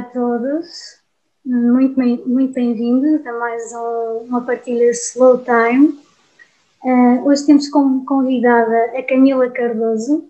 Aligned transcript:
A 0.00 0.02
todos, 0.02 0.98
muito, 1.44 1.94
bem, 1.94 2.24
muito 2.24 2.54
bem-vindos 2.54 3.26
a 3.26 3.32
mais 3.34 3.70
uma 4.26 4.40
partilha 4.40 4.90
Slow 4.92 5.44
Time. 5.44 6.00
Uh, 6.82 7.26
hoje 7.26 7.44
temos 7.44 7.68
como 7.68 8.06
convidada 8.06 8.98
a 8.98 9.02
Camila 9.02 9.50
Cardoso. 9.50 10.24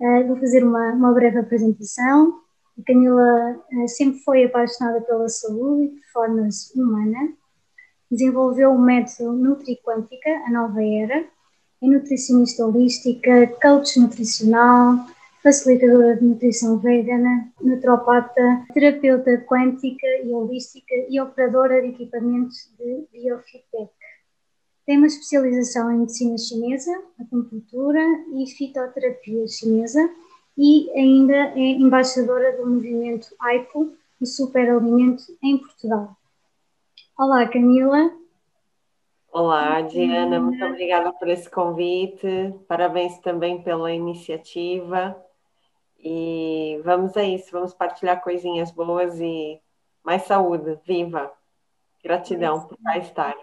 Uh, 0.00 0.26
vou 0.26 0.36
fazer 0.36 0.64
uma, 0.64 0.94
uma 0.94 1.12
breve 1.12 1.38
apresentação. 1.38 2.40
A 2.76 2.82
Camila 2.84 3.56
uh, 3.72 3.88
sempre 3.88 4.18
foi 4.18 4.46
apaixonada 4.46 5.00
pela 5.02 5.28
saúde 5.28 5.84
e 5.84 6.00
performance 6.00 6.76
humana. 6.76 7.34
Desenvolveu 8.10 8.72
o 8.72 8.80
método 8.80 9.32
Nutriquântica, 9.32 10.28
a 10.44 10.50
nova 10.50 10.82
era. 10.82 11.24
É 11.80 11.86
nutricionista 11.86 12.66
holística, 12.66 13.46
coach 13.62 14.00
nutricional, 14.00 15.06
facilitadora 15.42 16.16
de 16.16 16.24
nutrição 16.24 16.78
vegana, 16.78 17.52
naturopata, 17.60 18.64
terapeuta 18.72 19.38
quântica 19.38 20.06
e 20.24 20.32
holística 20.32 20.94
e 21.08 21.20
operadora 21.20 21.82
de 21.82 21.88
equipamentos 21.88 22.70
de 22.78 23.06
biofeedback. 23.12 23.90
Tem 24.86 24.98
uma 24.98 25.06
especialização 25.06 25.90
em 25.90 25.98
medicina 25.98 26.38
chinesa, 26.38 26.92
acupuntura 27.20 28.00
e 28.34 28.46
fitoterapia 28.46 29.46
chinesa 29.48 30.08
e 30.56 30.90
ainda 30.92 31.34
é 31.34 31.70
embaixadora 31.72 32.56
do 32.56 32.68
movimento 32.68 33.34
AIPO, 33.40 33.92
o 34.20 34.26
superalimento 34.26 35.24
em 35.42 35.58
Portugal. 35.58 36.16
Olá, 37.18 37.48
Camila. 37.48 38.12
Olá, 39.32 39.80
Diana, 39.80 40.38
muito 40.38 40.64
obrigada 40.64 41.12
por 41.12 41.26
esse 41.28 41.48
convite. 41.50 42.54
Parabéns 42.68 43.18
também 43.20 43.62
pela 43.62 43.92
iniciativa. 43.92 45.16
E 46.02 46.80
vamos 46.84 47.16
a 47.16 47.22
isso, 47.22 47.52
vamos 47.52 47.72
partilhar 47.72 48.20
coisinhas 48.20 48.72
boas 48.72 49.20
e 49.20 49.60
mais 50.04 50.22
saúde, 50.22 50.76
viva. 50.84 51.32
Gratidão 52.02 52.66
por 52.66 52.76
cá 52.82 52.98
estar. 52.98 53.34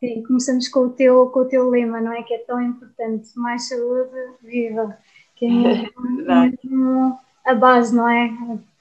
Sim, 0.00 0.22
começamos 0.22 0.68
com 0.68 0.80
o, 0.80 0.90
teu, 0.90 1.28
com 1.28 1.40
o 1.40 1.44
teu 1.44 1.68
lema, 1.68 2.00
não 2.00 2.12
é? 2.12 2.22
Que 2.22 2.34
é 2.34 2.38
tão 2.38 2.62
importante. 2.62 3.28
Mais 3.36 3.68
saúde, 3.68 4.10
viva. 4.42 4.96
Que 5.36 5.44
é 5.44 5.50
mesmo, 6.64 7.18
a 7.44 7.54
base, 7.54 7.94
não 7.94 8.08
é? 8.08 8.30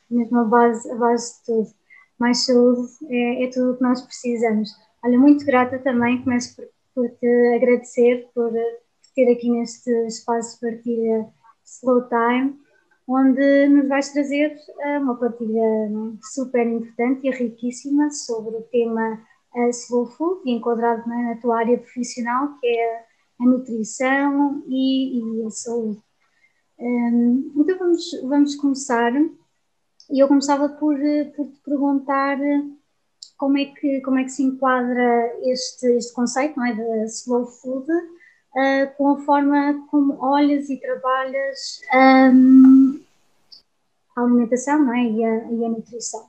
Mesmo 0.10 0.40
a 0.40 0.44
base, 0.46 0.90
a 0.90 0.96
base 0.96 1.40
de 1.40 1.46
tudo. 1.46 1.74
Mais 2.18 2.46
saúde 2.46 2.88
é, 3.10 3.44
é 3.44 3.50
tudo 3.50 3.74
o 3.74 3.78
que 3.78 3.84
nós 3.84 4.02
precisamos. 4.02 4.70
Olha, 5.04 5.20
muito 5.20 5.46
grata 5.46 5.78
também, 5.80 6.24
começo 6.24 6.56
por, 6.56 6.68
por 6.96 7.10
te 7.18 7.56
agradecer 7.56 8.30
por, 8.34 8.50
por 8.50 9.14
ter 9.14 9.32
aqui 9.32 9.52
neste 9.52 9.90
espaço 10.08 10.56
de 10.56 10.72
partilha 10.72 11.28
Slow 11.64 12.08
Time 12.08 12.67
onde 13.08 13.70
nos 13.70 13.88
vais 13.88 14.12
trazer 14.12 14.58
eh, 14.80 15.00
uma 15.00 15.16
partilha 15.16 15.90
super 16.34 16.68
importante 16.68 17.26
e 17.26 17.32
riquíssima 17.32 18.12
sobre 18.12 18.58
o 18.58 18.62
tema 18.64 19.22
uh, 19.56 19.70
slow 19.70 20.08
food, 20.08 20.42
enquadrado 20.50 21.08
na 21.08 21.38
tua 21.38 21.60
área 21.60 21.78
profissional, 21.78 22.58
que 22.60 22.68
é 22.68 23.06
a 23.40 23.46
nutrição 23.46 24.64
e, 24.68 25.20
e 25.20 25.46
a 25.46 25.50
saúde. 25.50 26.02
Um, 26.80 27.54
então 27.56 27.78
vamos, 27.78 28.04
vamos 28.24 28.56
começar, 28.56 29.14
e 30.10 30.20
eu 30.22 30.28
começava 30.28 30.70
por, 30.70 30.98
por 31.36 31.48
te 31.48 31.60
perguntar 31.64 32.38
como 33.38 33.58
é 33.58 33.66
que, 33.66 34.02
como 34.02 34.18
é 34.20 34.24
que 34.24 34.32
se 34.32 34.44
enquadra 34.44 35.34
este, 35.44 35.88
este 35.98 36.14
conceito 36.14 36.58
não 36.58 36.66
é, 36.66 36.74
de 36.74 37.06
slow 37.06 37.46
food 37.46 37.88
uh, 38.58 38.98
com 38.98 39.12
a 39.12 39.20
forma 39.20 39.86
como 39.90 40.18
olhas 40.20 40.70
e 40.70 40.78
trabalhas 40.78 41.82
um, 41.94 43.00
a 44.16 44.22
alimentação 44.22 44.84
não 44.84 44.94
é? 44.94 45.04
e, 45.04 45.24
a, 45.24 45.52
e 45.52 45.66
a 45.66 45.70
nutrição. 45.70 46.28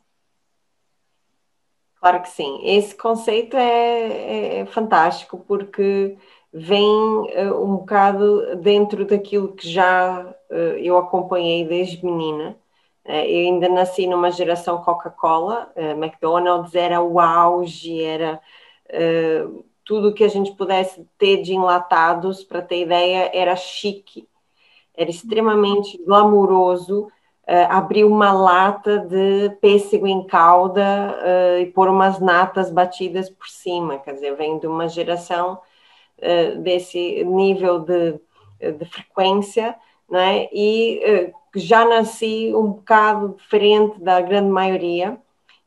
Claro 1.96 2.22
que 2.22 2.28
sim. 2.28 2.60
Esse 2.62 2.94
conceito 2.94 3.56
é, 3.56 4.60
é 4.60 4.66
fantástico 4.66 5.42
porque 5.48 6.16
vem 6.52 6.84
uh, 6.84 7.64
um 7.64 7.76
bocado 7.76 8.56
dentro 8.56 9.04
daquilo 9.04 9.54
que 9.54 9.68
já 9.68 10.34
uh, 10.50 10.54
eu 10.54 10.96
acompanhei 10.98 11.66
desde 11.66 12.04
menina. 12.04 12.56
Eu 13.04 13.14
ainda 13.14 13.70
nasci 13.70 14.06
numa 14.06 14.30
geração 14.30 14.82
Coca-Cola, 14.82 15.72
McDonald's 15.96 16.74
era 16.74 17.00
o 17.00 17.18
auge, 17.18 18.02
era 18.02 18.38
tudo 19.88 20.12
que 20.12 20.22
a 20.22 20.28
gente 20.28 20.52
pudesse 20.52 21.08
ter 21.16 21.40
de 21.40 21.54
enlatados, 21.54 22.44
para 22.44 22.60
ter 22.60 22.82
ideia, 22.82 23.30
era 23.32 23.56
chique, 23.56 24.28
era 24.94 25.08
extremamente 25.08 25.96
glamouroso 26.04 27.04
uh, 27.06 27.10
abrir 27.70 28.04
uma 28.04 28.30
lata 28.30 28.98
de 28.98 29.48
pêssego 29.62 30.06
em 30.06 30.26
calda 30.26 30.82
uh, 30.84 31.62
e 31.62 31.66
pôr 31.72 31.88
umas 31.88 32.20
natas 32.20 32.70
batidas 32.70 33.30
por 33.30 33.48
cima, 33.48 33.96
quer 33.98 34.12
dizer, 34.12 34.36
vem 34.36 34.58
de 34.58 34.66
uma 34.66 34.90
geração 34.90 35.58
uh, 36.18 36.58
desse 36.58 37.24
nível 37.24 37.78
de, 37.78 38.20
de 38.60 38.84
frequência, 38.84 39.74
né? 40.06 40.48
e 40.52 41.32
já 41.56 41.86
nasci 41.86 42.52
um 42.54 42.72
bocado 42.72 43.36
diferente 43.38 43.98
da 44.00 44.20
grande 44.20 44.50
maioria, 44.50 45.18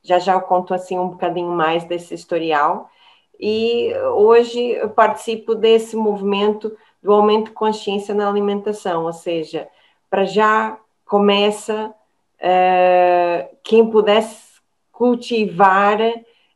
já 0.04 0.20
já 0.20 0.34
eu 0.34 0.42
conto 0.42 0.76
assim 0.76 1.00
um 1.00 1.10
bocadinho 1.10 1.50
mais 1.50 1.84
desse 1.86 2.14
historial, 2.14 2.92
e 3.41 3.91
hoje 4.13 4.78
participo 4.96 5.56
desse 5.56 5.96
movimento 5.96 6.78
do 7.02 7.12
aumento 7.12 7.46
de 7.46 7.53
consciência 7.53 8.13
na 8.13 8.29
alimentação, 8.29 9.06
ou 9.06 9.13
seja, 9.13 9.68
para 10.07 10.24
já 10.25 10.78
começa, 11.03 11.91
uh, 12.38 13.57
quem 13.63 13.90
pudesse 13.90 14.62
cultivar 14.91 15.97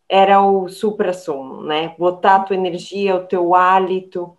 era 0.07 0.39
o 0.43 0.69
supra-sumo, 0.69 1.63
né? 1.63 1.95
Botar 1.97 2.35
a 2.35 2.39
tua 2.41 2.55
energia, 2.55 3.15
o 3.15 3.25
teu 3.25 3.55
hálito, 3.55 4.37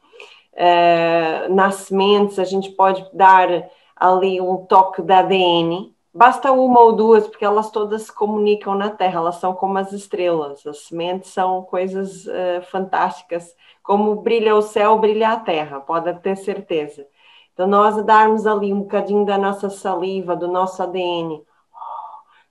uh, 0.52 1.52
nas 1.52 1.74
sementes, 1.76 2.38
a 2.38 2.44
gente 2.44 2.70
pode 2.70 3.04
dar 3.12 3.68
ali 3.96 4.40
um 4.40 4.58
toque 4.58 5.02
da 5.02 5.18
ADN, 5.18 5.92
basta 6.16 6.50
uma 6.50 6.80
ou 6.80 6.92
duas, 6.94 7.28
porque 7.28 7.44
elas 7.44 7.70
todas 7.70 8.02
se 8.02 8.12
comunicam 8.12 8.74
na 8.74 8.90
Terra, 8.90 9.18
elas 9.20 9.36
são 9.36 9.54
como 9.54 9.76
as 9.78 9.92
estrelas, 9.92 10.66
as 10.66 10.78
sementes 10.86 11.30
são 11.30 11.62
coisas 11.62 12.26
uh, 12.26 12.62
fantásticas, 12.70 13.54
como 13.82 14.16
brilha 14.16 14.56
o 14.56 14.62
céu, 14.62 14.98
brilha 14.98 15.30
a 15.30 15.40
Terra, 15.40 15.80
pode 15.80 16.12
ter 16.20 16.36
certeza. 16.36 17.06
Então, 17.52 17.66
nós 17.66 18.02
darmos 18.04 18.46
ali 18.46 18.72
um 18.72 18.80
bocadinho 18.80 19.24
da 19.24 19.38
nossa 19.38 19.68
saliva, 19.70 20.34
do 20.34 20.48
nosso 20.48 20.82
ADN, 20.82 21.42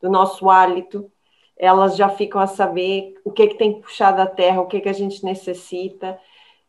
do 0.02 0.10
nosso 0.10 0.50
hálito, 0.50 1.12
elas 1.58 1.96
já 1.96 2.10
ficam 2.10 2.40
a 2.42 2.48
saber 2.48 3.16
o 3.24 3.32
que, 3.32 3.44
é 3.44 3.48
que 3.48 3.56
tem 3.56 3.74
que 3.74 3.82
puxar 3.82 4.12
da 4.12 4.28
terra, 4.28 4.62
o 4.62 4.68
que, 4.68 4.78
é 4.78 4.82
que 4.82 4.90
a 4.90 4.94
gente 4.94 5.24
necessita, 5.24 6.20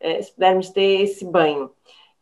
é, 0.00 0.22
se 0.22 0.32
pudermos 0.32 0.70
ter 0.70 1.02
esse 1.02 1.24
banho. 1.24 1.70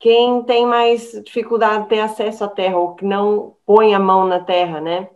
Quem 0.04 0.42
tem 0.42 0.66
mais 0.66 1.12
dificuldade 1.25 1.84
de 1.84 1.88
ter 1.88 2.00
acesso 2.00 2.44
à 2.44 2.48
terra, 2.48 2.76
ou 2.76 2.94
que 2.94 3.06
não 3.06 3.56
põe 3.65 3.94
a 3.94 3.98
mão 3.98 4.26
na 4.26 4.38
terra, 4.38 4.78
né? 4.78 5.09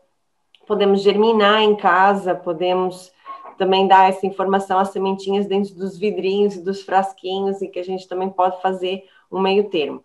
Podemos 0.67 1.03
germinar 1.03 1.61
em 1.61 1.77
casa, 1.77 2.35
podemos 2.35 3.13
também 3.59 3.87
dar 3.87 4.09
essa 4.09 4.27
informação 4.27 4.79
às 4.79 4.89
sementinhas 4.89 5.45
dentro 5.45 5.75
dos 5.75 5.99
vidrinhos 5.99 6.57
e 6.57 6.65
dos 6.65 6.81
frasquinhos, 6.81 7.61
e 7.61 7.69
que 7.69 7.79
a 7.79 7.85
gente 7.85 8.09
também 8.09 8.31
pode 8.31 8.63
fazer 8.63 9.05
um 9.31 9.39
meio 9.39 9.69
termo. 9.69 10.03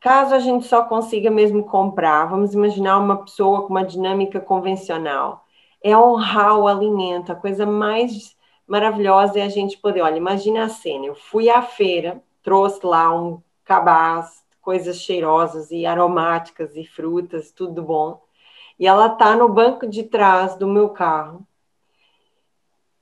Caso 0.00 0.34
a 0.34 0.40
gente 0.40 0.66
só 0.66 0.82
consiga 0.82 1.30
mesmo 1.30 1.62
comprar, 1.62 2.24
vamos 2.24 2.52
imaginar 2.52 2.98
uma 2.98 3.18
pessoa 3.18 3.62
com 3.62 3.68
uma 3.68 3.84
dinâmica 3.84 4.40
convencional, 4.40 5.44
é 5.80 5.96
honrar 5.96 6.58
o 6.58 6.66
alimento. 6.66 7.30
A 7.30 7.36
coisa 7.36 7.64
mais 7.64 8.36
maravilhosa 8.66 9.38
é 9.38 9.42
a 9.42 9.48
gente 9.48 9.78
poder, 9.78 10.00
olha, 10.00 10.16
imagina 10.16 10.64
a 10.64 10.68
cena, 10.68 11.06
eu 11.06 11.14
fui 11.14 11.48
à 11.48 11.62
feira, 11.62 12.20
trouxe 12.42 12.84
lá 12.84 13.14
um 13.14 13.40
cabaz, 13.70 14.44
coisas 14.60 14.96
cheirosas 14.96 15.70
e 15.70 15.86
aromáticas 15.86 16.74
e 16.74 16.84
frutas, 16.84 17.52
tudo 17.52 17.80
bom. 17.84 18.20
E 18.76 18.84
ela 18.84 19.10
tá 19.10 19.36
no 19.36 19.48
banco 19.48 19.86
de 19.86 20.02
trás 20.02 20.56
do 20.56 20.66
meu 20.66 20.88
carro. 20.88 21.46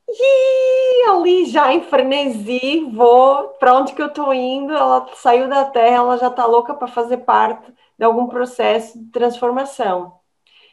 E 0.07 1.09
ali 1.09 1.47
já 1.47 1.73
em 1.73 1.81
frenesi, 1.81 2.85
vou 2.93 3.49
para 3.59 3.79
onde 3.79 3.95
que 3.95 4.03
eu 4.03 4.09
estou 4.09 4.35
indo, 4.35 4.75
ela 4.75 5.09
saiu 5.15 5.49
da 5.49 5.65
terra, 5.65 5.97
ela 5.97 6.19
já 6.19 6.29
está 6.29 6.45
louca 6.45 6.75
para 6.75 6.87
fazer 6.87 7.19
parte 7.19 7.73
de 7.99 8.05
algum 8.05 8.27
processo 8.27 8.99
de 8.99 9.11
transformação. 9.11 10.19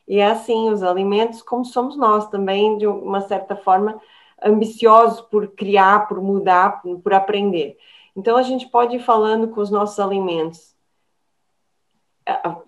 E 0.06 0.20
é 0.20 0.26
assim, 0.26 0.70
os 0.72 0.84
alimentos, 0.84 1.42
como 1.42 1.64
somos 1.64 1.96
nós 1.96 2.28
também, 2.28 2.78
de 2.78 2.86
uma 2.86 3.22
certa 3.22 3.56
forma, 3.56 3.98
ambiciosos 4.44 5.22
por 5.22 5.48
criar, 5.56 6.10
por 6.10 6.22
mudar, 6.22 6.82
por 7.02 7.14
aprender. 7.14 7.78
Então, 8.16 8.38
a 8.38 8.44
gente 8.44 8.68
pode 8.68 8.96
ir 8.96 9.00
falando 9.00 9.50
com 9.50 9.62
os 9.62 9.70
nossos 9.70 10.00
alimentos. 10.00 10.76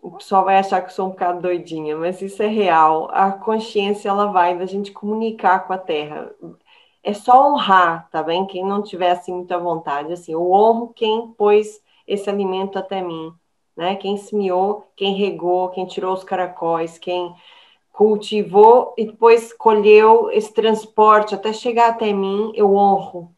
O 0.02 0.12
pessoal 0.12 0.46
vai 0.46 0.58
achar 0.58 0.82
que 0.82 0.88
eu 0.88 0.94
sou 0.94 1.08
um 1.08 1.12
bocado 1.12 1.42
doidinha, 1.42 1.98
mas 1.98 2.22
isso 2.22 2.44
é 2.44 2.48
real. 2.48 3.10
A 3.12 3.32
consciência, 3.32 4.10
ela 4.10 4.28
vai 4.28 4.58
da 4.58 4.66
gente 4.66 4.92
comunicar 4.92 5.66
com 5.66 5.74
a 5.74 5.78
terra 5.78 6.32
é 7.08 7.14
só 7.14 7.50
honrar, 7.50 8.10
tá 8.12 8.22
bem? 8.22 8.46
Quem 8.46 8.66
não 8.66 8.84
tiver 8.84 9.12
assim 9.12 9.34
muita 9.34 9.58
vontade, 9.58 10.12
assim, 10.12 10.34
eu 10.34 10.52
honro 10.52 10.94
quem 10.94 11.30
pôs 11.38 11.82
esse 12.06 12.30
alimento 12.30 12.78
até 12.78 13.02
mim, 13.02 13.34
né? 13.78 13.96
Quem 13.96 14.18
semeou, 14.18 14.92
quem 14.94 15.14
regou, 15.16 15.70
quem 15.70 15.86
tirou 15.86 16.14
os 16.14 16.26
caracóis, 16.26 16.98
quem 16.98 17.34
cultivou 17.94 18.94
e 18.98 19.06
depois 19.06 19.54
colheu 19.54 20.30
esse 20.32 20.54
transporte 20.54 21.34
até 21.34 21.54
chegar 21.54 21.92
até 21.92 22.12
mim, 22.12 22.52
eu 22.56 22.76
honro. 22.76 23.34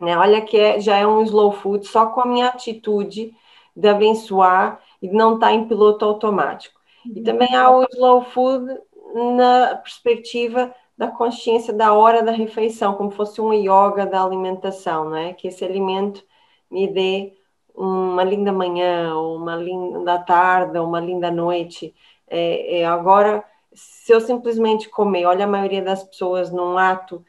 Né? 0.00 0.16
Olha 0.16 0.40
que 0.40 0.56
é, 0.56 0.80
já 0.80 0.96
é 0.96 1.06
um 1.06 1.22
slow 1.22 1.52
food 1.52 1.86
só 1.86 2.06
com 2.06 2.22
a 2.22 2.26
minha 2.26 2.48
atitude 2.48 3.34
de 3.76 3.88
abençoar 3.88 4.80
e 5.00 5.08
de 5.08 5.14
não 5.14 5.34
estar 5.34 5.52
em 5.52 5.66
piloto 5.68 6.04
automático. 6.04 6.80
E 7.04 7.22
também 7.22 7.54
há 7.54 7.70
o 7.70 7.84
slow 7.84 8.22
food 8.22 8.66
na 9.36 9.76
perspectiva 9.76 10.74
da 10.96 11.08
consciência 11.08 11.72
da 11.72 11.92
hora 11.94 12.22
da 12.22 12.30
refeição, 12.30 12.94
como 12.94 13.10
fosse 13.10 13.40
um 13.40 13.52
yoga 13.52 14.04
da 14.04 14.22
alimentação, 14.22 15.08
não 15.08 15.16
é? 15.16 15.32
Que 15.32 15.48
esse 15.48 15.64
alimento 15.64 16.22
me 16.70 16.86
dê 16.86 17.32
uma 17.74 18.22
linda 18.22 18.52
manhã, 18.52 19.16
uma 19.16 19.56
linda 19.56 20.18
tarde, 20.18 20.78
uma 20.78 21.00
linda 21.00 21.30
noite. 21.30 21.94
É, 22.28 22.80
é, 22.80 22.84
agora, 22.86 23.42
se 23.72 24.12
eu 24.12 24.20
simplesmente 24.20 24.88
comer, 24.90 25.24
olha 25.24 25.44
a 25.44 25.48
maioria 25.48 25.82
das 25.82 26.04
pessoas 26.04 26.52
num 26.52 26.76
ato 26.76 27.24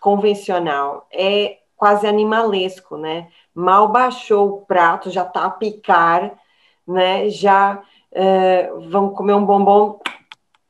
convencional, 0.00 1.06
é 1.12 1.58
quase 1.76 2.06
animalesco, 2.06 2.96
né? 2.96 3.28
Mal 3.54 3.88
baixou 3.88 4.48
o 4.48 4.66
prato, 4.66 5.10
já 5.10 5.22
está 5.22 5.44
a 5.44 5.50
picar, 5.50 6.38
né? 6.86 7.28
Já 7.30 7.82
uh, 8.12 8.80
vão 8.90 9.10
comer 9.10 9.34
um 9.34 9.44
bombom, 9.44 10.00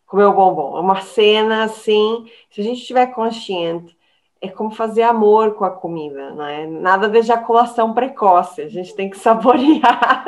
comer 0.06 0.24
o 0.24 0.30
um 0.30 0.34
bombom. 0.34 0.76
É 0.76 0.80
uma 0.80 1.00
cena 1.00 1.64
assim, 1.64 2.26
se 2.50 2.60
a 2.60 2.64
gente 2.64 2.80
estiver 2.80 3.06
consciente, 3.08 3.96
é 4.40 4.48
como 4.48 4.70
fazer 4.70 5.02
amor 5.02 5.54
com 5.54 5.64
a 5.64 5.70
comida, 5.70 6.30
não 6.30 6.44
é? 6.44 6.66
Nada 6.66 7.08
de 7.08 7.18
ejaculação 7.18 7.94
precoce, 7.94 8.62
a 8.62 8.68
gente 8.68 8.94
tem 8.94 9.08
que 9.08 9.16
saborear. 9.18 10.24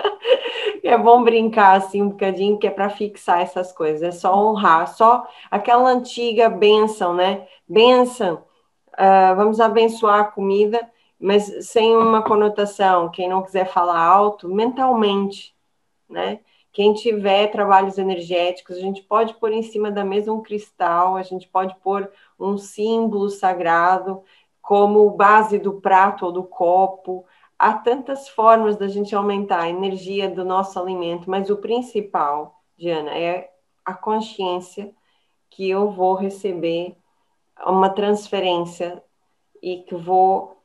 é 0.82 0.96
bom 0.96 1.22
brincar 1.22 1.76
assim 1.76 2.02
um 2.02 2.08
bocadinho, 2.10 2.58
que 2.58 2.66
é 2.66 2.70
para 2.70 2.88
fixar 2.88 3.42
essas 3.42 3.72
coisas, 3.72 4.02
é 4.02 4.10
só 4.10 4.34
honrar, 4.34 4.88
só 4.88 5.26
aquela 5.50 5.90
antiga 5.90 6.48
benção, 6.48 7.14
né? 7.14 7.46
Benção, 7.68 8.42
uh, 8.98 9.36
vamos 9.36 9.60
abençoar 9.60 10.20
a 10.20 10.24
comida, 10.24 10.90
mas 11.18 11.66
sem 11.66 11.96
uma 11.96 12.22
conotação, 12.22 13.10
quem 13.10 13.28
não 13.28 13.42
quiser 13.42 13.66
falar 13.68 13.98
alto, 13.98 14.48
mentalmente, 14.48 15.54
né? 16.08 16.40
Quem 16.72 16.92
tiver 16.92 17.50
trabalhos 17.50 17.96
energéticos, 17.96 18.76
a 18.76 18.80
gente 18.80 19.02
pode 19.02 19.32
pôr 19.34 19.50
em 19.50 19.62
cima 19.62 19.90
da 19.90 20.04
mesa 20.04 20.30
um 20.30 20.42
cristal, 20.42 21.16
a 21.16 21.22
gente 21.22 21.48
pode 21.48 21.74
pôr 21.76 22.10
um 22.38 22.58
símbolo 22.58 23.30
sagrado 23.30 24.22
como 24.60 25.08
base 25.08 25.58
do 25.58 25.80
prato 25.80 26.26
ou 26.26 26.32
do 26.32 26.44
copo. 26.44 27.24
Há 27.58 27.72
tantas 27.72 28.28
formas 28.28 28.76
da 28.76 28.88
gente 28.88 29.14
aumentar 29.14 29.62
a 29.62 29.70
energia 29.70 30.28
do 30.28 30.44
nosso 30.44 30.78
alimento, 30.78 31.30
mas 31.30 31.48
o 31.48 31.56
principal, 31.56 32.60
Diana, 32.76 33.16
é 33.16 33.50
a 33.82 33.94
consciência 33.94 34.92
que 35.48 35.70
eu 35.70 35.90
vou 35.90 36.14
receber 36.14 36.94
uma 37.64 37.88
transferência 37.90 39.02
e 39.62 39.78
que 39.82 39.94
vou 39.94 40.56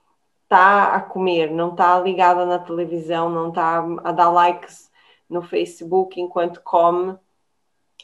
estar 0.44 0.92
tá 0.92 0.96
a 0.96 1.02
comer, 1.02 1.50
não 1.50 1.72
estar 1.72 1.98
tá 1.98 2.02
ligada 2.02 2.46
na 2.46 2.60
televisão, 2.60 3.30
não 3.30 3.50
estar 3.50 3.82
tá 3.82 4.10
a 4.10 4.12
dar 4.12 4.30
likes 4.30 4.92
no 5.30 5.42
Facebook 5.42 6.20
enquanto 6.20 6.62
come, 6.62 7.18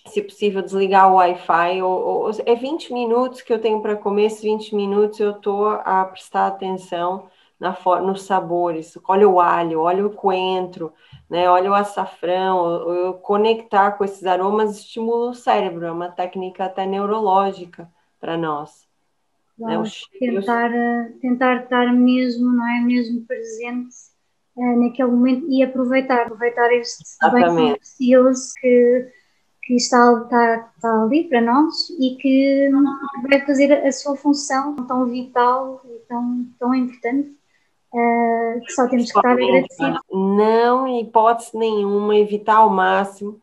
se 0.06 0.22
possível 0.22 0.62
desligar 0.62 1.12
o 1.12 1.16
Wi-Fi, 1.16 1.82
ou, 1.82 2.26
ou, 2.26 2.32
é 2.46 2.56
20 2.56 2.94
minutos 2.94 3.42
que 3.42 3.52
eu 3.52 3.60
tenho 3.60 3.82
para 3.82 3.98
comer, 3.98 4.26
esses 4.28 4.42
20 4.42 4.74
minutos 4.76 5.20
eu 5.20 5.32
estou 5.32 5.68
a 5.68 6.06
prestar 6.06 6.48
atenção 6.48 7.30
na, 7.60 7.76
nos 8.02 8.22
sabores, 8.24 8.98
olha 9.08 9.28
o 9.28 9.42
alho, 9.42 9.82
olha 9.82 10.06
o 10.06 10.14
coentro, 10.14 10.94
né, 11.30 11.50
olha 11.50 11.72
o 11.72 11.74
açafrão, 11.74 12.90
eu 12.90 13.14
conectar 13.16 13.92
com 13.94 14.06
esses 14.06 14.26
aromas 14.26 14.78
estimula 14.78 15.32
o 15.32 15.34
cérebro, 15.34 15.86
é 15.86 15.92
uma 15.92 16.10
técnica 16.10 16.66
até 16.66 16.86
neurológica 16.86 17.92
para 18.20 18.38
nós. 18.38 18.88
Né, 19.58 19.76
tentar, 20.20 20.72
eh, 20.72 21.14
tentar 21.20 21.64
estar 21.64 21.92
mesmo, 21.92 22.52
não 22.52 22.68
é, 22.68 22.80
mesmo 22.80 23.26
presente 23.26 23.96
uh, 24.56 24.80
naquele 24.84 25.10
momento 25.10 25.48
e 25.50 25.64
aproveitar, 25.64 26.24
aproveitar 26.24 26.72
este 26.74 27.04
bem 27.32 27.76
que, 28.62 29.12
que 29.64 29.74
está, 29.74 30.14
está, 30.22 30.72
está 30.76 31.04
ali 31.04 31.24
para 31.28 31.42
nós 31.42 31.90
e 32.00 32.18
que 32.18 32.70
vai 33.28 33.44
fazer 33.48 33.74
a 33.74 33.92
sua 33.92 34.16
função 34.16 34.76
tão 34.76 35.08
vital 35.08 35.82
e 35.86 36.08
tão, 36.08 36.46
tão 36.60 36.76
importante. 36.76 37.36
Uh, 37.92 38.60
que 38.64 38.74
só 38.74 38.88
temos 38.88 39.12
que 39.12 39.18
estar 39.18 39.32
agradecidos. 39.32 40.00
Não, 40.12 40.86
em 40.86 41.02
hipótese 41.02 41.58
nenhuma, 41.58 42.16
evitar 42.16 42.58
ao 42.58 42.70
máximo 42.70 43.42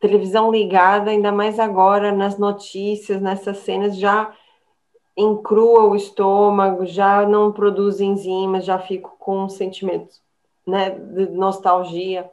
televisão 0.00 0.50
ligada, 0.50 1.10
ainda 1.10 1.32
mais 1.32 1.58
agora 1.58 2.12
nas 2.12 2.38
notícias, 2.38 3.20
nessas 3.20 3.58
cenas, 3.58 3.96
já 3.96 4.32
encrua 5.16 5.84
o 5.84 5.96
estômago, 5.96 6.86
já 6.86 7.26
não 7.26 7.52
produz 7.52 8.00
enzimas, 8.00 8.64
já 8.64 8.78
fico 8.78 9.16
com 9.18 9.48
sentimentos 9.48 10.22
né, 10.66 10.90
de 10.90 11.30
nostalgia. 11.30 12.30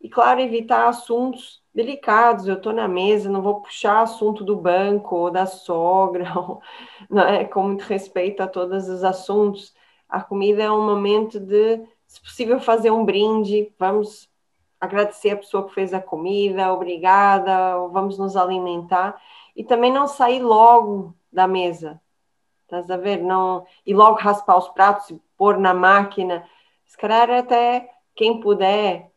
E, 0.00 0.08
claro, 0.08 0.40
evitar 0.40 0.88
assuntos 0.88 1.62
delicados. 1.74 2.46
Eu 2.46 2.56
estou 2.56 2.72
na 2.72 2.88
mesa, 2.88 3.30
não 3.30 3.42
vou 3.42 3.60
puxar 3.60 4.02
assunto 4.02 4.44
do 4.44 4.56
banco 4.56 5.16
ou 5.16 5.30
da 5.30 5.46
sogra, 5.46 6.32
ou, 6.36 6.60
né, 7.10 7.44
com 7.44 7.62
muito 7.62 7.82
respeito 7.82 8.42
a 8.42 8.46
todos 8.46 8.88
os 8.88 9.04
assuntos. 9.04 9.74
A 10.08 10.20
comida 10.22 10.62
é 10.62 10.70
um 10.70 10.84
momento 10.84 11.40
de, 11.40 11.82
se 12.06 12.20
possível, 12.20 12.60
fazer 12.60 12.90
um 12.90 13.04
brinde. 13.04 13.72
Vamos 13.78 14.28
agradecer 14.80 15.30
a 15.30 15.36
pessoa 15.36 15.66
que 15.66 15.74
fez 15.74 15.94
a 15.94 16.00
comida, 16.00 16.72
obrigada, 16.72 17.76
vamos 17.88 18.18
nos 18.18 18.36
alimentar. 18.36 19.20
E 19.56 19.64
também 19.64 19.92
não 19.92 20.06
sair 20.06 20.42
logo 20.42 21.14
da 21.32 21.46
mesa, 21.46 22.00
Estás 22.64 22.90
a 22.90 22.96
ver? 22.96 23.22
Não, 23.22 23.66
e 23.86 23.94
logo 23.94 24.18
raspar 24.18 24.56
os 24.58 24.68
pratos 24.68 25.10
e 25.10 25.20
pôr 25.36 25.58
na 25.58 25.74
máquina. 25.74 26.44
Se 26.86 26.96
calhar 26.96 27.30
até 27.30 27.90
quem 28.16 28.40
puder 28.40 29.12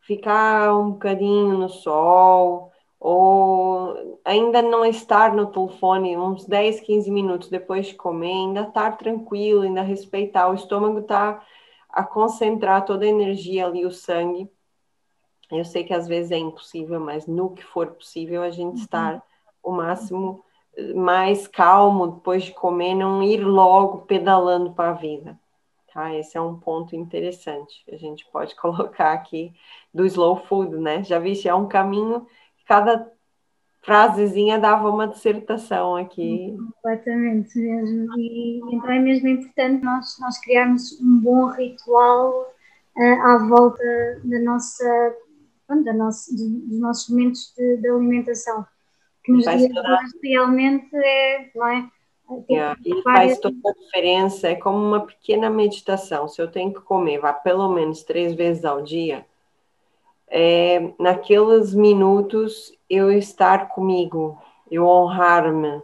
ficar 0.00 0.74
um 0.76 0.92
bocadinho 0.92 1.56
no 1.58 1.68
sol 1.68 2.72
ou 3.00 4.20
ainda 4.24 4.60
não 4.60 4.84
estar 4.84 5.32
no 5.34 5.46
telefone 5.46 6.16
uns 6.18 6.44
10, 6.44 6.80
15 6.80 7.10
minutos 7.10 7.48
depois 7.48 7.86
de 7.86 7.94
comer, 7.94 8.32
ainda 8.32 8.62
estar 8.62 8.96
tranquilo, 8.98 9.62
ainda 9.62 9.82
respeitar. 9.82 10.48
O 10.48 10.54
estômago 10.54 11.00
está 11.00 11.42
a 11.88 12.02
concentrar 12.02 12.84
toda 12.84 13.04
a 13.04 13.08
energia 13.08 13.66
ali, 13.66 13.86
o 13.86 13.90
sangue. 13.90 14.50
Eu 15.50 15.64
sei 15.64 15.84
que 15.84 15.94
às 15.94 16.06
vezes 16.06 16.30
é 16.30 16.36
impossível, 16.36 17.00
mas 17.00 17.26
no 17.26 17.50
que 17.50 17.64
for 17.64 17.88
possível, 17.88 18.42
a 18.42 18.50
gente 18.50 18.76
uhum. 18.76 18.82
estar 18.82 19.22
o 19.62 19.72
máximo 19.72 20.44
mais 20.94 21.46
calmo 21.48 22.06
depois 22.08 22.44
de 22.44 22.52
comer, 22.52 22.94
não 22.94 23.22
ir 23.22 23.38
logo 23.38 24.02
pedalando 24.02 24.72
para 24.72 24.90
a 24.90 24.94
vida. 24.94 25.38
Tá? 25.92 26.14
Esse 26.14 26.36
é 26.36 26.40
um 26.40 26.58
ponto 26.58 26.94
interessante 26.94 27.82
que 27.84 27.94
a 27.94 27.98
gente 27.98 28.26
pode 28.30 28.54
colocar 28.56 29.12
aqui 29.12 29.52
do 29.92 30.04
slow 30.06 30.36
food, 30.36 30.76
né? 30.76 31.02
Já 31.02 31.18
viste, 31.18 31.48
é 31.48 31.54
um 31.54 31.66
caminho, 31.66 32.26
cada 32.66 33.10
frasezinha 33.82 34.58
dava 34.58 34.90
uma 34.90 35.08
dissertação 35.08 35.96
aqui. 35.96 36.56
Completamente 36.74 37.58
mesmo. 37.58 38.18
E 38.18 38.60
então 38.70 38.90
é 38.90 38.98
mesmo 38.98 39.28
importante 39.28 39.82
nós, 39.82 40.18
nós 40.20 40.38
criarmos 40.38 41.00
um 41.00 41.18
bom 41.20 41.46
ritual 41.46 42.54
uh, 42.96 43.22
à 43.22 43.38
volta 43.48 43.82
da 44.24 44.38
nossa, 44.40 45.16
da 45.68 45.92
nossa, 45.92 46.34
dos 46.34 46.78
nossos 46.78 47.08
momentos 47.08 47.52
de, 47.56 47.76
de 47.76 47.88
alimentação 47.88 48.66
que 49.22 49.32
nos 49.32 49.44
dias 49.44 49.70
realmente 50.22 50.96
é, 50.96 51.50
não 51.54 51.66
é? 51.66 51.90
Yeah, 52.50 52.78
e 52.84 53.02
faz 53.02 53.38
toda 53.38 53.56
a 53.64 53.72
diferença, 53.72 54.48
é 54.48 54.54
como 54.54 54.76
uma 54.76 55.06
pequena 55.06 55.48
meditação. 55.48 56.28
Se 56.28 56.40
eu 56.40 56.50
tenho 56.50 56.72
que 56.74 56.80
comer, 56.80 57.18
vá 57.18 57.32
pelo 57.32 57.68
menos 57.70 58.02
três 58.02 58.34
vezes 58.34 58.66
ao 58.66 58.82
dia, 58.82 59.24
é, 60.28 60.92
naqueles 60.98 61.74
minutos 61.74 62.72
eu 62.88 63.10
estar 63.10 63.68
comigo, 63.68 64.38
eu 64.70 64.86
honrar-me, 64.86 65.82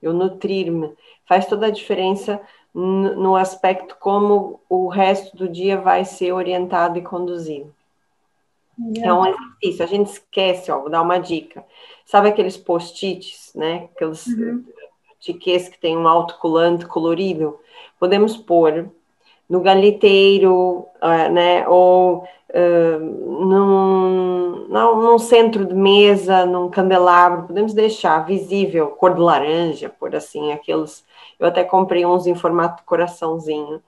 eu 0.00 0.14
nutrir-me, 0.14 0.94
faz 1.26 1.46
toda 1.46 1.66
a 1.66 1.70
diferença 1.70 2.40
no 2.74 3.36
aspecto 3.36 3.96
como 4.00 4.60
o 4.68 4.88
resto 4.88 5.36
do 5.36 5.46
dia 5.46 5.78
vai 5.78 6.06
ser 6.06 6.32
orientado 6.32 6.98
e 6.98 7.02
conduzido. 7.02 7.72
É 9.02 9.12
um 9.12 9.26
exercício, 9.26 9.84
a 9.84 9.86
gente 9.86 10.06
esquece, 10.08 10.72
ó, 10.72 10.80
vou 10.80 10.90
dar 10.90 11.02
uma 11.02 11.18
dica. 11.18 11.64
Sabe 12.04 12.28
aqueles 12.28 12.56
post-its, 12.56 13.52
né? 13.54 13.88
Aqueles 13.94 14.26
uhum. 14.26 14.64
tickets 15.20 15.68
que 15.68 15.78
tem 15.78 15.96
um 15.96 16.08
autocolante 16.08 16.86
colorido? 16.86 17.58
Podemos 17.98 18.36
pôr 18.36 18.90
no 19.48 19.60
galiteiro, 19.60 20.86
uh, 21.02 21.30
né? 21.30 21.68
Ou 21.68 22.24
uh, 22.24 23.44
num, 23.46 24.66
num 24.68 25.18
centro 25.18 25.66
de 25.66 25.74
mesa, 25.74 26.46
num 26.46 26.70
candelabro, 26.70 27.46
podemos 27.46 27.74
deixar 27.74 28.24
visível, 28.24 28.88
cor 28.88 29.14
de 29.14 29.20
laranja, 29.20 29.90
por 29.90 30.14
assim, 30.16 30.52
aqueles. 30.52 31.04
Eu 31.38 31.48
até 31.48 31.62
comprei 31.62 32.06
uns 32.06 32.26
em 32.26 32.34
formato 32.34 32.82
coraçãozinho, 32.84 33.82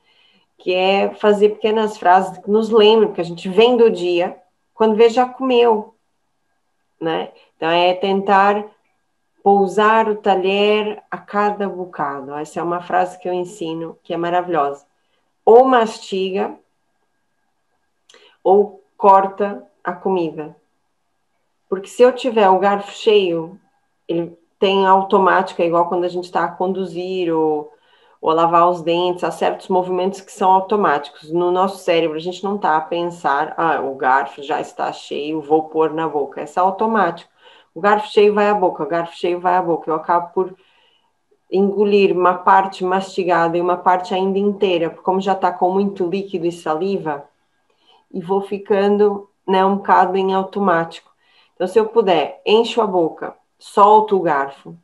que 0.59 0.75
é 0.75 1.11
fazer 1.15 1.51
pequenas 1.51 1.97
frases 1.97 2.37
que 2.39 2.51
nos 2.51 2.69
lembram, 2.69 3.13
que 3.13 3.21
a 3.21 3.25
gente 3.25 3.49
vem 3.49 3.77
do 3.77 3.91
dia, 3.91 4.37
quando 4.75 4.97
vê 4.97 5.09
já 5.09 5.27
comeu, 5.27 5.95
né? 7.01 7.33
Então 7.57 7.71
é 7.71 7.95
tentar 7.95 8.67
pousar 9.43 10.09
o 10.09 10.17
talher 10.17 11.03
a 11.11 11.19
cada 11.19 11.69
bocado. 11.69 12.35
Essa 12.35 12.61
é 12.61 12.63
uma 12.63 12.81
frase 12.81 13.19
que 13.19 13.29
eu 13.29 13.33
ensino, 13.33 13.99
que 14.03 14.13
é 14.13 14.17
maravilhosa. 14.17 14.87
Ou 15.45 15.65
mastiga, 15.65 16.59
ou 18.43 18.83
corta 18.97 19.67
a 19.83 19.93
comida. 19.93 20.57
Porque 21.69 21.89
se 21.89 22.03
eu 22.03 22.13
tiver 22.13 22.49
o 22.49 22.59
garfo 22.59 22.93
cheio, 22.93 23.61
ele 24.09 24.39
tem 24.59 24.87
automática, 24.87 25.65
igual 25.65 25.89
quando 25.89 26.05
a 26.05 26.09
gente 26.09 26.25
está 26.25 26.45
a 26.45 26.51
conduzir 26.51 27.35
ou, 27.35 27.74
ou 28.25 28.31
a 28.31 28.35
lavar 28.35 28.71
os 28.71 28.81
dentes, 28.81 29.23
há 29.23 29.31
certos 29.31 29.69
movimentos 29.69 30.23
que 30.23 30.33
são 30.33 30.51
automáticos. 30.51 31.31
No 31.31 31.51
nosso 31.51 31.85
cérebro, 31.85 32.17
a 32.17 32.21
gente 32.21 32.43
não 32.43 32.57
está 32.57 32.75
a 32.75 32.81
pensar, 32.81 33.53
ah, 33.59 33.83
o 33.83 33.95
garfo 33.97 34.43
já 34.43 34.63
está 34.63 34.91
cheio, 34.95 35.43
vou 35.43 35.65
pôr 35.65 35.93
na 35.93 36.09
boca. 36.09 36.41
Essa 36.41 36.61
é 36.61 36.63
automático. 36.63 37.31
O 37.75 37.83
garfo 37.83 38.11
cheio 38.11 38.33
vai 38.33 38.49
à 38.49 38.55
boca, 38.55 38.83
o 38.83 38.87
garfo 38.87 39.15
cheio 39.15 39.39
vai 39.39 39.55
à 39.57 39.61
boca. 39.61 39.91
Eu 39.91 39.95
acabo 39.95 40.33
por 40.33 40.57
engolir 41.53 42.17
uma 42.17 42.33
parte 42.33 42.83
mastigada 42.83 43.59
e 43.59 43.61
uma 43.61 43.77
parte 43.77 44.15
ainda 44.15 44.39
inteira, 44.39 44.89
porque 44.89 45.05
como 45.05 45.21
já 45.21 45.35
está 45.35 45.53
com 45.53 45.71
muito 45.71 46.09
líquido 46.09 46.47
e 46.47 46.53
saliva, 46.53 47.29
e 48.11 48.23
vou 48.23 48.41
ficando 48.41 49.29
né, 49.47 49.63
um 49.67 49.77
bocado 49.77 50.17
em 50.17 50.33
automático. 50.33 51.13
Então, 51.55 51.67
se 51.67 51.79
eu 51.79 51.89
puder, 51.89 52.41
encho 52.47 52.81
a 52.81 52.87
boca, 52.87 53.37
solto 53.59 54.17
o 54.17 54.21
garfo. 54.21 54.75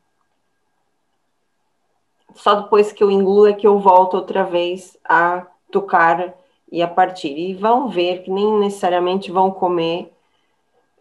Só 2.35 2.55
depois 2.55 2.91
que 2.91 3.03
eu 3.03 3.11
engulo 3.11 3.47
é 3.47 3.53
que 3.53 3.67
eu 3.67 3.79
volto 3.79 4.15
outra 4.15 4.43
vez 4.43 4.97
a 5.03 5.45
tocar 5.71 6.33
e 6.71 6.81
a 6.81 6.87
partir. 6.87 7.37
E 7.37 7.53
vão 7.53 7.89
ver 7.89 8.23
que 8.23 8.31
nem 8.31 8.59
necessariamente 8.59 9.31
vão 9.31 9.51
comer 9.51 10.11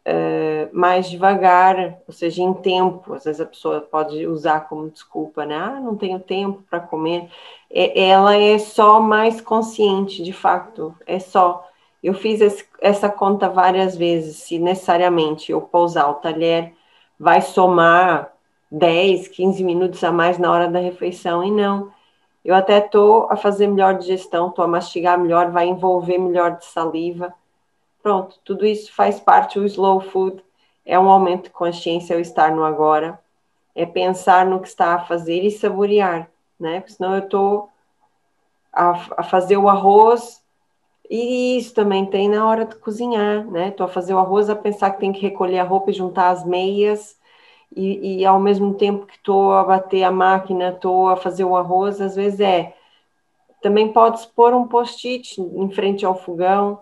uh, 0.06 0.68
mais 0.72 1.08
devagar, 1.08 1.99
ou 2.06 2.12
seja, 2.12 2.42
em 2.42 2.52
tempo. 2.54 3.14
Às 3.14 3.25
vezes 3.25 3.40
a 3.40 3.46
pessoa 3.46 3.80
pode 3.80 4.26
usar 4.26 4.68
como 4.68 4.90
desculpa, 4.90 5.44
né? 5.44 5.56
Ah, 5.56 5.80
não 5.80 5.96
tenho 5.96 6.18
tempo 6.20 6.62
para 6.68 6.80
comer. 6.80 7.30
É, 7.70 8.08
ela 8.08 8.37
é 8.37 8.58
só 8.58 9.00
mais 9.00 9.40
consciente, 9.40 10.22
de 10.22 10.32
fato, 10.32 10.94
é 11.06 11.18
só. 11.18 11.66
Eu 12.02 12.14
fiz 12.14 12.40
esse, 12.40 12.66
essa 12.80 13.10
conta 13.10 13.49
várias 13.49 13.96
vezes, 13.96 14.38
se 14.38 14.58
necessariamente 14.58 15.52
eu 15.52 15.60
pousar 15.60 16.08
o 16.08 16.14
talher, 16.14 16.72
vai 17.18 17.42
somar 17.42 18.32
10, 18.71 19.29
15 19.29 19.65
minutos 19.65 20.05
a 20.05 20.12
mais 20.12 20.39
na 20.39 20.50
hora 20.50 20.69
da 20.69 20.79
refeição, 20.79 21.43
e 21.43 21.50
não. 21.50 21.91
Eu 22.45 22.55
até 22.55 22.79
estou 22.79 23.27
a 23.31 23.37
fazer 23.37 23.67
melhor 23.67 23.99
digestão, 23.99 24.49
estou 24.49 24.65
a 24.65 24.69
mastigar 24.69 25.19
melhor, 25.19 25.50
vai 25.50 25.67
envolver 25.67 26.19
melhor 26.19 26.57
de 26.57 26.65
saliva. 26.65 27.35
Pronto, 28.03 28.39
tudo 28.45 28.65
isso 28.65 28.93
faz 28.95 29.21
parte 29.21 29.59
do 29.59 29.67
slow 29.67 30.00
food. 30.00 30.43
É 30.87 30.99
um 30.99 31.11
aumento 31.11 31.45
de 31.45 31.50
consciência, 31.50 32.15
é 32.15 32.17
o 32.17 32.21
estar 32.21 32.55
no 32.55 32.65
agora. 32.65 33.21
É 33.75 33.85
pensar 33.85 34.47
no 34.47 34.61
que 34.61 34.69
está 34.69 34.95
a 34.95 35.05
fazer 35.05 35.45
e 35.45 35.50
saborear, 35.50 36.31
né? 36.59 36.81
Porque 36.81 36.95
senão 36.95 37.15
eu 37.15 37.25
estou 37.25 37.69
a, 38.73 38.91
a 39.19 39.23
fazer 39.23 39.57
o 39.57 39.69
arroz 39.69 40.43
e 41.09 41.59
isso 41.59 41.75
também 41.75 42.07
tem 42.07 42.29
na 42.29 42.47
hora 42.47 42.65
de 42.65 42.77
cozinhar, 42.77 43.45
né? 43.47 43.69
Estou 43.69 43.85
a 43.85 43.89
fazer 43.89 44.15
o 44.15 44.19
arroz 44.19 44.49
a 44.49 44.57
pensar 44.57 44.93
que 44.93 45.00
tem 45.00 45.12
que 45.12 45.21
recolher 45.21 45.59
a 45.59 45.65
roupa 45.65 45.91
e 45.91 45.95
juntar 45.95 46.31
as 46.31 46.45
meias 46.45 47.20
e, 47.75 48.21
e 48.21 48.27
ao 48.27 48.41
mesmo 48.41 48.75
tempo 48.75 49.07
que 49.07 49.17
estou 49.17 49.53
a 49.53 49.65
bater 49.65 50.03
a 50.05 50.11
máquina, 50.11 50.71
estou 50.71 51.09
a 51.09 51.17
fazer 51.17 51.45
o 51.45 51.57
arroz, 51.57 52.00
às 52.00 52.17
vezes 52.17 52.41
é. 52.41 52.75
Também 53.62 53.93
pode 53.93 54.27
pôr 54.29 54.55
um 54.55 54.67
post-it 54.67 55.41
em 55.41 55.71
frente 55.71 56.05
ao 56.05 56.15
fogão, 56.17 56.81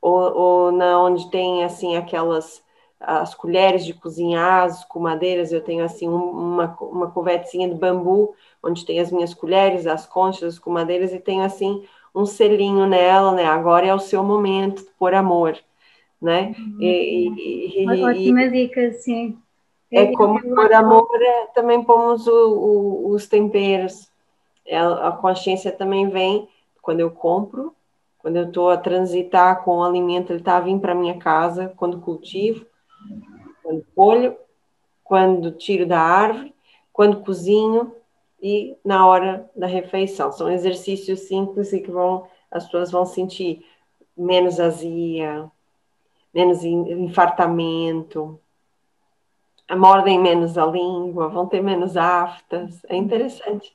ou, 0.00 0.34
ou 0.34 0.72
na 0.72 1.00
onde 1.02 1.30
tem 1.30 1.64
assim 1.64 1.96
aquelas 1.96 2.62
as 3.00 3.34
colheres 3.34 3.84
de 3.86 3.94
cozinhar, 3.94 4.64
as 4.64 4.84
comadeiras, 4.84 5.50
eu 5.52 5.62
tenho 5.62 5.82
assim 5.82 6.06
uma, 6.06 6.76
uma 6.82 7.10
covetezinha 7.10 7.66
de 7.66 7.74
bambu, 7.74 8.34
onde 8.62 8.84
tem 8.84 9.00
as 9.00 9.10
minhas 9.10 9.32
colheres, 9.32 9.86
as 9.86 10.06
conchas, 10.06 10.54
as 10.54 10.58
comadeiras, 10.58 11.10
e 11.12 11.18
tenho 11.18 11.42
assim 11.42 11.82
um 12.14 12.26
selinho 12.26 12.86
nela, 12.86 13.32
né? 13.32 13.46
Agora 13.46 13.86
é 13.86 13.94
o 13.94 13.98
seu 13.98 14.22
momento 14.22 14.84
por 14.98 15.14
amor, 15.14 15.58
né? 16.20 16.54
Uhum. 16.58 16.82
E, 16.82 17.28
e, 17.38 18.04
Ótima 18.04 18.46
e, 18.46 18.50
dica, 18.50 18.92
sim. 18.92 19.38
É 19.92 20.12
como 20.12 20.40
por 20.40 20.72
amor, 20.72 21.08
é, 21.20 21.46
também 21.46 21.82
pomos 21.82 22.26
o, 22.26 22.32
o, 22.32 23.10
os 23.10 23.26
temperos. 23.26 24.08
É, 24.64 24.78
a 24.78 25.10
consciência 25.10 25.72
também 25.72 26.08
vem 26.08 26.48
quando 26.80 27.00
eu 27.00 27.10
compro, 27.10 27.74
quando 28.18 28.36
eu 28.36 28.44
estou 28.44 28.70
a 28.70 28.76
transitar 28.76 29.64
com 29.64 29.78
o 29.78 29.84
alimento, 29.84 30.30
ele 30.30 30.40
está 30.40 30.56
a 30.56 30.60
vir 30.60 30.78
para 30.78 30.94
minha 30.94 31.18
casa, 31.18 31.72
quando 31.76 32.00
cultivo, 32.00 32.64
quando 33.62 33.84
colho, 33.94 34.36
quando 35.02 35.50
tiro 35.52 35.86
da 35.86 36.00
árvore, 36.00 36.54
quando 36.92 37.22
cozinho 37.22 37.92
e 38.40 38.76
na 38.84 39.06
hora 39.06 39.50
da 39.56 39.66
refeição. 39.66 40.30
São 40.32 40.50
exercícios 40.50 41.20
simples 41.20 41.72
e 41.72 41.80
que 41.80 41.90
vão, 41.90 42.26
as 42.50 42.64
pessoas 42.64 42.90
vão 42.90 43.04
sentir 43.04 43.64
menos 44.16 44.60
azia, 44.60 45.50
menos 46.32 46.64
infartamento, 46.64 48.38
mordem 49.76 50.20
menos 50.20 50.58
a 50.58 50.66
língua, 50.66 51.28
vão 51.28 51.46
ter 51.46 51.62
menos 51.62 51.96
aftas. 51.96 52.80
É 52.88 52.96
interessante. 52.96 53.72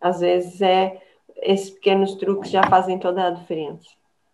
Às 0.00 0.20
vezes 0.20 0.60
é 0.60 1.00
esses 1.42 1.70
pequenos 1.70 2.14
truques 2.14 2.50
já 2.50 2.62
fazem 2.64 2.98
toda 2.98 3.26
a 3.26 3.30
diferença. 3.30 3.88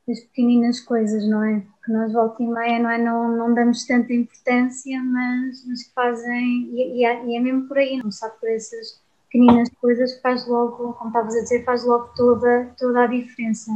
As 0.08 0.20
pequeninas 0.20 0.80
coisas, 0.80 1.28
não 1.28 1.44
é? 1.44 1.62
Que 1.84 1.92
nós 1.92 2.12
volta 2.12 2.42
e 2.42 2.46
meia, 2.46 2.78
não 2.78 2.90
é? 2.90 2.98
Não, 2.98 3.36
não 3.36 3.54
damos 3.54 3.86
tanta 3.86 4.12
importância, 4.12 5.00
mas, 5.02 5.62
que 5.84 5.94
fazem, 5.94 6.68
e, 6.72 6.98
e, 6.98 7.04
é, 7.04 7.24
e 7.26 7.36
é 7.36 7.40
mesmo 7.40 7.68
por 7.68 7.78
aí, 7.78 7.98
não 7.98 8.10
sabe 8.10 8.34
por 8.40 8.48
essas 8.48 9.00
pequeninas 9.30 9.68
coisas 9.80 10.14
que 10.14 10.22
faz 10.22 10.46
logo, 10.48 10.94
como 10.94 11.10
estavas 11.10 11.36
a 11.36 11.42
dizer, 11.42 11.64
faz 11.64 11.84
logo 11.84 12.08
toda, 12.16 12.72
toda 12.76 13.04
a 13.04 13.06
diferença. 13.06 13.70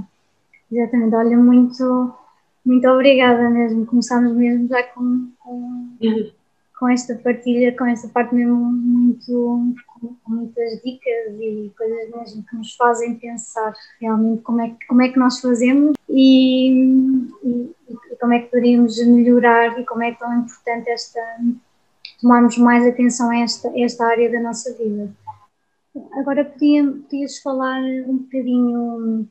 Exatamente, 0.70 1.14
olha, 1.14 1.36
muito, 1.36 2.14
muito 2.64 2.88
obrigada 2.88 3.48
mesmo. 3.48 3.86
Começámos 3.86 4.32
mesmo 4.34 4.66
já 4.68 4.82
com, 4.82 5.30
com 5.38 5.96
com 6.84 6.90
esta 6.90 7.14
partilha, 7.14 7.74
com 7.74 7.86
esta 7.86 8.08
parte 8.08 8.34
mesmo 8.34 8.56
muito, 8.56 9.74
muitas 10.28 10.82
dicas 10.82 11.32
e 11.40 11.72
coisas 11.74 12.10
mesmo 12.10 12.44
que 12.44 12.56
nos 12.56 12.74
fazem 12.74 13.14
pensar 13.14 13.72
realmente 13.98 14.42
como 14.42 14.60
é, 14.60 14.76
como 14.86 15.00
é 15.00 15.08
que 15.08 15.18
nós 15.18 15.40
fazemos 15.40 15.96
e, 16.10 16.68
e, 17.42 17.74
e 18.10 18.16
como 18.20 18.34
é 18.34 18.40
que 18.40 18.50
poderíamos 18.50 18.98
melhorar 19.06 19.80
e 19.80 19.86
como 19.86 20.02
é 20.02 20.12
tão 20.12 20.40
importante 20.40 20.90
esta 20.90 21.20
tomarmos 22.20 22.58
mais 22.58 22.86
atenção 22.86 23.30
a 23.30 23.38
esta, 23.38 23.72
esta 23.80 24.04
área 24.04 24.30
da 24.30 24.40
nossa 24.40 24.70
vida. 24.74 25.10
Agora 26.18 26.44
podia, 26.44 26.84
podias 26.84 27.38
falar 27.38 27.80
um 27.80 28.18
bocadinho 28.18 29.26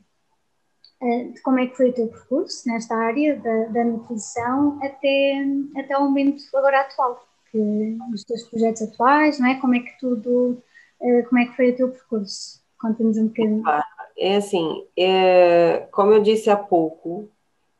uh, 1.00 1.32
de 1.32 1.40
como 1.42 1.60
é 1.60 1.68
que 1.68 1.76
foi 1.76 1.90
o 1.90 1.94
teu 1.94 2.08
percurso 2.08 2.68
nesta 2.68 2.96
área 2.96 3.36
da, 3.36 3.66
da 3.66 3.84
nutrição 3.84 4.76
até, 4.82 5.44
até 5.76 5.96
o 5.96 6.02
momento 6.02 6.42
agora 6.52 6.80
atual 6.80 7.24
que, 7.54 7.96
os 8.12 8.24
teus 8.24 8.42
projetos 8.42 8.82
atuais, 8.82 9.38
não 9.38 9.46
é? 9.46 9.54
Como 9.60 9.76
é 9.76 9.78
que 9.78 9.96
tudo, 10.00 10.60
eh, 11.00 11.22
como 11.22 11.40
é 11.40 11.46
que 11.46 11.54
foi 11.54 11.70
o 11.70 11.76
teu 11.76 11.88
percurso? 11.90 12.60
Conta-nos 12.80 13.16
um 13.16 13.28
bocadinho. 13.28 13.62
É 14.18 14.36
assim, 14.36 14.84
é, 14.96 15.86
como 15.92 16.12
eu 16.12 16.20
disse 16.20 16.50
há 16.50 16.56
pouco, 16.56 17.28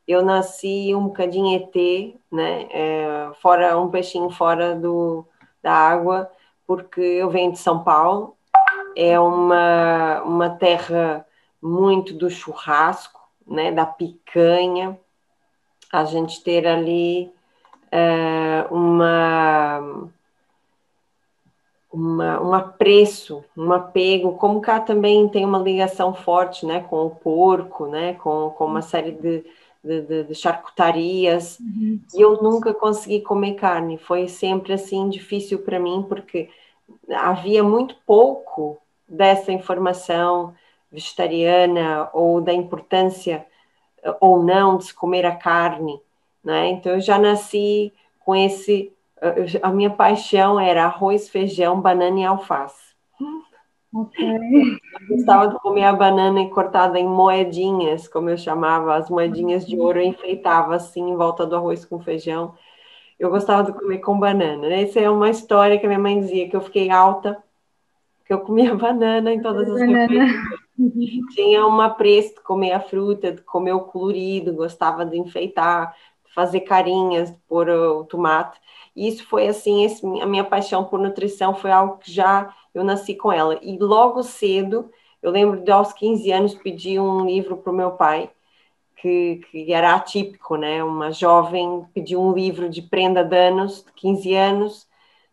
eu 0.07 0.25
nasci 0.25 0.95
um 0.95 1.09
bocadinho 1.09 1.57
ET, 1.57 2.15
né? 2.31 2.69
É, 2.71 3.31
fora 3.41 3.79
um 3.79 3.91
peixinho 3.91 4.31
fora 4.31 4.77
do, 4.77 5.27
da 5.63 5.73
água, 5.73 6.31
porque 6.67 7.01
eu 7.01 7.31
venho 7.31 7.53
de 7.53 7.59
São 7.59 7.83
Paulo, 7.83 8.37
é 8.97 9.19
uma, 9.19 10.23
uma 10.23 10.51
terra 10.51 11.27
muito 11.61 12.15
do 12.15 12.31
churrasco, 12.31 13.21
né? 13.47 13.73
Da 13.73 13.87
picanha, 13.87 14.99
a 15.93 16.05
gente 16.05 16.43
ter 16.43 16.67
ali 16.67 17.34
é, 17.97 18.67
uma, 18.73 20.11
uma, 21.93 22.43
um 22.43 22.53
apreço, 22.53 23.45
um 23.57 23.73
apego, 23.73 24.33
como 24.33 24.61
cá 24.61 24.81
também 24.81 25.29
tem 25.29 25.45
uma 25.45 25.61
ligação 25.61 26.13
forte 26.13 26.67
né, 26.67 26.81
com 26.81 27.07
o 27.07 27.11
porco, 27.11 27.87
né, 27.87 28.15
com, 28.15 28.51
com 28.51 28.67
uma 28.67 28.83
série 28.83 29.13
de, 29.13 29.45
de, 29.85 30.01
de, 30.03 30.25
de 30.25 30.35
charcutarias, 30.35 31.61
uhum. 31.61 32.01
e 32.13 32.21
eu 32.21 32.43
nunca 32.43 32.75
consegui 32.75 33.21
comer 33.21 33.55
carne, 33.55 33.97
foi 33.97 34.27
sempre 34.27 34.73
assim 34.73 35.09
difícil 35.09 35.61
para 35.61 35.79
mim, 35.79 36.05
porque 36.09 36.51
havia 37.13 37.63
muito 37.63 37.95
pouco 38.05 38.77
dessa 39.09 39.53
informação 39.53 40.53
vegetariana 40.91 42.11
ou 42.13 42.41
da 42.41 42.53
importância 42.53 43.47
ou 44.21 44.43
não 44.43 44.79
de 44.79 44.87
se 44.87 44.95
comer 44.95 45.25
a 45.25 45.37
carne 45.37 46.01
né? 46.45 46.69
Então 46.69 46.93
eu 46.93 47.01
já 47.01 47.19
nasci 47.19 47.93
com 48.21 48.35
esse. 48.35 48.93
A 49.63 49.71
minha 49.71 49.91
paixão 49.91 50.61
era 50.61 50.85
arroz, 50.85 51.29
feijão, 51.29 51.81
banana 51.81 52.21
e 52.21 52.25
alface. 52.25 52.95
Okay. 53.95 54.27
Eu 54.29 55.17
gostava 55.17 55.49
de 55.49 55.59
comer 55.61 55.85
a 55.85 55.93
banana 55.93 56.49
cortada 56.49 56.99
em 56.99 57.07
moedinhas, 57.07 58.09
como 58.09 58.29
eu 58.29 58.37
chamava, 58.37 58.97
as 58.97 59.09
moedinhas 59.09 59.65
de 59.65 59.79
ouro, 59.79 60.01
eu 60.01 60.05
enfeitava 60.05 60.75
assim 60.75 61.11
em 61.11 61.17
volta 61.17 61.47
do 61.47 61.55
arroz 61.55 61.85
com 61.85 62.01
feijão. 62.01 62.55
eu 63.19 63.31
gostava 63.31 63.71
de 63.71 63.79
comer 63.79 63.99
com 63.99 64.19
banana. 64.19 64.67
Essa 64.67 64.99
é 64.99 65.09
uma 65.09 65.31
história 65.31 65.79
que 65.79 65.87
a 65.87 65.89
minha 65.89 66.01
mãe 66.01 66.21
dizia, 66.21 66.49
que 66.49 66.57
eu 66.57 66.61
fiquei 66.61 66.91
alta, 66.91 67.41
que 68.27 68.33
eu 68.33 68.41
comia 68.41 68.75
banana 68.75 69.33
em 69.33 69.41
todas 69.41 69.71
as 69.71 69.81
refeições. 69.81 70.33
Tinha 71.35 71.65
uma 71.65 71.91
pressa 71.91 72.35
de 72.35 72.41
comer 72.41 72.73
a 72.73 72.81
fruta, 72.81 73.31
de 73.31 73.43
comer 73.43 73.75
o 73.75 73.81
colorido, 73.81 74.53
gostava 74.53 75.07
de 75.07 75.17
enfeitar, 75.17 75.95
fazer 76.35 76.61
carinhas, 76.61 77.31
de 77.31 77.39
pôr 77.49 77.69
o 77.69 78.05
tomate. 78.05 78.61
E 78.97 79.09
isso 79.09 79.27
foi 79.27 79.49
assim, 79.49 79.85
esse, 79.85 80.05
a 80.21 80.27
minha 80.27 80.45
paixão 80.45 80.85
por 80.85 80.99
nutrição 80.99 81.55
foi 81.55 81.71
algo 81.71 81.99
que 81.99 82.13
já 82.13 82.55
eu 82.75 82.85
nasci 82.85 83.15
com 83.15 83.33
ela. 83.33 83.59
E 83.63 83.79
logo 83.79 84.23
cedo, 84.23 84.91
eu 85.23 85.31
lembro 85.31 85.61
de 85.61 85.71
aos 85.71 85.93
15 85.93 86.31
anos 86.33 86.55
pedir 86.55 87.01
um 87.01 87.25
livro 87.25 87.57
para 87.57 87.73
o 87.73 87.77
meu 87.77 87.93
pai, 87.93 88.31
que, 88.97 89.41
que, 89.51 89.73
era 89.73 89.95
atípico, 89.95 90.57
né? 90.57 90.83
Uma 90.83 91.13
jovem 91.13 91.87
pediu 91.95 92.21
um 92.23 92.33
livro 92.33 92.69
de 92.71 92.83
prenda 92.83 93.23
de 93.25 93.37
anos, 93.37 93.85
de 93.85 93.93
15 93.93 94.35
anos, 94.35 94.89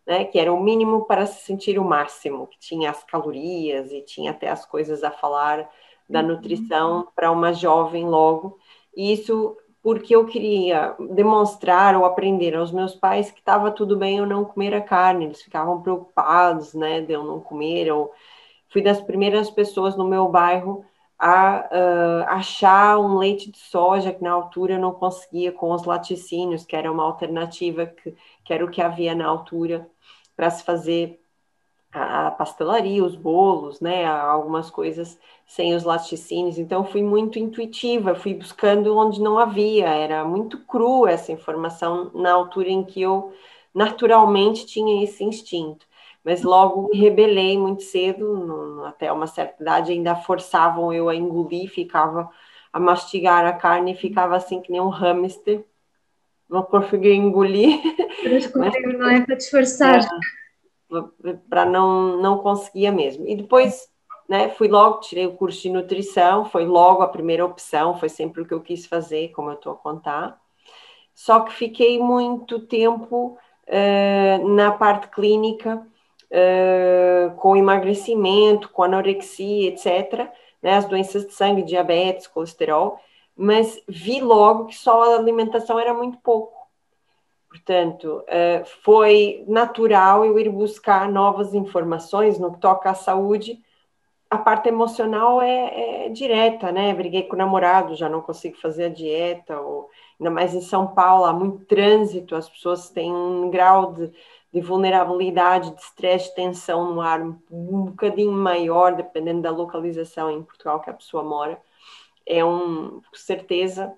né? 0.05 0.25
Que 0.25 0.39
era 0.39 0.51
o 0.53 0.61
mínimo 0.61 1.05
para 1.05 1.25
se 1.25 1.45
sentir 1.45 1.79
o 1.79 1.85
máximo, 1.85 2.47
que 2.47 2.59
tinha 2.59 2.89
as 2.89 3.03
calorias 3.03 3.91
e 3.91 4.01
tinha 4.01 4.31
até 4.31 4.49
as 4.49 4.65
coisas 4.65 5.03
a 5.03 5.11
falar 5.11 5.69
da 6.09 6.21
uhum. 6.21 6.27
nutrição 6.27 7.07
para 7.15 7.31
uma 7.31 7.53
jovem 7.53 8.05
logo. 8.05 8.59
E 8.95 9.13
isso 9.13 9.57
porque 9.81 10.15
eu 10.15 10.25
queria 10.25 10.95
demonstrar 11.11 11.95
ou 11.95 12.05
aprender 12.05 12.55
aos 12.55 12.71
meus 12.71 12.95
pais 12.95 13.31
que 13.31 13.39
estava 13.39 13.71
tudo 13.71 13.97
bem 13.97 14.17
eu 14.17 14.25
não 14.27 14.45
comer 14.45 14.73
a 14.73 14.81
carne, 14.81 15.25
eles 15.25 15.41
ficavam 15.41 15.81
preocupados, 15.81 16.73
né, 16.73 17.01
de 17.01 17.13
eu 17.13 17.23
não 17.23 17.39
comer. 17.39 17.87
Eu 17.87 18.11
fui 18.69 18.81
das 18.81 19.01
primeiras 19.01 19.49
pessoas 19.49 19.97
no 19.97 20.07
meu 20.07 20.27
bairro 20.29 20.85
a 21.17 21.69
uh, 21.71 22.29
achar 22.29 22.99
um 22.99 23.17
leite 23.17 23.51
de 23.51 23.59
soja 23.59 24.13
que 24.13 24.23
na 24.23 24.31
altura 24.31 24.73
eu 24.73 24.79
não 24.79 24.91
conseguia 24.93 25.51
com 25.51 25.71
os 25.71 25.83
laticínios, 25.85 26.65
que 26.65 26.75
era 26.75 26.91
uma 26.91 27.03
alternativa 27.03 27.85
que, 27.85 28.15
que 28.43 28.53
era 28.53 28.65
o 28.65 28.69
que 28.71 28.81
havia 28.81 29.13
na 29.15 29.27
altura 29.27 29.87
para 30.35 30.49
se 30.49 30.63
fazer 30.63 31.20
a 31.91 32.31
pastelaria, 32.31 33.03
os 33.03 33.15
bolos, 33.15 33.81
né, 33.81 34.05
algumas 34.05 34.69
coisas 34.69 35.19
sem 35.45 35.75
os 35.75 35.83
laticínios. 35.83 36.57
Então 36.57 36.85
fui 36.85 37.03
muito 37.03 37.37
intuitiva, 37.37 38.15
fui 38.15 38.33
buscando 38.33 38.95
onde 38.97 39.21
não 39.21 39.37
havia, 39.37 39.89
era 39.89 40.23
muito 40.23 40.59
cru 40.65 41.05
essa 41.05 41.31
informação 41.31 42.11
na 42.13 42.31
altura 42.31 42.69
em 42.69 42.83
que 42.83 43.01
eu 43.01 43.33
naturalmente 43.73 44.65
tinha 44.65 45.03
esse 45.03 45.23
instinto. 45.23 45.85
Mas 46.23 46.43
logo 46.43 46.89
me 46.89 46.97
rebelei 46.97 47.57
muito 47.57 47.83
cedo, 47.83 48.37
no, 48.37 48.85
até 48.85 49.11
uma 49.11 49.27
certa 49.27 49.61
idade 49.61 49.91
ainda 49.91 50.15
forçavam 50.15 50.93
eu 50.93 51.09
a 51.09 51.15
engolir, 51.15 51.69
ficava 51.69 52.29
a 52.71 52.79
mastigar 52.79 53.45
a 53.45 53.53
carne, 53.53 53.95
ficava 53.95 54.35
assim 54.35 54.61
que 54.61 54.71
nem 54.71 54.79
um 54.79 54.89
hamster, 54.89 55.65
não 56.49 56.63
conseguia 56.63 57.13
engolir. 57.13 57.81
Mas, 58.23 58.51
não 58.97 59.09
é 59.09 59.21
para 59.21 59.35
disfarçar. 59.35 59.99
É, 59.99 60.40
para 61.49 61.65
não, 61.65 62.21
não 62.21 62.37
conseguia 62.39 62.91
mesmo. 62.91 63.27
E 63.27 63.35
depois, 63.35 63.89
né, 64.27 64.49
fui 64.49 64.67
logo, 64.67 64.99
tirei 64.99 65.25
o 65.25 65.33
curso 65.35 65.61
de 65.61 65.69
nutrição, 65.69 66.45
foi 66.45 66.65
logo 66.65 67.01
a 67.01 67.07
primeira 67.07 67.45
opção, 67.45 67.97
foi 67.97 68.09
sempre 68.09 68.41
o 68.41 68.45
que 68.45 68.53
eu 68.53 68.61
quis 68.61 68.85
fazer, 68.85 69.29
como 69.29 69.49
eu 69.49 69.55
estou 69.55 69.73
a 69.73 69.77
contar. 69.77 70.39
Só 71.13 71.41
que 71.41 71.53
fiquei 71.53 71.99
muito 71.99 72.59
tempo 72.59 73.37
uh, 73.67 74.47
na 74.49 74.71
parte 74.71 75.07
clínica, 75.07 75.85
uh, 76.31 77.35
com 77.35 77.55
emagrecimento, 77.55 78.69
com 78.69 78.83
anorexia, 78.83 79.69
etc., 79.69 80.29
né, 80.61 80.75
as 80.75 80.85
doenças 80.85 81.25
de 81.25 81.33
sangue, 81.33 81.63
diabetes, 81.63 82.27
colesterol, 82.27 82.99
mas 83.35 83.81
vi 83.87 84.21
logo 84.21 84.65
que 84.65 84.75
só 84.75 85.03
a 85.03 85.17
alimentação 85.17 85.79
era 85.79 85.93
muito 85.93 86.19
pouco 86.19 86.60
Portanto, 87.51 88.23
eh, 88.27 88.63
foi 88.81 89.43
natural 89.45 90.23
eu 90.23 90.39
ir 90.39 90.49
buscar 90.49 91.11
novas 91.11 91.53
informações 91.53 92.39
no 92.39 92.53
que 92.53 92.61
toca 92.61 92.89
à 92.89 92.93
saúde. 92.93 93.61
A 94.29 94.37
parte 94.37 94.69
emocional 94.69 95.41
é, 95.41 96.05
é 96.05 96.09
direta, 96.09 96.71
né? 96.71 96.93
Briguei 96.93 97.23
com 97.23 97.35
o 97.35 97.37
namorado, 97.37 97.95
já 97.95 98.07
não 98.09 98.21
consigo 98.21 98.57
fazer 98.57 98.85
a 98.85 98.89
dieta, 98.89 99.59
ou 99.59 99.89
ainda 100.19 100.31
mais 100.31 100.55
em 100.55 100.61
São 100.61 100.87
Paulo, 100.95 101.25
há 101.25 101.33
muito 101.33 101.65
trânsito, 101.65 102.35
as 102.35 102.49
pessoas 102.49 102.89
têm 102.89 103.11
um 103.13 103.49
grau 103.49 103.93
de, 103.93 104.11
de 104.53 104.61
vulnerabilidade, 104.61 105.75
de 105.75 105.81
estresse, 105.81 106.33
tensão 106.33 106.93
no 106.93 107.01
ar 107.01 107.21
um 107.21 107.85
bocadinho 107.85 108.31
maior, 108.31 108.95
dependendo 108.95 109.41
da 109.41 109.51
localização 109.51 110.31
em 110.31 110.43
Portugal 110.43 110.79
que 110.81 110.89
a 110.89 110.93
pessoa 110.93 111.23
mora. 111.23 111.61
É 112.25 112.45
um, 112.45 113.01
com 113.01 113.15
certeza, 113.15 113.93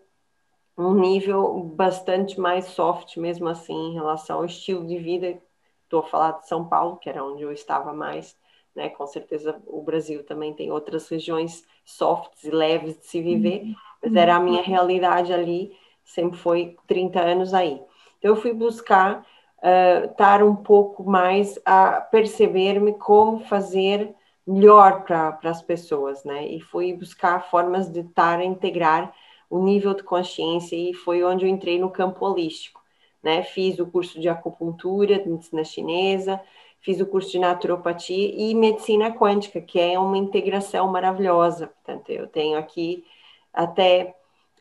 um 0.77 0.93
nível 0.93 1.63
bastante 1.63 2.39
mais 2.39 2.65
soft, 2.65 3.17
mesmo 3.17 3.47
assim, 3.47 3.73
em 3.73 3.93
relação 3.93 4.37
ao 4.37 4.45
estilo 4.45 4.85
de 4.85 4.97
vida. 4.97 5.39
Estou 5.83 5.99
a 5.99 6.07
falar 6.07 6.31
de 6.39 6.47
São 6.47 6.67
Paulo, 6.67 6.97
que 6.97 7.09
era 7.09 7.23
onde 7.23 7.43
eu 7.43 7.51
estava 7.51 7.93
mais, 7.93 8.35
né? 8.75 8.89
Com 8.89 9.05
certeza 9.05 9.61
o 9.67 9.81
Brasil 9.81 10.23
também 10.23 10.53
tem 10.53 10.71
outras 10.71 11.07
regiões 11.07 11.63
softs 11.85 12.43
e 12.43 12.49
leves 12.49 12.99
de 12.99 13.05
se 13.05 13.21
viver, 13.21 13.61
uhum. 13.63 13.75
mas 14.01 14.15
era 14.15 14.35
a 14.35 14.39
minha 14.39 14.63
realidade 14.63 15.31
ali, 15.31 15.77
sempre 16.03 16.37
foi 16.37 16.75
30 16.87 17.21
anos 17.21 17.53
aí. 17.53 17.81
Então 18.17 18.31
eu 18.31 18.35
fui 18.35 18.53
buscar 18.53 19.25
uh, 19.59 20.05
estar 20.05 20.41
um 20.43 20.55
pouco 20.55 21.03
mais 21.03 21.59
a 21.65 22.01
perceber-me 22.01 22.93
como 22.93 23.41
fazer 23.41 24.15
melhor 24.45 25.03
para 25.03 25.39
as 25.43 25.61
pessoas, 25.61 26.23
né? 26.23 26.47
E 26.47 26.59
fui 26.59 26.93
buscar 26.93 27.49
formas 27.49 27.89
de 27.89 28.01
estar 28.01 28.39
a 28.39 28.45
integrar 28.45 29.13
o 29.53 29.63
nível 29.63 29.93
de 29.93 30.01
consciência 30.01 30.75
e 30.75 30.95
foi 30.95 31.23
onde 31.23 31.45
eu 31.45 31.49
entrei 31.49 31.77
no 31.79 31.91
campo 31.91 32.25
holístico. 32.25 32.81
Né? 33.21 33.43
Fiz 33.43 33.77
o 33.77 33.85
curso 33.85 34.19
de 34.19 34.27
acupuntura, 34.27 35.19
de 35.19 35.29
medicina 35.29 35.63
chinesa, 35.63 36.41
fiz 36.81 36.99
o 36.99 37.05
curso 37.05 37.29
de 37.29 37.37
naturopatia 37.37 38.33
e 38.35 38.55
medicina 38.55 39.11
quântica, 39.13 39.61
que 39.61 39.79
é 39.79 39.99
uma 39.99 40.17
integração 40.17 40.91
maravilhosa. 40.91 41.67
Portanto, 41.67 42.09
eu 42.09 42.25
tenho 42.27 42.57
aqui 42.57 43.05
até 43.53 44.15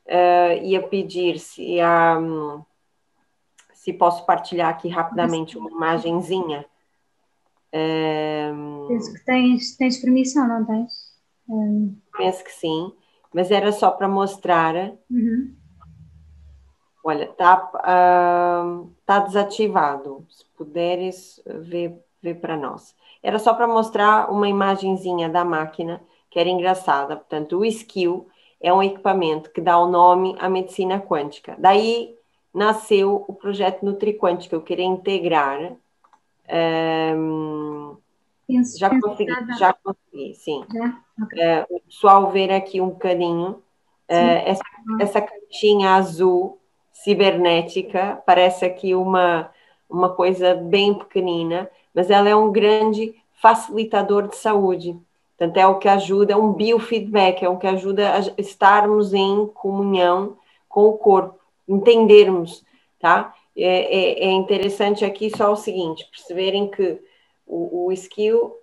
uh, 0.04 0.62
ia 0.62 0.82
pedir 0.82 1.38
se, 1.38 1.78
um, 2.20 2.62
se 3.72 3.94
posso 3.94 4.26
partilhar 4.26 4.68
aqui 4.68 4.90
rapidamente 4.90 5.56
uma 5.56 5.70
imagenzinha. 5.70 6.66
Um, 7.72 8.88
Penso 8.88 9.14
que 9.14 9.24
tens, 9.24 9.74
tens 9.74 9.96
permissão, 9.96 10.46
não 10.46 10.66
tens? 10.66 10.92
Um... 11.48 11.96
Penso 12.14 12.44
que 12.44 12.52
sim 12.52 12.92
mas 13.32 13.50
era 13.50 13.72
só 13.72 13.90
para 13.90 14.08
mostrar. 14.08 14.74
Uhum. 15.10 15.54
Olha, 17.04 17.26
tá, 17.26 17.70
uh, 17.74 18.92
tá 19.04 19.18
desativado. 19.20 20.24
Se 20.30 20.44
puderes 20.56 21.42
ver, 21.46 21.98
ver 22.22 22.34
para 22.36 22.56
nós. 22.56 22.94
Era 23.22 23.38
só 23.38 23.54
para 23.54 23.66
mostrar 23.66 24.30
uma 24.30 24.48
imagenzinha 24.48 25.28
da 25.28 25.44
máquina 25.44 26.00
que 26.30 26.38
era 26.38 26.48
engraçada. 26.48 27.16
Portanto, 27.16 27.58
o 27.58 27.64
skill 27.64 28.28
é 28.60 28.72
um 28.72 28.82
equipamento 28.82 29.50
que 29.50 29.60
dá 29.60 29.78
o 29.78 29.88
nome 29.88 30.36
à 30.38 30.48
medicina 30.48 31.00
quântica. 31.00 31.56
Daí 31.58 32.16
nasceu 32.54 33.24
o 33.26 33.34
projeto 33.34 33.84
NutriQuântica. 33.84 34.54
Eu 34.54 34.62
queria 34.62 34.84
integrar. 34.84 35.76
Um, 37.16 37.96
Penso, 38.52 38.78
já 38.78 38.90
consegui, 39.00 39.32
já 39.58 39.72
consegui, 39.72 40.34
sim. 40.34 40.62
Já? 40.70 41.02
Okay. 41.24 41.42
É, 41.42 41.66
o 41.70 41.80
pessoal 41.80 42.30
ver 42.30 42.52
aqui 42.52 42.80
um 42.80 42.90
bocadinho. 42.90 43.62
É, 44.06 44.50
essa, 44.50 44.62
essa 45.00 45.20
caixinha 45.22 45.94
azul 45.94 46.58
cibernética 46.92 48.22
parece 48.26 48.66
aqui 48.66 48.94
uma, 48.94 49.50
uma 49.88 50.10
coisa 50.10 50.54
bem 50.54 50.92
pequenina, 50.92 51.70
mas 51.94 52.10
ela 52.10 52.28
é 52.28 52.36
um 52.36 52.52
grande 52.52 53.14
facilitador 53.40 54.28
de 54.28 54.36
saúde. 54.36 55.00
Portanto, 55.38 55.56
é 55.56 55.66
o 55.66 55.78
que 55.78 55.88
ajuda, 55.88 56.34
é 56.34 56.36
um 56.36 56.52
biofeedback, 56.52 57.42
é 57.42 57.48
o 57.48 57.56
que 57.56 57.66
ajuda 57.66 58.12
a 58.14 58.20
estarmos 58.40 59.14
em 59.14 59.46
comunhão 59.46 60.36
com 60.68 60.88
o 60.88 60.98
corpo, 60.98 61.38
entendermos, 61.66 62.62
tá? 63.00 63.34
É, 63.56 64.24
é, 64.24 64.24
é 64.26 64.30
interessante 64.30 65.04
aqui 65.04 65.30
só 65.34 65.52
o 65.52 65.56
seguinte, 65.56 66.06
perceberem 66.10 66.70
que 66.70 67.00
o, 67.52 67.86
o 67.86 67.92
skill 67.92 68.54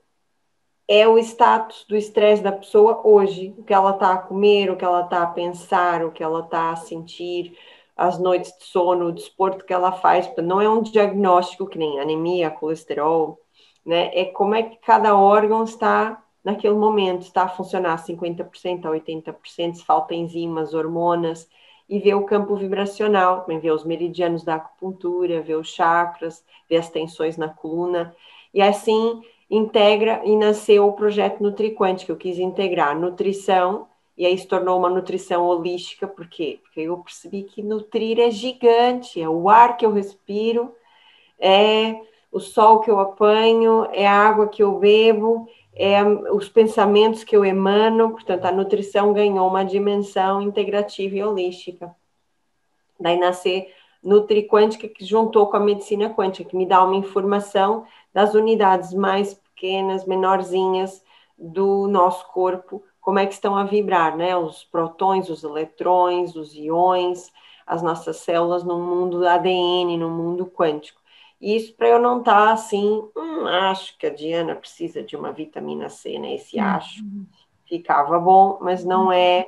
é 0.87 1.07
o 1.07 1.19
status 1.19 1.85
do 1.87 1.95
estresse 1.95 2.41
da 2.41 2.51
pessoa 2.51 3.01
hoje, 3.05 3.53
o 3.57 3.63
que 3.63 3.73
ela 3.73 3.91
está 3.91 4.13
a 4.13 4.17
comer, 4.17 4.71
o 4.71 4.75
que 4.75 4.83
ela 4.83 5.01
está 5.01 5.21
a 5.21 5.27
pensar, 5.27 6.03
o 6.03 6.11
que 6.11 6.23
ela 6.23 6.39
está 6.39 6.71
a 6.71 6.75
sentir, 6.75 7.55
as 7.95 8.17
noites 8.17 8.51
de 8.57 8.65
sono, 8.65 9.05
o 9.05 9.11
desporto 9.11 9.65
que 9.65 9.73
ela 9.73 9.91
faz. 9.91 10.31
Não 10.37 10.59
é 10.59 10.67
um 10.67 10.81
diagnóstico 10.81 11.67
que 11.67 11.77
nem 11.77 11.99
anemia, 11.99 12.49
colesterol, 12.49 13.39
né? 13.85 14.09
É 14.13 14.25
como 14.25 14.55
é 14.55 14.63
que 14.63 14.77
cada 14.77 15.15
órgão 15.15 15.63
está 15.63 16.23
naquele 16.43 16.75
momento, 16.75 17.21
está 17.21 17.43
a 17.43 17.49
funcionar 17.49 17.97
50% 18.03 18.85
a 18.85 18.89
80%, 18.89 19.75
se 19.75 19.85
falta 19.85 20.15
enzimas, 20.15 20.73
hormonas, 20.73 21.47
e 21.87 21.99
ver 21.99 22.15
o 22.15 22.25
campo 22.25 22.55
vibracional, 22.55 23.41
também 23.41 23.59
ver 23.59 23.71
os 23.71 23.83
meridianos 23.83 24.43
da 24.43 24.55
acupuntura, 24.55 25.41
ver 25.41 25.55
os 25.55 25.69
chakras, 25.69 26.43
ver 26.69 26.77
as 26.77 26.89
tensões 26.89 27.35
na 27.35 27.49
coluna. 27.49 28.15
E 28.53 28.61
assim 28.61 29.21
integra 29.49 30.21
e 30.23 30.35
nasceu 30.35 30.87
o 30.87 30.93
projeto 30.93 31.41
NutriQuant, 31.41 32.05
que 32.05 32.11
eu 32.11 32.17
quis 32.17 32.37
integrar 32.37 32.97
nutrição 32.97 33.87
e 34.19 34.25
aí 34.25 34.37
se 34.37 34.45
tornou 34.45 34.77
uma 34.77 34.89
nutrição 34.89 35.45
holística, 35.45 36.05
por 36.05 36.27
quê? 36.27 36.59
Porque 36.61 36.81
eu 36.81 36.97
percebi 36.97 37.43
que 37.43 37.63
nutrir 37.63 38.19
é 38.19 38.29
gigante, 38.29 39.21
é 39.21 39.29
o 39.29 39.47
ar 39.47 39.77
que 39.77 39.85
eu 39.85 39.93
respiro, 39.93 40.75
é 41.39 41.95
o 42.29 42.37
sol 42.37 42.81
que 42.81 42.91
eu 42.91 42.99
apanho, 42.99 43.87
é 43.93 44.05
a 44.05 44.11
água 44.11 44.49
que 44.49 44.61
eu 44.61 44.77
bebo, 44.77 45.47
é 45.73 46.03
os 46.03 46.49
pensamentos 46.49 47.23
que 47.23 47.33
eu 47.33 47.45
emano, 47.45 48.11
portanto, 48.11 48.43
a 48.43 48.51
nutrição 48.51 49.13
ganhou 49.13 49.47
uma 49.47 49.63
dimensão 49.63 50.41
integrativa 50.41 51.15
e 51.15 51.23
holística. 51.23 51.95
Daí 52.99 53.17
nascer 53.17 53.73
Nutriquântica, 54.01 54.87
que 54.87 55.03
juntou 55.03 55.47
com 55.47 55.57
a 55.57 55.59
medicina 55.59 56.09
quântica, 56.09 56.49
que 56.49 56.55
me 56.55 56.65
dá 56.65 56.83
uma 56.83 56.95
informação 56.95 57.85
das 58.13 58.33
unidades 58.33 58.93
mais 58.93 59.33
pequenas, 59.33 60.05
menorzinhas 60.05 61.03
do 61.37 61.87
nosso 61.87 62.27
corpo, 62.31 62.83
como 62.99 63.19
é 63.19 63.25
que 63.25 63.33
estão 63.33 63.55
a 63.55 63.63
vibrar, 63.63 64.15
né? 64.17 64.35
Os 64.35 64.63
protões, 64.65 65.29
os 65.29 65.43
eletrões, 65.43 66.35
os 66.35 66.53
iões, 66.53 67.31
as 67.65 67.81
nossas 67.81 68.17
células 68.17 68.63
no 68.63 68.79
mundo 68.79 69.25
ADN, 69.25 69.97
no 69.97 70.09
mundo 70.09 70.45
quântico. 70.45 70.99
E 71.39 71.55
isso 71.55 71.73
para 71.75 71.87
eu 71.87 71.99
não 71.99 72.19
estar 72.19 72.47
tá 72.47 72.51
assim, 72.51 73.01
hum, 73.15 73.47
acho 73.47 73.97
que 73.97 74.07
a 74.07 74.13
Diana 74.13 74.55
precisa 74.55 75.01
de 75.01 75.15
uma 75.15 75.31
vitamina 75.31 75.87
C, 75.87 76.19
né? 76.19 76.35
Esse 76.35 76.57
uhum. 76.57 76.65
acho 76.65 77.03
ficava 77.69 78.19
bom, 78.19 78.57
mas 78.59 78.83
não 78.83 79.11
é. 79.11 79.47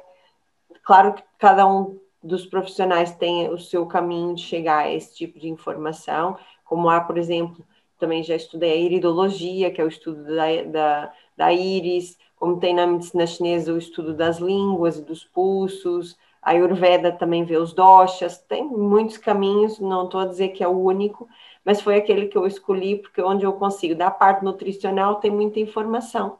Claro 0.83 1.13
que 1.13 1.23
cada 1.37 1.67
um 1.67 1.99
dos 2.23 2.45
profissionais 2.45 3.11
tem 3.15 3.49
o 3.49 3.57
seu 3.57 3.85
caminho 3.87 4.35
de 4.35 4.43
chegar 4.43 4.85
a 4.85 4.91
esse 4.91 5.15
tipo 5.15 5.39
de 5.39 5.49
informação, 5.49 6.37
como 6.63 6.89
há, 6.89 7.01
por 7.01 7.17
exemplo, 7.17 7.65
também 8.01 8.23
já 8.23 8.35
estudei 8.35 8.73
a 8.73 8.75
iridologia, 8.75 9.71
que 9.71 9.79
é 9.79 9.83
o 9.83 9.87
estudo 9.87 10.23
da, 10.25 10.63
da, 10.63 11.13
da 11.37 11.53
íris, 11.53 12.17
como 12.35 12.59
tem 12.59 12.73
na 12.73 12.87
medicina 12.87 13.27
chinesa 13.27 13.71
o 13.71 13.77
estudo 13.77 14.15
das 14.15 14.39
línguas 14.39 14.97
e 14.97 15.03
dos 15.03 15.23
pulsos, 15.23 16.17
a 16.41 16.49
Ayurveda 16.49 17.11
também 17.11 17.43
vê 17.45 17.57
os 17.57 17.71
doshas, 17.71 18.39
tem 18.39 18.65
muitos 18.65 19.17
caminhos, 19.17 19.79
não 19.79 20.05
estou 20.05 20.21
a 20.21 20.25
dizer 20.25 20.49
que 20.49 20.63
é 20.63 20.67
o 20.67 20.71
único, 20.71 21.29
mas 21.63 21.79
foi 21.79 21.95
aquele 21.97 22.27
que 22.27 22.35
eu 22.35 22.47
escolhi 22.47 22.95
porque 22.95 23.21
onde 23.21 23.45
eu 23.45 23.53
consigo, 23.53 23.93
da 23.93 24.09
parte 24.09 24.43
nutricional 24.43 25.17
tem 25.17 25.29
muita 25.29 25.59
informação. 25.59 26.39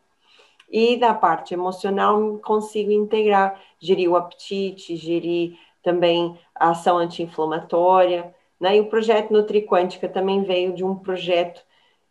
E 0.68 0.98
da 0.98 1.14
parte 1.14 1.54
emocional 1.54 2.40
consigo 2.40 2.92
integrar, 2.92 3.62
gerir 3.80 4.10
o 4.10 4.16
apetite, 4.16 4.96
gerir 4.96 5.56
também 5.84 6.36
a 6.56 6.72
ação 6.72 6.98
anti-inflamatória, 6.98 8.34
né? 8.62 8.78
E 8.78 8.80
o 8.80 8.86
projeto 8.86 9.34
Nutriquântica 9.34 10.08
também 10.08 10.44
veio 10.44 10.72
de 10.72 10.84
um 10.84 10.96
projeto 10.96 11.64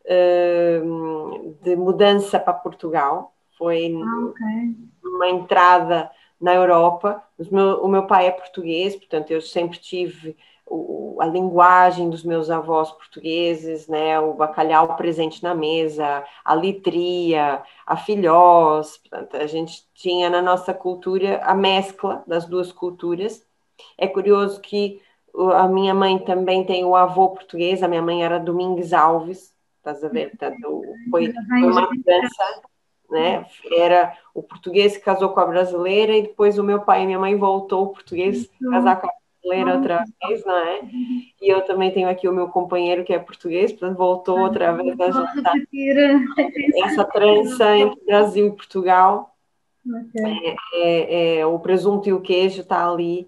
uh, 0.05 1.57
de 1.63 1.77
mudança 1.77 2.41
para 2.41 2.53
Portugal, 2.53 3.33
foi 3.57 3.95
ah, 3.95 4.25
okay. 4.27 4.75
uma 5.05 5.29
entrada 5.29 6.11
na 6.41 6.53
Europa. 6.53 7.23
Meu, 7.53 7.85
o 7.85 7.89
meu 7.89 8.07
pai 8.07 8.27
é 8.27 8.31
português, 8.33 8.97
portanto, 8.97 9.31
eu 9.31 9.41
sempre 9.41 9.79
tive 9.79 10.37
o, 10.67 11.19
a 11.21 11.27
linguagem 11.27 12.11
dos 12.11 12.25
meus 12.25 12.51
avós 12.51 12.91
portugueses, 12.91 13.87
né? 13.87 14.19
O 14.19 14.35
bacalhau 14.35 14.97
presente 14.97 15.43
na 15.45 15.55
mesa, 15.55 16.25
a 16.45 16.55
litria, 16.55 17.63
a 17.87 17.97
filhós. 17.97 18.97
Portanto, 18.97 19.37
a 19.37 19.47
gente 19.47 19.85
tinha 19.95 20.29
na 20.29 20.43
nossa 20.43 20.75
cultura 20.75 21.41
a 21.45 21.55
mescla 21.55 22.25
das 22.27 22.45
duas 22.47 22.73
culturas. 22.73 23.47
É 23.97 24.09
curioso 24.09 24.61
que 24.61 25.01
a 25.55 25.69
minha 25.69 25.95
mãe 25.95 26.19
também 26.19 26.65
tem 26.65 26.85
o 26.85 26.95
avô 26.95 27.31
português, 27.31 27.83
a 27.83 27.89
minha 27.89 28.03
mãe 28.03 28.25
era 28.25 28.39
Domingues 28.39 28.93
Alves, 28.93 29.55
estás 29.79 30.03
a 30.05 30.09
ver? 30.09 30.31
Portanto, 30.31 30.85
foi, 31.11 31.33
foi 31.33 31.63
uma 31.63 31.83
mudança 31.83 32.63
né? 33.11 33.45
Era 33.73 34.17
o 34.33 34.43
português 34.43 34.97
que 34.97 35.05
casou 35.05 35.31
com 35.31 35.41
a 35.41 35.47
brasileira 35.47 36.17
e 36.17 36.23
depois 36.23 36.59
o 36.59 36.65
meu 36.65 36.81
pai 36.81 37.03
e 37.03 37.07
minha 37.07 37.19
mãe 37.19 37.37
voltou 37.37 37.85
o 37.85 37.89
português 37.89 38.49
casar 38.71 39.01
com 39.01 39.09
a 39.09 39.11
brasileira 39.43 39.77
outra 39.77 40.05
vez, 40.23 40.45
não 40.45 40.57
é? 40.57 40.81
E 41.43 41.53
eu 41.53 41.63
também 41.63 41.91
tenho 41.91 42.09
aqui 42.09 42.29
o 42.29 42.33
meu 42.33 42.49
companheiro 42.49 43.05
que 43.05 43.13
é 43.13 43.19
português, 43.19 43.73
portanto 43.73 43.99
voltou 43.99 44.39
outra 44.39 44.73
vez 44.73 44.99
a 45.01 45.11
juntar 45.11 45.55
essa 46.85 47.05
trança 47.05 47.77
entre 47.77 48.05
Brasil 48.05 48.47
e 48.47 48.57
Portugal. 48.57 49.35
É, 50.15 50.57
é, 50.75 51.39
é, 51.39 51.47
o 51.47 51.59
presunto 51.59 52.07
e 52.07 52.13
o 52.13 52.21
queijo 52.21 52.61
está 52.61 52.87
ali 52.87 53.27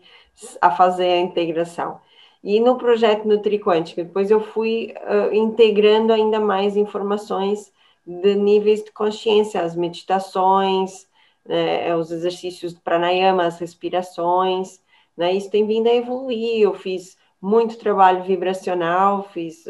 a 0.61 0.71
fazer 0.71 1.09
a 1.09 1.21
integração. 1.21 2.01
E 2.43 2.59
no 2.59 2.77
projeto 2.77 3.27
NutriQuântica, 3.27 4.03
depois 4.03 4.31
eu 4.31 4.41
fui 4.41 4.95
uh, 4.97 5.33
integrando 5.33 6.13
ainda 6.13 6.41
mais 6.41 6.77
informações 6.77 7.73
de 8.05 8.35
níveis 8.35 8.83
de 8.83 8.91
consciência, 8.91 9.63
as 9.63 9.77
meditações, 9.77 11.07
né, 11.47 11.95
os 11.95 12.11
exercícios 12.11 12.75
de 12.75 12.81
pranayama, 12.81 13.45
as 13.45 13.59
respirações, 13.61 14.81
né, 15.17 15.33
isso 15.33 15.51
tem 15.51 15.67
vindo 15.67 15.89
a 15.89 15.95
evoluir. 15.95 16.63
Eu 16.63 16.75
fiz 16.75 17.17
muito 17.41 17.79
trabalho 17.79 18.25
vibracional, 18.25 19.29
fiz, 19.33 19.65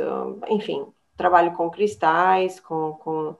enfim, 0.48 0.86
trabalho 1.16 1.52
com 1.54 1.70
cristais, 1.70 2.58
com, 2.58 2.92
com 2.94 3.36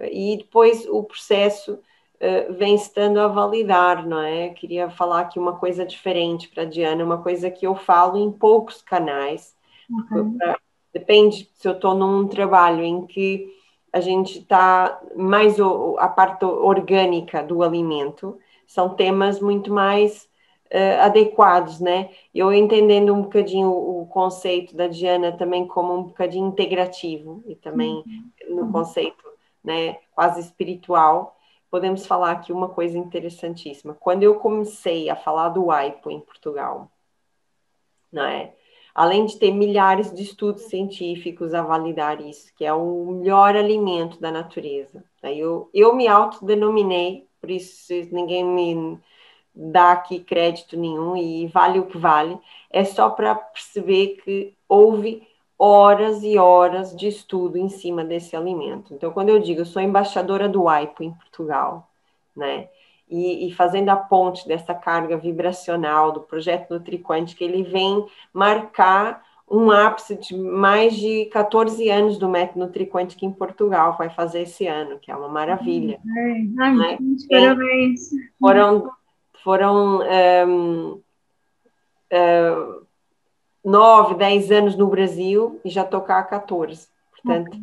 e 0.00 0.38
depois 0.38 0.86
o 0.88 1.02
processo 1.04 1.78
uh, 2.22 2.52
vem 2.54 2.74
estando 2.74 3.18
a 3.18 3.26
validar, 3.26 4.06
não 4.06 4.20
é? 4.20 4.50
Queria 4.50 4.88
falar 4.88 5.20
aqui 5.20 5.38
uma 5.38 5.56
coisa 5.56 5.84
diferente 5.84 6.48
para 6.48 6.62
a 6.62 6.66
Diana, 6.66 7.04
uma 7.04 7.22
coisa 7.22 7.50
que 7.50 7.66
eu 7.66 7.74
falo 7.74 8.16
em 8.16 8.30
poucos 8.30 8.80
canais. 8.80 9.54
Uhum. 9.90 10.38
Pra, 10.38 10.58
depende 10.92 11.50
se 11.54 11.66
eu 11.66 11.72
estou 11.72 11.94
num 11.94 12.28
trabalho 12.28 12.84
em 12.84 13.06
que 13.06 13.48
a 13.92 14.00
gente 14.00 14.38
está 14.38 15.00
mais 15.14 15.58
o, 15.58 15.96
a 15.98 16.08
parte 16.08 16.44
orgânica 16.44 17.42
do 17.42 17.62
alimento, 17.62 18.38
são 18.66 18.90
temas 18.90 19.38
muito 19.38 19.70
mais 19.70 20.28
uh, 20.72 21.02
adequados, 21.02 21.78
né? 21.78 22.08
Eu 22.34 22.52
entendendo 22.52 23.12
um 23.12 23.22
bocadinho 23.22 23.68
o, 23.68 24.02
o, 24.02 24.06
conceito 24.06 24.74
da 24.74 24.86
Diana 24.86 25.32
também 25.32 25.66
como 25.66 25.94
um 25.94 26.02
bocadinho 26.04 26.48
integrativo 26.48 27.42
e 27.46 27.54
também 27.54 28.02
uhum. 28.48 28.64
no 28.64 28.72
conceito, 28.72 29.24
né, 29.62 29.98
quase 30.14 30.40
espiritual, 30.40 31.36
podemos 31.72 32.06
falar 32.06 32.32
aqui 32.32 32.52
uma 32.52 32.68
coisa 32.68 32.98
interessantíssima. 32.98 33.94
Quando 33.94 34.22
eu 34.22 34.34
comecei 34.34 35.08
a 35.08 35.16
falar 35.16 35.48
do 35.48 35.70
AIPO 35.70 36.10
em 36.10 36.20
Portugal, 36.20 36.92
não 38.12 38.24
é? 38.24 38.54
além 38.94 39.24
de 39.24 39.38
ter 39.38 39.50
milhares 39.52 40.14
de 40.14 40.22
estudos 40.22 40.64
científicos 40.64 41.54
a 41.54 41.62
validar 41.62 42.20
isso, 42.20 42.52
que 42.54 42.62
é 42.62 42.74
o 42.74 43.06
melhor 43.06 43.56
alimento 43.56 44.20
da 44.20 44.30
natureza. 44.30 45.02
Eu, 45.22 45.70
eu 45.72 45.94
me 45.94 46.06
autodenominei, 46.06 47.26
por 47.40 47.50
isso 47.50 47.90
ninguém 48.10 48.44
me 48.44 49.00
dá 49.54 49.92
aqui 49.92 50.20
crédito 50.20 50.76
nenhum 50.76 51.16
e 51.16 51.46
vale 51.46 51.78
o 51.78 51.86
que 51.86 51.96
vale, 51.96 52.38
é 52.70 52.84
só 52.84 53.08
para 53.08 53.34
perceber 53.34 54.18
que 54.22 54.54
houve 54.68 55.26
horas 55.64 56.24
e 56.24 56.36
horas 56.38 56.96
de 56.96 57.06
estudo 57.06 57.56
em 57.56 57.68
cima 57.68 58.04
desse 58.04 58.34
alimento. 58.34 58.92
Então, 58.92 59.12
quando 59.12 59.28
eu 59.28 59.38
digo, 59.38 59.60
eu 59.60 59.64
sou 59.64 59.80
embaixadora 59.80 60.48
do 60.48 60.68
AIPO 60.68 61.04
em 61.04 61.12
Portugal, 61.12 61.88
né? 62.36 62.68
e, 63.08 63.46
e, 63.46 63.52
fazendo 63.52 63.90
a 63.90 63.96
ponte 63.96 64.48
dessa 64.48 64.74
carga 64.74 65.16
vibracional 65.16 66.10
do 66.10 66.20
projeto 66.20 66.70
Nutriquântica, 66.70 67.44
ele 67.44 67.62
vem 67.62 68.04
marcar 68.32 69.22
um 69.48 69.70
ápice 69.70 70.16
de 70.16 70.34
mais 70.34 70.96
de 70.96 71.26
14 71.26 71.88
anos 71.90 72.18
do 72.18 72.28
método 72.28 72.60
Nutriquântica 72.60 73.24
em 73.24 73.30
Portugal, 73.30 73.96
vai 73.96 74.10
fazer 74.10 74.42
esse 74.42 74.66
ano, 74.66 74.98
que 74.98 75.12
é 75.12 75.16
uma 75.16 75.28
maravilha. 75.28 76.00
Ai, 76.58 76.74
né? 76.74 76.98
parabéns. 77.30 78.08
Foram, 78.40 78.90
foram 79.44 80.00
um, 80.00 81.02
um, 82.10 82.82
9, 83.64 84.14
10 84.14 84.50
anos 84.50 84.76
no 84.76 84.86
Brasil 84.88 85.60
e 85.64 85.70
já 85.70 85.82
estou 85.82 86.00
cá 86.00 86.18
há 86.18 86.24
14. 86.24 86.88
Portanto, 87.10 87.48
okay. 87.48 87.60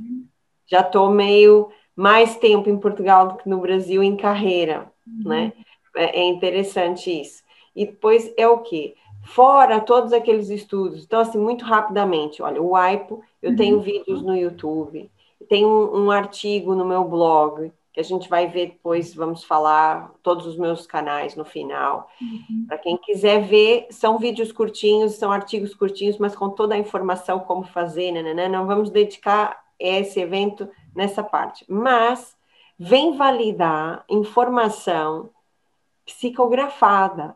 já 0.67 0.81
estou 0.81 1.09
meio 1.12 1.69
mais 1.95 2.38
tempo 2.38 2.69
em 2.69 2.77
Portugal 2.77 3.27
do 3.27 3.35
que 3.35 3.49
no 3.49 3.59
Brasil 3.59 4.01
em 4.01 4.15
carreira 4.15 4.89
né? 5.25 5.53
É, 5.95 6.21
é 6.21 6.23
interessante 6.27 7.09
isso. 7.09 7.43
E 7.75 7.85
depois 7.85 8.31
é 8.38 8.47
o 8.47 8.59
que? 8.59 8.95
Fora 9.25 9.79
todos 9.81 10.13
aqueles 10.13 10.49
estudos, 10.49 11.03
então, 11.03 11.19
assim, 11.19 11.38
muito 11.38 11.65
rapidamente, 11.65 12.41
olha, 12.41 12.62
o 12.62 12.75
AIPO, 12.75 13.21
eu 13.41 13.55
tenho 13.55 13.77
uhum. 13.77 13.81
vídeos 13.81 14.21
no 14.21 14.35
YouTube, 14.35 15.12
tem 15.47 15.65
um, 15.65 16.05
um, 16.05 16.12
artigo 16.12 16.73
no 16.73 16.85
meu 16.85 17.03
blog, 17.03 17.71
que 17.91 17.99
a 17.99 18.04
gente 18.04 18.30
vai 18.30 18.47
ver 18.47 18.67
depois, 18.67 19.13
vamos 19.13 19.43
falar, 19.43 20.12
todos 20.21 20.45
os 20.45 20.58
meus 20.58 20.86
canais 20.86 21.36
no 21.36 21.43
final. 21.43 22.10
Uhum. 22.21 22.65
Para 22.67 22.78
quem 22.78 22.97
quiser 22.97 23.41
ver, 23.41 23.88
são 23.89 24.17
vídeos 24.19 24.52
curtinhos, 24.52 25.15
são 25.15 25.32
artigos 25.32 25.73
curtinhos, 25.73 26.17
mas 26.17 26.36
com 26.36 26.49
toda 26.49 26.75
a 26.75 26.78
informação 26.78 27.39
como 27.39 27.63
fazer, 27.63 28.12
né, 28.12 28.21
né, 28.21 28.34
né 28.34 28.47
não 28.47 28.67
vamos 28.67 28.89
dedicar 28.89 29.60
esse 29.80 30.19
evento 30.19 30.69
nessa 30.95 31.23
parte. 31.23 31.65
Mas 31.67 32.38
vem 32.78 33.17
validar 33.17 34.06
informação 34.08 35.30
psicografada, 36.06 37.36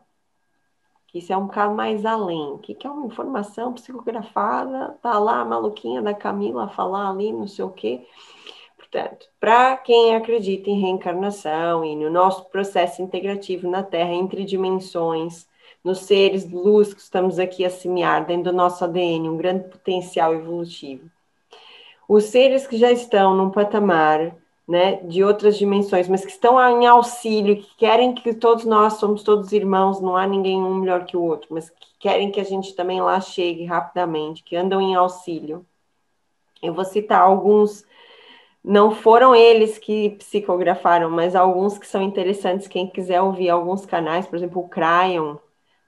que 1.08 1.18
isso 1.18 1.32
é 1.32 1.36
um 1.36 1.46
bocado 1.46 1.74
mais 1.74 2.04
além. 2.04 2.52
O 2.52 2.58
que 2.58 2.86
é 2.86 2.90
uma 2.90 3.06
informação 3.06 3.72
psicografada? 3.72 4.98
Tá 5.00 5.18
lá 5.18 5.40
a 5.40 5.44
maluquinha 5.44 6.02
da 6.02 6.14
Camila 6.14 6.68
falar 6.68 7.10
ali, 7.10 7.32
não 7.32 7.46
sei 7.46 7.64
o 7.64 7.70
quê. 7.70 8.06
Portanto, 8.94 9.26
para 9.40 9.76
quem 9.78 10.14
acredita 10.14 10.70
em 10.70 10.80
reencarnação 10.80 11.84
e 11.84 11.96
no 11.96 12.08
nosso 12.08 12.44
processo 12.44 13.02
integrativo 13.02 13.68
na 13.68 13.82
Terra, 13.82 14.12
entre 14.12 14.44
dimensões, 14.44 15.48
nos 15.82 15.98
seres 16.02 16.48
de 16.48 16.54
luz 16.54 16.94
que 16.94 17.00
estamos 17.00 17.40
aqui 17.40 17.64
a 17.64 17.70
semear 17.70 18.24
dentro 18.24 18.52
do 18.52 18.56
nosso 18.56 18.84
ADN, 18.84 19.28
um 19.28 19.36
grande 19.36 19.68
potencial 19.68 20.32
evolutivo. 20.32 21.10
Os 22.08 22.26
seres 22.26 22.68
que 22.68 22.76
já 22.76 22.92
estão 22.92 23.36
num 23.36 23.50
patamar 23.50 24.36
né, 24.66 25.00
de 25.02 25.24
outras 25.24 25.58
dimensões, 25.58 26.06
mas 26.06 26.24
que 26.24 26.30
estão 26.30 26.56
em 26.80 26.86
auxílio, 26.86 27.56
que 27.56 27.76
querem 27.76 28.14
que 28.14 28.32
todos 28.32 28.64
nós 28.64 28.92
somos 28.92 29.24
todos 29.24 29.50
irmãos, 29.50 30.00
não 30.00 30.16
há 30.16 30.24
ninguém 30.24 30.56
um 30.56 30.76
melhor 30.76 31.04
que 31.04 31.16
o 31.16 31.22
outro, 31.22 31.48
mas 31.50 31.68
que 31.68 31.88
querem 31.98 32.30
que 32.30 32.38
a 32.38 32.44
gente 32.44 32.72
também 32.76 33.00
lá 33.00 33.20
chegue 33.20 33.64
rapidamente, 33.64 34.44
que 34.44 34.54
andam 34.54 34.80
em 34.80 34.94
auxílio. 34.94 35.66
Eu 36.62 36.72
vou 36.72 36.84
citar 36.84 37.20
alguns 37.20 37.84
não 38.64 38.92
foram 38.92 39.34
eles 39.34 39.76
que 39.78 40.10
psicografaram, 40.10 41.10
mas 41.10 41.36
alguns 41.36 41.76
que 41.76 41.86
são 41.86 42.00
interessantes. 42.00 42.66
Quem 42.66 42.88
quiser 42.88 43.20
ouvir 43.20 43.50
alguns 43.50 43.84
canais, 43.84 44.26
por 44.26 44.36
exemplo, 44.36 44.62
o 44.62 44.68
Cryon, 44.68 45.36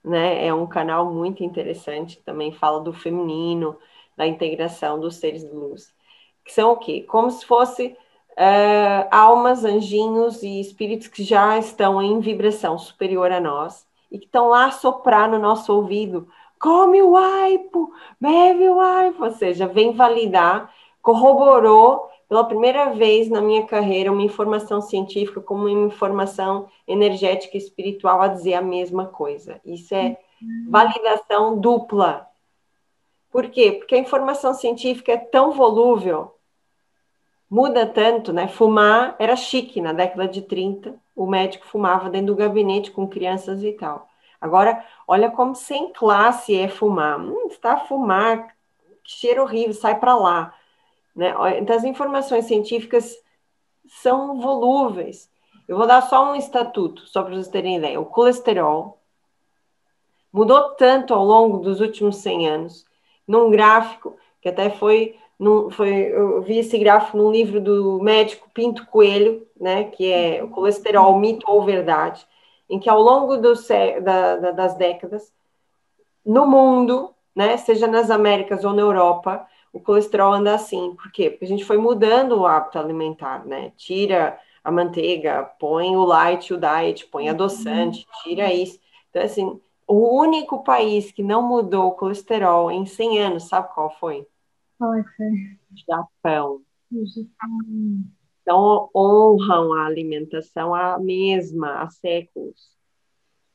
né, 0.04 0.46
é 0.46 0.52
um 0.52 0.66
canal 0.66 1.10
muito 1.10 1.42
interessante, 1.42 2.22
também 2.22 2.52
fala 2.52 2.80
do 2.80 2.92
feminino, 2.92 3.78
da 4.16 4.26
integração 4.26 5.00
dos 5.00 5.16
seres 5.16 5.42
de 5.42 5.54
luz. 5.54 5.92
Que 6.44 6.52
são 6.52 6.72
o 6.72 6.76
quê? 6.76 7.02
Como 7.08 7.30
se 7.30 7.46
fosse 7.46 7.96
uh, 8.32 9.08
almas, 9.10 9.64
anjinhos 9.64 10.42
e 10.42 10.60
espíritos 10.60 11.08
que 11.08 11.24
já 11.24 11.58
estão 11.58 12.00
em 12.02 12.20
vibração 12.20 12.78
superior 12.78 13.32
a 13.32 13.40
nós 13.40 13.86
e 14.12 14.18
que 14.18 14.26
estão 14.26 14.48
lá 14.48 14.70
soprar 14.70 15.30
no 15.30 15.38
nosso 15.38 15.72
ouvido. 15.72 16.28
Come 16.60 17.02
o 17.02 17.16
aipo, 17.16 17.92
bebe 18.20 18.68
o 18.68 18.80
aipo, 18.80 19.24
ou 19.24 19.30
seja, 19.30 19.66
vem 19.66 19.92
validar, 19.92 20.72
corroborou 21.02 22.10
pela 22.28 22.44
primeira 22.44 22.92
vez 22.92 23.28
na 23.28 23.40
minha 23.40 23.64
carreira, 23.66 24.12
uma 24.12 24.22
informação 24.22 24.80
científica 24.80 25.40
como 25.40 25.66
uma 25.66 25.86
informação 25.86 26.68
energética 26.86 27.56
e 27.56 27.60
espiritual 27.60 28.20
a 28.20 28.28
dizer 28.28 28.54
a 28.54 28.62
mesma 28.62 29.06
coisa. 29.06 29.60
Isso 29.64 29.94
é 29.94 30.16
validação 30.68 31.58
dupla. 31.58 32.28
Por 33.30 33.48
quê? 33.48 33.72
Porque 33.72 33.94
a 33.94 33.98
informação 33.98 34.54
científica 34.54 35.12
é 35.12 35.16
tão 35.16 35.52
volúvel, 35.52 36.34
muda 37.50 37.86
tanto, 37.86 38.32
né? 38.32 38.48
Fumar 38.48 39.14
era 39.18 39.36
chique 39.36 39.80
na 39.80 39.92
década 39.92 40.26
de 40.26 40.42
30, 40.42 40.94
o 41.14 41.26
médico 41.26 41.66
fumava 41.66 42.10
dentro 42.10 42.28
do 42.28 42.36
gabinete 42.36 42.90
com 42.90 43.06
crianças 43.06 43.62
e 43.62 43.72
tal. 43.72 44.08
Agora, 44.40 44.84
olha 45.06 45.30
como 45.30 45.54
sem 45.54 45.92
classe 45.92 46.54
é 46.56 46.68
fumar. 46.68 47.18
Hum, 47.18 47.46
está 47.48 47.74
a 47.74 47.80
fumar, 47.80 48.54
que 49.02 49.12
cheiro 49.12 49.42
horrível, 49.42 49.74
sai 49.74 49.98
para 49.98 50.14
lá. 50.14 50.54
Né? 51.16 51.34
Então, 51.58 51.74
as 51.74 51.82
informações 51.82 52.44
científicas 52.44 53.16
são 53.88 54.38
volúveis. 54.38 55.30
Eu 55.66 55.78
vou 55.78 55.86
dar 55.86 56.02
só 56.02 56.30
um 56.30 56.36
estatuto, 56.36 57.06
só 57.06 57.22
para 57.22 57.34
vocês 57.34 57.48
terem 57.48 57.78
ideia. 57.78 58.00
O 58.00 58.04
colesterol 58.06 59.00
mudou 60.32 60.74
tanto 60.74 61.14
ao 61.14 61.24
longo 61.24 61.58
dos 61.58 61.80
últimos 61.80 62.16
100 62.16 62.48
anos, 62.48 62.86
num 63.26 63.50
gráfico 63.50 64.16
que 64.40 64.48
até 64.50 64.68
foi, 64.70 65.16
num, 65.38 65.70
foi 65.70 65.92
eu 66.12 66.42
vi 66.42 66.58
esse 66.58 66.78
gráfico 66.78 67.16
num 67.16 67.32
livro 67.32 67.60
do 67.60 67.98
médico 68.00 68.48
Pinto 68.52 68.86
Coelho, 68.86 69.46
né, 69.58 69.84
que 69.84 70.12
é 70.12 70.44
o 70.44 70.48
colesterol, 70.48 71.18
mito 71.18 71.50
ou 71.50 71.64
verdade, 71.64 72.24
em 72.68 72.78
que 72.78 72.88
ao 72.88 73.00
longo 73.00 73.38
do, 73.38 73.54
da, 74.02 74.36
da, 74.36 74.50
das 74.52 74.76
décadas, 74.76 75.32
no 76.24 76.46
mundo, 76.46 77.14
né, 77.34 77.56
seja 77.56 77.86
nas 77.86 78.10
Américas 78.10 78.64
ou 78.64 78.72
na 78.72 78.82
Europa, 78.82 79.46
o 79.76 79.80
colesterol 79.80 80.32
anda 80.32 80.54
assim. 80.54 80.94
Por 80.94 81.12
quê? 81.12 81.30
Porque 81.30 81.44
a 81.44 81.48
gente 81.48 81.64
foi 81.64 81.76
mudando 81.76 82.32
o 82.32 82.46
hábito 82.46 82.78
alimentar, 82.78 83.44
né? 83.44 83.72
Tira 83.76 84.38
a 84.64 84.70
manteiga, 84.72 85.44
põe 85.60 85.94
o 85.94 86.04
light, 86.04 86.52
o 86.52 86.58
diet, 86.58 87.06
põe 87.06 87.28
adoçante, 87.28 88.06
tira 88.22 88.52
isso. 88.52 88.80
Então, 89.10 89.22
assim, 89.22 89.60
o 89.86 90.18
único 90.18 90.64
país 90.64 91.12
que 91.12 91.22
não 91.22 91.46
mudou 91.46 91.88
o 91.88 91.92
colesterol 91.92 92.70
em 92.70 92.86
100 92.86 93.18
anos, 93.20 93.48
sabe 93.48 93.72
qual 93.74 93.90
foi? 93.90 94.26
Qual 94.78 94.94
é 94.94 95.04
Japão. 95.88 96.62
Então, 98.42 98.88
honram 98.94 99.74
a 99.74 99.86
alimentação 99.86 100.74
a 100.74 100.98
mesma, 100.98 101.82
há 101.82 101.90
séculos. 101.90 102.74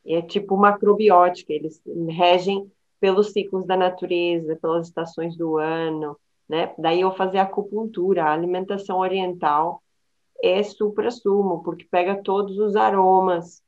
É 0.06 0.22
tipo 0.22 0.56
macrobiótica, 0.56 1.52
eles 1.52 1.82
regem 2.10 2.72
pelos 3.02 3.34
ciclos 3.34 3.66
da 3.66 3.76
natureza, 3.76 4.56
pelas 4.62 4.88
estações 4.88 5.36
do 5.36 5.58
ano, 5.58 6.16
né? 6.48 6.74
Daí 6.78 7.02
eu 7.02 7.12
fazer 7.12 7.40
acupuntura, 7.40 8.24
a 8.24 8.32
alimentação 8.32 9.00
oriental 9.00 9.82
é 10.42 10.62
supra-sumo, 10.62 11.64
porque 11.64 11.86
pega 11.90 12.22
todos 12.22 12.60
os 12.60 12.76
aromas, 12.76 13.64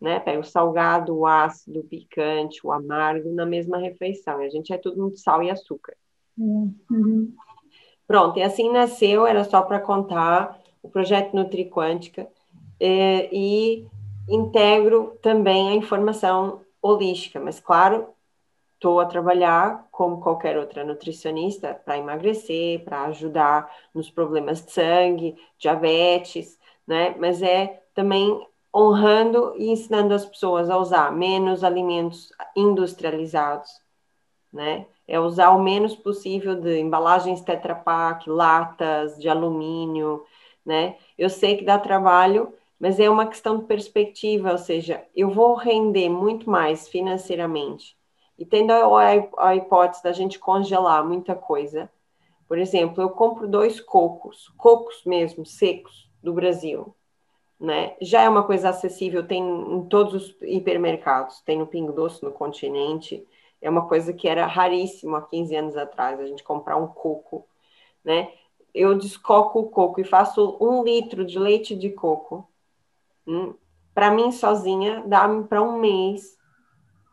né? 0.00 0.20
Pega 0.20 0.40
o 0.40 0.44
salgado, 0.44 1.16
o 1.16 1.26
ácido, 1.26 1.80
o 1.80 1.84
picante, 1.84 2.60
o 2.62 2.70
amargo 2.70 3.32
na 3.32 3.46
mesma 3.46 3.78
refeição. 3.78 4.42
E 4.42 4.46
a 4.46 4.50
gente 4.50 4.72
é 4.72 4.76
tudo 4.76 5.00
muito 5.00 5.18
sal 5.18 5.42
e 5.42 5.50
açúcar. 5.50 5.96
Uhum. 6.36 7.32
Pronto, 8.06 8.38
e 8.38 8.42
assim 8.42 8.70
nasceu, 8.70 9.26
era 9.26 9.44
só 9.44 9.62
para 9.62 9.80
contar 9.80 10.60
o 10.82 10.90
projeto 10.90 11.34
NutriQuântica 11.34 12.28
eh, 12.78 13.30
e 13.32 13.86
integro 14.28 15.16
também 15.22 15.70
a 15.70 15.74
informação 15.74 16.60
holística, 16.82 17.40
mas 17.40 17.58
claro, 17.58 18.08
estou 18.84 19.00
a 19.00 19.06
trabalhar 19.06 19.88
como 19.90 20.20
qualquer 20.20 20.58
outra 20.58 20.84
nutricionista 20.84 21.72
para 21.72 21.96
emagrecer, 21.96 22.84
para 22.84 23.04
ajudar 23.04 23.74
nos 23.94 24.10
problemas 24.10 24.62
de 24.62 24.72
sangue, 24.72 25.36
diabetes, 25.58 26.58
né? 26.86 27.14
Mas 27.18 27.40
é 27.42 27.82
também 27.94 28.46
honrando 28.74 29.54
e 29.56 29.70
ensinando 29.70 30.12
as 30.12 30.26
pessoas 30.26 30.68
a 30.68 30.76
usar 30.76 31.10
menos 31.10 31.64
alimentos 31.64 32.30
industrializados, 32.54 33.70
né? 34.52 34.84
É 35.08 35.18
usar 35.18 35.50
o 35.52 35.62
menos 35.62 35.96
possível 35.96 36.54
de 36.54 36.78
embalagens 36.78 37.40
Tetra 37.40 37.74
Pak, 37.74 38.28
latas 38.28 39.18
de 39.18 39.30
alumínio, 39.30 40.24
né? 40.64 40.96
Eu 41.16 41.30
sei 41.30 41.56
que 41.56 41.64
dá 41.64 41.78
trabalho, 41.78 42.52
mas 42.78 43.00
é 43.00 43.08
uma 43.08 43.26
questão 43.26 43.56
de 43.58 43.64
perspectiva, 43.64 44.52
ou 44.52 44.58
seja, 44.58 45.06
eu 45.16 45.30
vou 45.30 45.54
render 45.54 46.10
muito 46.10 46.50
mais 46.50 46.86
financeiramente 46.86 47.96
e 48.38 48.44
tendo 48.44 48.72
a, 48.72 49.08
a 49.38 49.56
hipótese 49.56 50.02
da 50.02 50.12
gente 50.12 50.38
congelar 50.38 51.04
muita 51.06 51.34
coisa, 51.34 51.90
por 52.48 52.58
exemplo, 52.58 53.02
eu 53.02 53.10
compro 53.10 53.48
dois 53.48 53.80
cocos, 53.80 54.52
cocos 54.56 55.02
mesmo, 55.04 55.46
secos, 55.46 56.10
do 56.22 56.32
Brasil, 56.32 56.94
né? 57.60 57.96
Já 58.00 58.22
é 58.22 58.28
uma 58.28 58.42
coisa 58.42 58.70
acessível, 58.70 59.26
tem 59.26 59.42
em 59.42 59.84
todos 59.86 60.14
os 60.14 60.36
hipermercados, 60.42 61.40
tem 61.42 61.58
no 61.58 61.66
Pingo 61.66 61.92
Doce, 61.92 62.24
no 62.24 62.32
continente, 62.32 63.26
é 63.60 63.68
uma 63.68 63.86
coisa 63.86 64.12
que 64.12 64.26
era 64.26 64.46
raríssimo 64.46 65.16
há 65.16 65.22
15 65.22 65.54
anos 65.54 65.76
atrás, 65.76 66.18
a 66.18 66.26
gente 66.26 66.42
comprar 66.42 66.76
um 66.76 66.86
coco, 66.86 67.46
né? 68.04 68.32
Eu 68.74 68.96
descoco 68.96 69.60
o 69.60 69.68
coco 69.68 70.00
e 70.00 70.04
faço 70.04 70.56
um 70.60 70.82
litro 70.82 71.24
de 71.24 71.38
leite 71.38 71.76
de 71.76 71.90
coco. 71.90 72.48
Hum, 73.26 73.54
para 73.94 74.10
mim, 74.10 74.32
sozinha, 74.32 75.04
dá-me 75.06 75.44
para 75.44 75.62
um 75.62 75.78
mês 75.78 76.36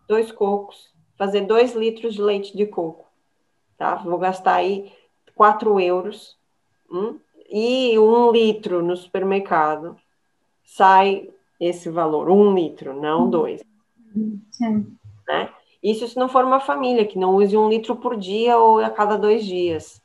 dois 0.07 0.31
cocos 0.31 0.90
fazer 1.21 1.41
dois 1.41 1.75
litros 1.75 2.15
de 2.15 2.21
leite 2.23 2.57
de 2.57 2.65
coco, 2.65 3.05
tá? 3.77 3.93
Vou 3.93 4.17
gastar 4.17 4.55
aí 4.55 4.91
4 5.35 5.79
euros 5.79 6.35
hum? 6.91 7.19
e 7.47 7.99
um 7.99 8.31
litro 8.31 8.81
no 8.81 8.97
supermercado 8.97 9.95
sai 10.65 11.29
esse 11.59 11.91
valor, 11.91 12.27
um 12.27 12.55
litro, 12.55 12.99
não 12.99 13.25
uhum. 13.25 13.29
dois. 13.29 13.63
Sim. 14.49 14.97
Né? 15.27 15.53
Isso 15.83 16.07
se 16.07 16.17
não 16.17 16.27
for 16.27 16.43
uma 16.43 16.59
família 16.59 17.05
que 17.05 17.19
não 17.19 17.35
use 17.35 17.55
um 17.55 17.69
litro 17.69 17.95
por 17.95 18.17
dia 18.17 18.57
ou 18.57 18.79
a 18.79 18.89
cada 18.89 19.15
dois 19.15 19.45
dias. 19.45 20.01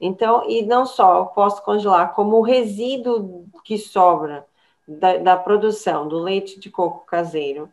Então, 0.00 0.48
e 0.48 0.62
não 0.62 0.86
só 0.86 1.18
eu 1.18 1.26
posso 1.26 1.64
congelar, 1.64 2.14
como 2.14 2.36
o 2.36 2.42
resíduo 2.42 3.44
que 3.64 3.76
sobra 3.76 4.46
da, 4.86 5.16
da 5.16 5.36
produção 5.36 6.06
do 6.06 6.20
leite 6.20 6.60
de 6.60 6.70
coco 6.70 7.04
caseiro, 7.06 7.68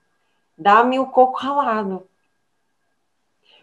dá-me 0.58 0.98
o 0.98 1.06
coco 1.06 1.38
ralado. 1.38 2.10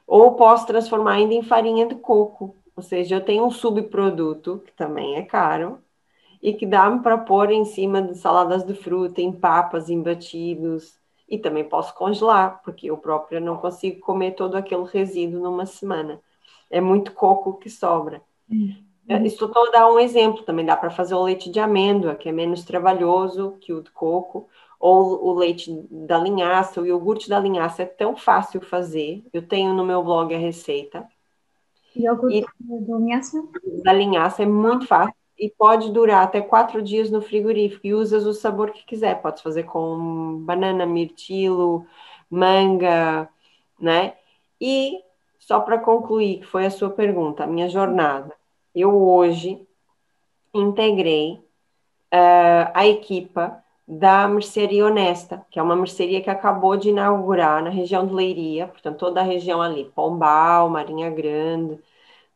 Ou 0.07 0.35
posso 0.37 0.66
transformar 0.66 1.14
ainda 1.14 1.35
em 1.35 1.42
farinha 1.42 1.87
de 1.87 1.95
coco. 1.97 2.57
Ou 2.77 2.83
seja, 2.83 3.16
eu 3.16 3.25
tenho 3.25 3.45
um 3.47 3.51
subproduto, 3.51 4.62
que 4.66 4.73
também 4.73 5.16
é 5.16 5.23
caro, 5.23 5.79
e 6.42 6.53
que 6.55 6.66
dá 6.66 6.90
para 6.99 7.19
pôr 7.19 7.51
em 7.51 7.64
cima 7.64 8.03
de 8.03 8.16
saladas 8.16 8.64
de 8.64 8.75
fruta, 8.75 9.21
em 9.21 9.33
papas, 9.33 9.90
em 9.90 10.03
batidos. 10.03 10.99
E 11.29 11.38
também 11.38 11.64
posso 11.69 11.95
congelar, 11.95 12.62
porque 12.64 12.90
eu 12.90 12.97
própria 12.99 13.40
não 13.40 13.57
consigo 13.59 14.01
comer 14.01 14.33
todo 14.33 14.57
aquele 14.57 14.85
resíduo 14.85 15.42
numa 15.42 15.66
semana. 15.66 16.21
É 16.71 16.81
muito 16.81 17.12
coco 17.12 17.59
que 17.59 17.71
sobra. 17.71 18.23
Uhum. 19.09 19.25
Estou 19.25 19.51
a 19.55 19.71
dar 19.71 19.92
um 19.92 19.99
exemplo, 19.99 20.42
também 20.42 20.64
dá 20.64 20.77
para 20.77 20.90
fazer 20.90 21.14
o 21.14 21.23
leite 21.23 21.51
de 21.51 21.61
amêndoa, 21.61 22.16
que 22.16 22.29
é 22.29 22.33
menos 22.33 22.64
trabalhoso 22.64 23.57
que 23.61 23.73
o 23.73 23.81
de 23.81 23.90
coco, 23.90 24.49
ou 24.81 25.25
o 25.25 25.33
leite 25.35 25.73
da 25.90 26.19
linhaça, 26.19 26.81
o 26.81 26.87
iogurte 26.87 27.29
da 27.29 27.38
linhaça 27.38 27.83
é 27.83 27.87
tão 27.87 28.16
fácil 28.16 28.61
fazer. 28.61 29.25
Eu 29.33 29.47
tenho 29.47 29.73
no 29.73 29.85
meu 29.85 30.03
blog 30.03 30.35
a 30.35 30.38
receita. 30.38 31.07
Iogurte 31.97 32.38
e, 32.38 32.81
da 32.81 32.97
linhaça? 32.97 33.49
Da 33.85 33.92
linhaça 33.92 34.42
é 34.42 34.47
muito 34.47 34.87
fácil. 34.87 35.14
e 35.38 35.51
pode 35.51 35.92
durar 35.92 36.25
até 36.25 36.40
quatro 36.40 36.83
dias 36.83 37.11
no 37.11 37.21
frigorífico 37.23 37.87
e 37.87 37.95
usas 37.95 38.27
o 38.27 38.33
sabor 38.35 38.71
que 38.73 38.85
quiser. 38.85 39.21
Pode 39.23 39.42
fazer 39.42 39.64
com 39.64 40.38
banana, 40.45 40.87
mirtilo, 40.87 41.87
manga, 42.31 43.29
né? 43.81 44.16
E 44.61 45.01
só 45.38 45.61
para 45.61 45.79
concluir, 45.79 46.40
que 46.40 46.47
foi 46.47 46.66
a 46.66 46.71
sua 46.71 46.90
pergunta, 46.90 47.45
a 47.45 47.47
minha 47.47 47.69
jornada. 47.69 48.35
Eu 48.77 48.95
hoje 48.95 49.67
integrei 50.53 51.41
uh, 52.12 52.71
a 52.75 52.87
equipa 52.87 53.65
da 53.89 54.29
Mercearia 54.29 54.85
Honesta, 54.85 55.47
que 55.51 55.59
é 55.59 55.62
uma 55.62 55.75
mercearia 55.75 56.21
que 56.21 56.29
acabou 56.29 56.77
de 56.77 56.91
inaugurar 56.91 57.62
na 57.62 57.71
região 57.71 58.07
de 58.07 58.12
Leiria, 58.12 58.69
portanto, 58.69 58.99
toda 58.99 59.21
a 59.21 59.25
região 59.25 59.62
ali, 59.62 59.87
Pombal, 59.95 60.69
Marinha 60.69 61.09
Grande, 61.09 61.79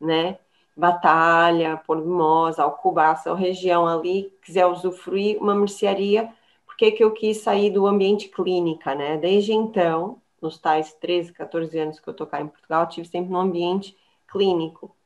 né? 0.00 0.38
Batalha, 0.74 1.76
Pormosa, 1.86 2.62
Alcobaça, 2.62 3.30
a 3.30 3.36
região 3.36 3.86
ali, 3.86 4.32
quiser 4.42 4.64
usufruir 4.64 5.38
uma 5.42 5.54
mercearia, 5.54 6.32
porque 6.64 6.90
que 6.92 7.04
eu 7.04 7.12
quis 7.12 7.38
sair 7.42 7.70
do 7.70 7.86
ambiente 7.86 8.28
clínica, 8.30 8.94
né? 8.94 9.18
Desde 9.18 9.52
então, 9.52 10.22
nos 10.40 10.58
tais 10.58 10.94
13, 10.94 11.34
14 11.34 11.78
anos 11.78 12.00
que 12.00 12.08
eu 12.08 12.14
tô 12.14 12.26
cá 12.26 12.40
em 12.40 12.48
Portugal, 12.48 12.86
tive 12.88 13.06
sempre 13.06 13.30
um 13.30 13.36
ambiente 13.36 13.94
clínico, 14.26 14.96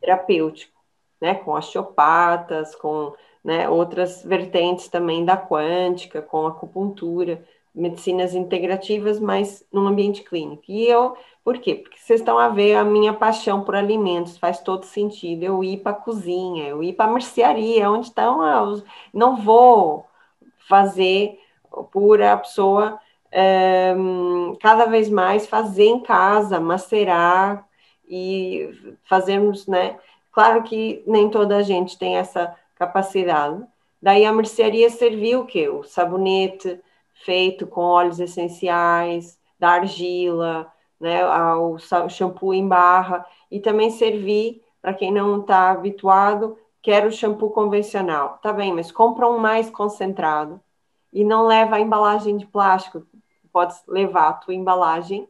terapêutico, 0.00 0.78
né? 1.20 1.34
Com 1.34 1.52
osteopatas, 1.52 2.74
com 2.74 3.14
né, 3.44 3.68
outras 3.68 4.22
vertentes 4.22 4.88
também 4.88 5.24
da 5.24 5.36
quântica, 5.36 6.20
com 6.20 6.46
acupuntura, 6.46 7.44
medicinas 7.74 8.34
integrativas, 8.34 9.18
mas 9.18 9.64
num 9.72 9.86
ambiente 9.86 10.22
clínico. 10.22 10.64
E 10.68 10.86
eu 10.86 11.16
por 11.42 11.58
quê? 11.58 11.74
Porque 11.74 11.98
vocês 11.98 12.20
estão 12.20 12.38
a 12.38 12.48
ver 12.48 12.76
a 12.76 12.84
minha 12.84 13.14
paixão 13.14 13.64
por 13.64 13.74
alimentos, 13.74 14.36
faz 14.36 14.60
todo 14.60 14.84
sentido. 14.84 15.42
Eu 15.42 15.64
ir 15.64 15.78
para 15.78 15.92
a 15.92 15.94
cozinha, 15.94 16.68
eu 16.68 16.82
ir 16.82 16.92
para 16.92 17.10
a 17.10 17.12
mercearia, 17.12 17.90
onde 17.90 18.06
estão 18.06 18.40
os. 18.68 18.84
Não 19.12 19.36
vou 19.36 20.06
fazer 20.68 21.40
por 21.90 22.20
a 22.22 22.36
pessoa 22.36 23.00
um, 23.96 24.54
cada 24.60 24.84
vez 24.86 25.08
mais 25.08 25.46
fazer 25.46 25.86
em 25.86 26.00
casa, 26.00 26.60
macerar 26.60 27.66
e 28.10 28.96
fazermos, 29.04 29.66
né? 29.68 29.96
Claro 30.32 30.64
que 30.64 31.02
nem 31.06 31.30
toda 31.30 31.56
a 31.56 31.62
gente 31.62 31.96
tem 31.96 32.16
essa 32.16 32.54
capacidade. 32.74 33.64
Daí 34.02 34.24
a 34.24 34.32
mercearia 34.32 34.90
serviu 34.90 35.40
o 35.40 35.46
quê? 35.46 35.68
O 35.68 35.84
sabonete 35.84 36.80
feito 37.24 37.66
com 37.66 37.82
óleos 37.82 38.18
essenciais, 38.18 39.38
da 39.58 39.70
argila, 39.70 40.72
né, 40.98 41.22
ao 41.22 41.78
shampoo 42.08 42.54
em 42.54 42.66
barra 42.66 43.26
e 43.50 43.60
também 43.60 43.90
servir 43.90 44.62
para 44.80 44.94
quem 44.94 45.12
não 45.12 45.40
está 45.40 45.70
habituado, 45.70 46.56
quer 46.82 47.06
o 47.06 47.12
shampoo 47.12 47.50
convencional. 47.50 48.38
Tá 48.42 48.52
bem, 48.52 48.72
mas 48.72 48.90
compra 48.90 49.28
um 49.28 49.38
mais 49.38 49.68
concentrado 49.68 50.60
e 51.12 51.22
não 51.22 51.46
leva 51.46 51.76
a 51.76 51.80
embalagem 51.80 52.36
de 52.38 52.46
plástico. 52.46 53.06
Pode 53.52 53.74
levar 53.86 54.28
a 54.28 54.32
tua 54.32 54.54
embalagem, 54.54 55.28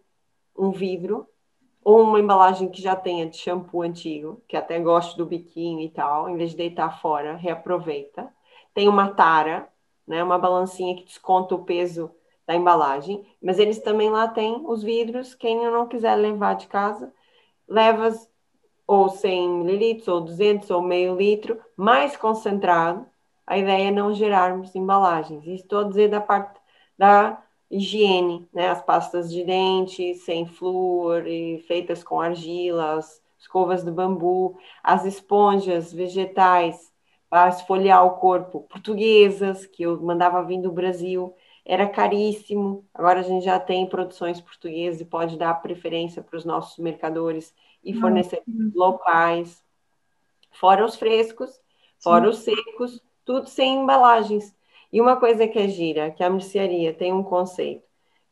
um 0.56 0.70
vidro, 0.70 1.26
ou 1.82 2.02
uma 2.02 2.20
embalagem 2.20 2.68
que 2.68 2.82
já 2.82 2.94
tenha 2.94 3.26
de 3.26 3.36
shampoo 3.36 3.82
antigo, 3.82 4.42
que 4.46 4.56
até 4.56 4.78
gosto 4.78 5.16
do 5.16 5.26
biquinho 5.26 5.80
e 5.80 5.88
tal, 5.88 6.28
em 6.28 6.36
vez 6.36 6.50
de 6.50 6.56
deitar 6.56 7.00
fora, 7.00 7.36
reaproveita. 7.36 8.28
Tem 8.74 8.88
uma 8.88 9.08
tara, 9.14 9.68
né, 10.06 10.22
uma 10.22 10.38
balancinha 10.38 10.94
que 10.96 11.04
desconta 11.04 11.54
o 11.54 11.64
peso 11.64 12.10
da 12.46 12.54
embalagem, 12.54 13.24
mas 13.42 13.58
eles 13.58 13.78
também 13.80 14.10
lá 14.10 14.28
têm 14.28 14.62
os 14.66 14.82
vidros, 14.82 15.34
quem 15.34 15.56
não 15.70 15.86
quiser 15.86 16.16
levar 16.16 16.54
de 16.54 16.66
casa, 16.66 17.12
leva 17.68 18.10
ou 18.86 19.08
100 19.08 19.48
mililitros, 19.50 20.08
ou 20.08 20.20
200, 20.20 20.68
ou 20.70 20.82
meio 20.82 21.16
litro, 21.16 21.60
mais 21.76 22.16
concentrado, 22.16 23.06
a 23.46 23.56
ideia 23.56 23.88
é 23.88 23.90
não 23.90 24.12
gerarmos 24.12 24.74
embalagens. 24.74 25.46
Estou 25.46 25.80
a 25.80 25.84
dizer 25.84 26.08
da 26.08 26.20
parte 26.20 26.60
da 26.98 27.40
higiene, 27.70 28.48
né? 28.52 28.68
As 28.68 28.82
pastas 28.82 29.32
de 29.32 29.44
dente 29.44 30.14
sem 30.14 30.46
flúor 30.46 31.26
e 31.26 31.58
feitas 31.68 32.02
com 32.02 32.20
argila, 32.20 32.94
as 32.94 33.22
escovas 33.38 33.84
de 33.84 33.90
bambu, 33.90 34.58
as 34.82 35.04
esponjas 35.04 35.92
vegetais 35.92 36.92
para 37.28 37.48
esfoliar 37.48 38.04
o 38.04 38.16
corpo, 38.18 38.62
portuguesas, 38.62 39.64
que 39.64 39.84
eu 39.84 40.00
mandava 40.02 40.42
vir 40.42 40.60
do 40.60 40.72
Brasil, 40.72 41.32
era 41.64 41.88
caríssimo. 41.88 42.84
Agora 42.92 43.20
a 43.20 43.22
gente 43.22 43.44
já 43.44 43.60
tem 43.60 43.86
produções 43.86 44.40
portuguesas 44.40 45.00
e 45.00 45.04
pode 45.04 45.38
dar 45.38 45.54
preferência 45.62 46.22
para 46.22 46.36
os 46.36 46.44
nossos 46.44 46.76
mercadores 46.78 47.54
e 47.84 47.94
fornecedores 47.94 48.74
locais. 48.74 49.64
Fora 50.50 50.84
os 50.84 50.96
frescos, 50.96 51.60
fora 52.00 52.24
Sim. 52.24 52.30
os 52.30 52.38
secos, 52.38 53.00
tudo 53.24 53.48
sem 53.48 53.78
embalagens. 53.82 54.52
E 54.92 55.00
uma 55.00 55.16
coisa 55.16 55.46
que 55.46 55.58
é 55.58 55.68
gira, 55.68 56.10
que 56.10 56.22
a 56.22 56.30
mercearia 56.30 56.92
tem 56.92 57.12
um 57.12 57.22
conceito, 57.22 57.84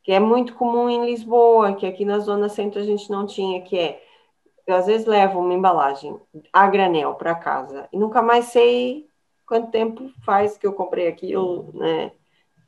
que 0.03 0.13
é 0.13 0.19
muito 0.19 0.55
comum 0.55 0.89
em 0.89 1.05
Lisboa, 1.07 1.75
que 1.75 1.87
aqui 1.87 2.05
na 2.05 2.19
Zona 2.19 2.49
Centro 2.49 2.81
a 2.81 2.85
gente 2.85 3.11
não 3.11 3.27
tinha, 3.27 3.61
que 3.63 3.79
é, 3.79 4.03
eu 4.67 4.75
às 4.75 4.87
vezes 4.87 5.07
levo 5.07 5.41
uma 5.41 5.55
embalagem 5.55 6.19
a 6.53 6.67
granel 6.67 7.15
para 7.15 7.35
casa 7.35 7.89
e 7.93 7.99
nunca 7.99 8.21
mais 8.21 8.47
sei 8.47 9.07
quanto 9.47 9.71
tempo 9.71 10.11
faz 10.25 10.59
que 10.59 10.67
eu 10.67 10.73
comprei 10.73 11.09
aquilo, 11.09 11.71
né? 11.75 12.13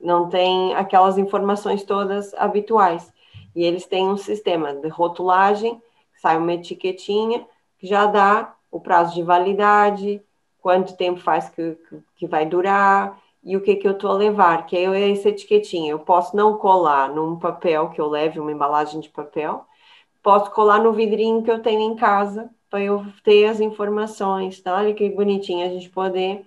não 0.00 0.29
tem 0.29 0.74
aquelas 0.74 1.18
informações 1.18 1.85
todas 1.85 2.33
habituais. 2.35 3.12
E 3.55 3.64
eles 3.64 3.85
têm 3.85 4.09
um 4.09 4.16
sistema 4.16 4.72
de 4.72 4.88
rotulagem, 4.88 5.81
sai 6.20 6.38
uma 6.38 6.55
etiquetinha 6.55 7.46
que 7.79 7.87
já 7.87 8.07
dá 8.07 8.55
o 8.70 8.81
prazo 8.81 9.14
de 9.14 9.22
validade, 9.22 10.22
quanto 10.61 10.96
tempo 10.96 11.20
faz 11.20 11.48
que, 11.48 11.76
que 12.16 12.26
vai 12.26 12.46
durar 12.46 13.18
e 13.42 13.57
o 13.57 13.61
que, 13.61 13.76
que 13.76 13.87
eu 13.88 13.92
estou 13.92 14.11
a 14.11 14.14
levar, 14.14 14.66
que 14.66 14.76
é 14.76 15.11
essa 15.11 15.31
etiquetinha. 15.31 15.92
Eu 15.92 15.98
posso 16.00 16.37
não 16.37 16.59
colar 16.59 17.09
num 17.09 17.38
papel 17.38 17.90
que 17.90 18.00
eu 18.00 18.09
leve, 18.09 18.38
uma 18.38 18.53
embalagem 18.53 19.00
de 19.00 19.09
papel, 19.09 19.64
posso 20.22 20.50
colar 20.50 20.79
no 20.83 20.92
vidrinho 20.92 21.42
que 21.42 21.50
eu 21.50 21.62
tenho 21.62 21.81
em 21.81 21.96
casa 21.96 22.50
para 22.68 22.81
eu 22.83 23.05
ter 23.24 23.46
as 23.46 23.61
informações. 23.61 24.61
Tá? 24.61 24.76
Olha 24.76 24.94
que 24.94 25.09
bonitinho 25.11 25.66
a 25.66 25.70
gente 25.70 25.88
poder 25.90 26.44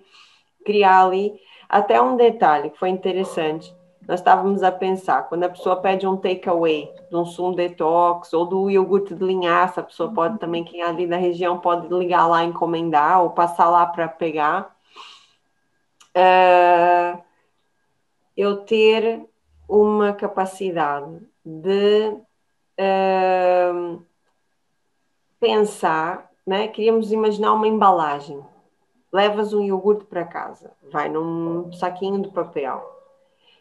criar 0.64 1.04
ali 1.04 1.38
até 1.68 2.00
um 2.00 2.16
detalhe 2.16 2.70
que 2.70 2.78
foi 2.78 2.88
interessante. 2.88 3.74
Nós 4.06 4.20
estávamos 4.20 4.62
a 4.62 4.70
pensar, 4.70 5.28
quando 5.28 5.44
a 5.44 5.48
pessoa 5.48 5.76
pede 5.76 6.06
um 6.06 6.16
takeaway 6.16 6.92
de 7.08 7.16
um 7.16 7.24
sumo 7.24 7.54
detox 7.54 8.34
ou 8.34 8.44
do 8.44 8.70
iogurte 8.70 9.14
de 9.14 9.24
linhaça, 9.24 9.80
a 9.80 9.84
pessoa 9.84 10.12
pode 10.12 10.38
também, 10.38 10.62
quem 10.62 10.82
é 10.82 10.86
ali 10.86 11.06
da 11.06 11.16
região, 11.16 11.58
pode 11.58 11.88
ligar 11.88 12.26
lá, 12.26 12.44
encomendar 12.44 13.22
ou 13.22 13.30
passar 13.30 13.70
lá 13.70 13.86
para 13.86 14.06
pegar. 14.06 14.73
Uh, 16.16 17.22
eu 18.36 18.58
ter 18.64 19.24
uma 19.68 20.12
capacidade 20.12 21.20
de 21.44 22.08
uh, 22.78 24.02
pensar, 25.40 26.30
né? 26.46 26.68
queríamos 26.68 27.12
imaginar 27.12 27.52
uma 27.52 27.66
embalagem 27.66 28.44
levas 29.14 29.52
um 29.52 29.62
iogurte 29.62 30.04
para 30.06 30.24
casa, 30.24 30.72
vai 30.90 31.08
num 31.08 31.72
saquinho 31.72 32.20
de 32.20 32.30
papel. 32.30 32.82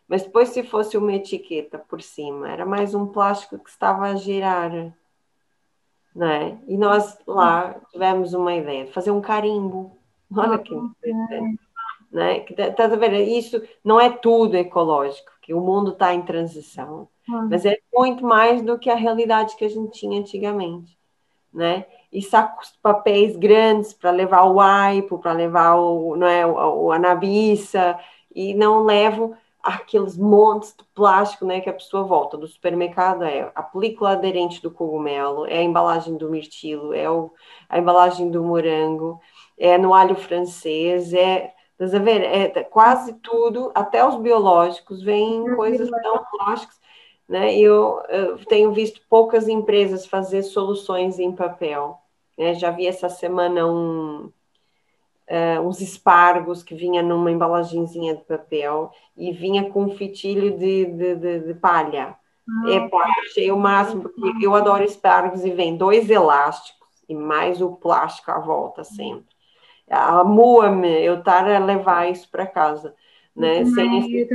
Mas 0.08 0.24
depois, 0.24 0.50
se 0.50 0.64
fosse 0.64 0.98
uma 0.98 1.14
etiqueta 1.14 1.78
por 1.78 2.02
cima, 2.02 2.50
era 2.50 2.66
mais 2.66 2.96
um 2.96 3.06
plástico 3.06 3.60
que 3.60 3.70
estava 3.70 4.08
a 4.08 4.16
girar. 4.16 4.72
Não 6.16 6.28
é? 6.28 6.58
E 6.68 6.76
nós 6.76 7.20
lá 7.28 7.76
tivemos 7.92 8.34
uma 8.34 8.56
ideia 8.56 8.86
de 8.86 8.92
fazer 8.92 9.12
um 9.12 9.22
carimbo. 9.22 9.96
Olha 10.36 10.58
que 10.58 10.74
interessante. 10.74 11.60
Não 12.14 12.24
é? 12.24 12.46
Estás 12.48 12.94
a 12.94 12.96
ver? 12.96 13.14
Isso 13.28 13.62
não 13.84 14.00
é 14.00 14.10
tudo 14.10 14.56
ecológico, 14.56 15.32
que 15.42 15.54
o 15.54 15.60
mundo 15.60 15.92
está 15.92 16.14
em 16.14 16.22
transição, 16.22 17.10
mas 17.50 17.66
é 17.66 17.80
muito 17.94 18.24
mais 18.24 18.62
do 18.62 18.78
que 18.78 18.90
a 18.90 18.96
realidade 18.96 19.56
que 19.56 19.66
a 19.66 19.70
gente 19.70 20.00
tinha 20.00 20.20
antigamente. 20.20 20.98
Né? 21.52 21.86
e 22.14 22.22
sacos 22.22 22.72
de 22.72 22.78
papéis 22.78 23.36
grandes 23.36 23.92
para 23.92 24.12
levar 24.12 24.44
o 24.44 24.62
aipo, 24.62 25.18
para 25.18 25.34
levar 25.34 25.76
o, 25.76 26.16
não 26.16 26.28
é, 26.28 26.46
o, 26.46 26.86
o 26.86 26.92
anabiça, 26.92 28.00
e 28.34 28.54
não 28.54 28.84
levo 28.84 29.36
aqueles 29.62 30.18
montes 30.18 30.76
de 30.78 30.84
plástico 30.94 31.46
né, 31.46 31.62
que 31.62 31.70
a 31.70 31.74
pessoa 31.74 32.04
volta 32.04 32.38
do 32.38 32.48
supermercado, 32.48 33.24
é 33.24 33.52
a 33.56 33.64
película 33.64 34.12
aderente 34.12 34.62
do 34.62 34.70
cogumelo, 34.70 35.48
é 35.48 35.60
a 35.60 35.64
embalagem 35.64 36.18
do 36.18 36.30
mirtilo, 36.30 36.94
é 36.94 37.10
o, 37.10 37.32
a 37.68 37.80
embalagem 37.80 38.30
do 38.30 38.44
morango, 38.44 39.20
é 39.58 39.78
no 39.78 39.94
alho 39.94 40.16
francês, 40.16 41.14
é, 41.14 41.54
estás 41.74 41.94
a 41.94 42.00
ver, 42.00 42.24
é 42.24 42.64
quase 42.64 43.14
tudo, 43.16 43.72
até 43.76 44.06
os 44.08 44.16
biológicos, 44.16 45.04
vêm 45.04 45.56
coisas 45.56 45.90
tão 45.90 46.24
plásticas, 46.32 46.80
né, 47.28 47.58
eu, 47.58 48.02
eu 48.10 48.46
tenho 48.46 48.72
visto 48.74 49.02
poucas 49.10 49.48
empresas 49.48 50.06
fazer 50.06 50.44
soluções 50.44 51.20
em 51.20 51.32
papel, 51.32 51.98
né? 52.38 52.54
Já 52.56 52.72
vi 52.72 52.88
essa 52.88 53.10
semana 53.10 53.66
um, 53.66 54.32
uh, 55.30 55.62
uns 55.62 55.82
espargos 55.82 56.64
que 56.64 56.76
vinha 56.76 57.02
numa 57.02 57.32
embalagenzinha 57.32 58.16
de 58.16 58.24
papel 58.24 58.92
e 59.16 59.32
vinha 59.32 59.70
com 59.70 59.84
um 59.84 59.96
fitilho 59.96 60.58
de, 60.58 60.86
de, 60.86 61.16
de, 61.16 61.40
de 61.40 61.54
palha. 61.54 62.16
Ah, 62.50 62.72
é, 62.72 62.90
pá, 62.90 63.08
achei 63.22 63.52
o 63.52 63.58
máximo, 63.58 64.10
porque 64.10 64.46
eu 64.46 64.54
adoro 64.54 64.84
espargos 64.84 65.46
e 65.46 65.52
vem 65.52 65.78
dois 65.78 66.10
elásticos 66.10 66.90
e 67.08 67.16
mais 67.16 67.62
o 67.62 67.72
plástico 67.72 68.32
à 68.32 68.40
volta 68.40 68.84
sempre. 68.84 69.33
Amua-me 69.90 71.04
eu 71.04 71.20
estar 71.20 71.50
a 71.50 71.60
levar 71.60 72.10
isso 72.10 72.30
para 72.30 72.46
casa, 72.46 72.96
né? 73.36 73.66
Sem 73.66 74.28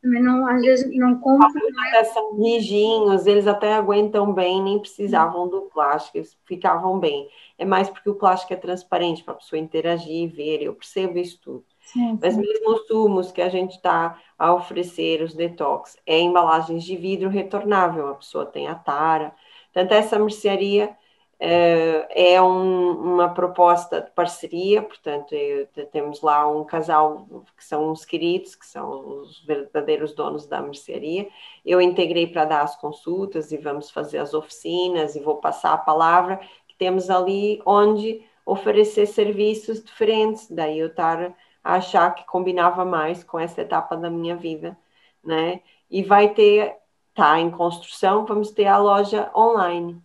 também 0.00 0.22
não, 0.22 0.46
às 0.48 0.62
vezes 0.62 0.96
não 0.96 1.18
compro. 1.20 1.46
Até 1.88 2.04
são 2.04 2.34
rijinhos, 2.34 3.26
eles 3.26 3.46
até 3.46 3.74
aguentam 3.74 4.32
bem, 4.32 4.62
nem 4.62 4.78
precisavam 4.78 5.46
do 5.46 5.62
plástico, 5.62 6.16
eles 6.16 6.36
ficavam 6.46 6.98
bem. 6.98 7.28
É 7.58 7.66
mais 7.66 7.90
porque 7.90 8.08
o 8.08 8.14
plástico 8.14 8.54
é 8.54 8.56
transparente 8.56 9.22
para 9.22 9.34
a 9.34 9.36
pessoa 9.36 9.60
interagir, 9.60 10.30
ver, 10.30 10.62
eu 10.62 10.74
percebo 10.74 11.18
isso 11.18 11.38
tudo. 11.42 11.64
Sim, 11.82 12.12
sim. 12.12 12.18
Mas 12.22 12.34
mesmo 12.34 12.72
os 12.72 12.86
sumos 12.86 13.30
que 13.30 13.42
a 13.42 13.50
gente 13.50 13.72
está 13.72 14.18
a 14.38 14.54
oferecer, 14.54 15.22
os 15.22 15.34
detox, 15.34 15.98
é 16.06 16.18
embalagens 16.18 16.82
de 16.82 16.96
vidro 16.96 17.28
retornável, 17.28 18.08
a 18.08 18.14
pessoa 18.14 18.46
tem 18.46 18.68
a 18.68 18.74
tara. 18.74 19.34
Portanto, 19.70 19.92
essa 19.92 20.18
mercearia 20.18 20.96
é 21.40 22.40
um, 22.42 22.90
uma 22.92 23.32
proposta 23.32 24.02
de 24.02 24.10
parceria, 24.10 24.82
portanto, 24.82 25.34
eu, 25.34 25.66
temos 25.90 26.20
lá 26.20 26.46
um 26.46 26.64
casal 26.64 27.26
que 27.56 27.64
são 27.64 27.90
os 27.90 28.04
queridos, 28.04 28.54
que 28.54 28.66
são 28.66 29.20
os 29.20 29.42
verdadeiros 29.46 30.14
donos 30.14 30.46
da 30.46 30.60
mercearia. 30.60 31.28
Eu 31.64 31.80
integrei 31.80 32.26
para 32.26 32.44
dar 32.44 32.62
as 32.62 32.76
consultas 32.76 33.52
e 33.52 33.56
vamos 33.56 33.90
fazer 33.90 34.18
as 34.18 34.34
oficinas 34.34 35.16
e 35.16 35.20
vou 35.20 35.36
passar 35.36 35.72
a 35.72 35.78
palavra 35.78 36.38
que 36.68 36.76
temos 36.76 37.08
ali 37.08 37.62
onde 37.64 38.22
oferecer 38.44 39.06
serviços 39.06 39.82
diferentes. 39.82 40.50
Daí 40.50 40.78
eu 40.78 40.88
estar 40.88 41.34
a 41.64 41.74
achar 41.76 42.14
que 42.14 42.26
combinava 42.26 42.84
mais 42.84 43.24
com 43.24 43.38
essa 43.38 43.62
etapa 43.62 43.96
da 43.96 44.10
minha 44.10 44.36
vida, 44.36 44.76
né? 45.24 45.62
E 45.90 46.02
vai 46.02 46.34
ter, 46.34 46.76
tá 47.14 47.38
em 47.40 47.50
construção, 47.50 48.26
vamos 48.26 48.50
ter 48.50 48.66
a 48.66 48.78
loja 48.78 49.30
online 49.34 50.02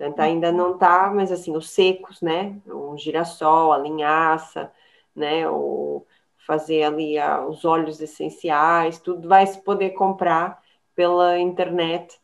Portanto, 0.00 0.20
ainda 0.20 0.50
não 0.50 0.72
está, 0.72 1.10
mas 1.14 1.30
assim, 1.30 1.54
os 1.54 1.68
secos, 1.68 2.22
né? 2.22 2.56
O 2.66 2.96
girassol, 2.96 3.70
a 3.70 3.76
linhaça, 3.76 4.72
né? 5.14 5.46
O 5.46 6.06
fazer 6.46 6.84
ali 6.84 7.18
a, 7.18 7.44
os 7.46 7.66
óleos 7.66 8.00
essenciais, 8.00 8.98
tudo 8.98 9.28
vai 9.28 9.46
se 9.46 9.60
poder 9.60 9.90
comprar 9.90 10.62
pela 10.94 11.38
internet. 11.38 12.18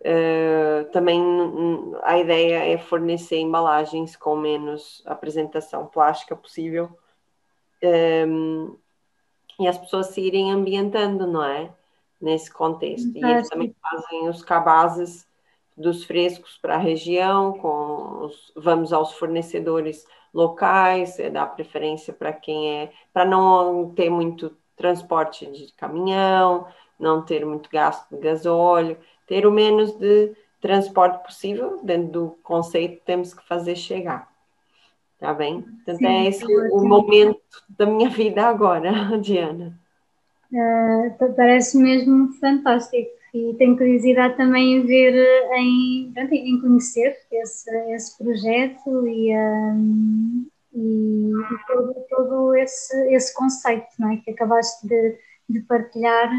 Uh, 0.00 0.90
também 0.90 1.22
a 2.02 2.18
ideia 2.18 2.64
é 2.64 2.76
fornecer 2.76 3.36
embalagens 3.36 4.16
com 4.16 4.34
menos 4.34 5.00
apresentação 5.06 5.86
plástica 5.86 6.34
possível 6.34 6.90
um, 7.84 8.76
e 9.60 9.68
as 9.68 9.78
pessoas 9.78 10.08
se 10.08 10.20
irem 10.20 10.50
ambientando, 10.50 11.28
não 11.28 11.44
é? 11.44 11.70
Nesse 12.20 12.50
contexto. 12.50 13.12
E 13.14 13.22
eles 13.22 13.48
também 13.48 13.72
fazem 13.80 14.28
os 14.28 14.42
cabazes 14.42 15.29
dos 15.76 16.04
frescos 16.04 16.58
para 16.58 16.74
a 16.74 16.78
região, 16.78 17.52
com 17.54 18.24
os, 18.24 18.52
vamos 18.54 18.92
aos 18.92 19.12
fornecedores 19.12 20.06
locais, 20.32 21.18
é, 21.18 21.30
dar 21.30 21.46
preferência 21.46 22.12
para 22.12 22.32
quem 22.32 22.70
é, 22.70 22.92
para 23.12 23.24
não 23.24 23.90
ter 23.90 24.10
muito 24.10 24.56
transporte 24.76 25.46
de 25.46 25.72
caminhão, 25.74 26.66
não 26.98 27.22
ter 27.22 27.44
muito 27.44 27.68
gasto 27.70 28.08
de 28.14 28.20
gasóleo, 28.20 28.96
ter 29.26 29.46
o 29.46 29.52
menos 29.52 29.92
de 29.92 30.32
transporte 30.60 31.24
possível, 31.24 31.80
dentro 31.82 32.12
do 32.12 32.38
conceito 32.42 33.02
temos 33.04 33.32
que 33.32 33.46
fazer 33.46 33.76
chegar. 33.76 34.30
Tá 35.18 35.34
bem? 35.34 35.64
Então 35.82 35.96
Sim, 35.96 36.06
é 36.06 36.26
esse 36.26 36.44
o 36.44 36.82
momento 36.82 37.40
da 37.68 37.84
minha 37.84 38.08
vida 38.08 38.42
agora, 38.46 38.90
Diana. 39.20 39.78
Uh, 40.52 41.34
parece 41.36 41.76
mesmo 41.78 42.32
fantástico 42.40 43.19
e 43.32 43.54
tenho 43.54 43.76
curiosidade 43.76 44.36
também 44.36 44.74
em 44.74 44.86
ver, 44.86 45.14
em, 45.54 46.12
em 46.32 46.60
conhecer 46.60 47.16
esse, 47.30 47.70
esse 47.92 48.18
projeto 48.18 49.06
e, 49.06 49.36
um, 49.36 50.46
e, 50.74 51.30
e, 51.30 51.66
todo, 51.66 51.94
todo 52.08 52.54
esse, 52.56 53.14
esse 53.14 53.32
conceito 53.34 53.86
não 53.98 54.12
é? 54.12 54.16
que 54.16 54.30
acabaste 54.30 54.86
de, 54.86 55.16
de 55.48 55.60
partilhar. 55.60 56.30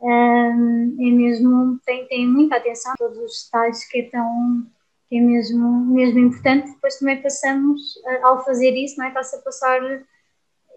Um, 0.00 0.96
é 1.00 1.10
mesmo, 1.10 1.78
tem, 1.86 2.06
tem 2.08 2.26
muita 2.26 2.56
atenção 2.56 2.92
a 2.92 2.96
todos 2.96 3.16
os 3.18 3.44
detalhes 3.44 3.84
que 3.88 4.00
é 4.00 4.10
tão 4.10 4.66
que 5.08 5.18
é 5.18 5.20
mesmo, 5.20 5.86
mesmo 5.86 6.18
importante. 6.18 6.72
Depois 6.72 6.98
também 6.98 7.22
passamos, 7.22 7.80
ao 8.22 8.44
fazer 8.44 8.72
isso, 8.72 8.96
não 8.98 9.04
é? 9.04 9.08
está-se 9.08 9.36
a 9.36 9.40
passar 9.40 9.80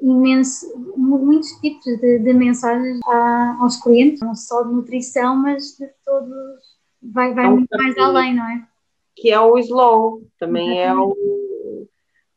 imenso, 0.02 0.66
muitos 0.96 1.50
tipos 1.60 1.86
de, 2.00 2.20
de 2.20 2.34
mensagens 2.34 3.00
a, 3.06 3.58
aos 3.60 3.78
clientes, 3.82 4.22
não 4.22 4.36
só 4.36 4.64
de 4.64 4.74
nutrição, 4.74 5.36
mas 5.36 5.78
de 5.78 5.88
todos, 6.06 6.62
vai, 7.02 7.34
vai 7.34 7.50
muito 7.50 7.70
mais 7.78 7.98
além, 7.98 8.36
não 8.36 8.46
é? 8.46 8.68
Que 9.16 9.32
é 9.32 9.40
o 9.40 9.58
slow, 9.58 10.24
também 10.40 10.80
é 10.80 10.94
o, 10.94 11.16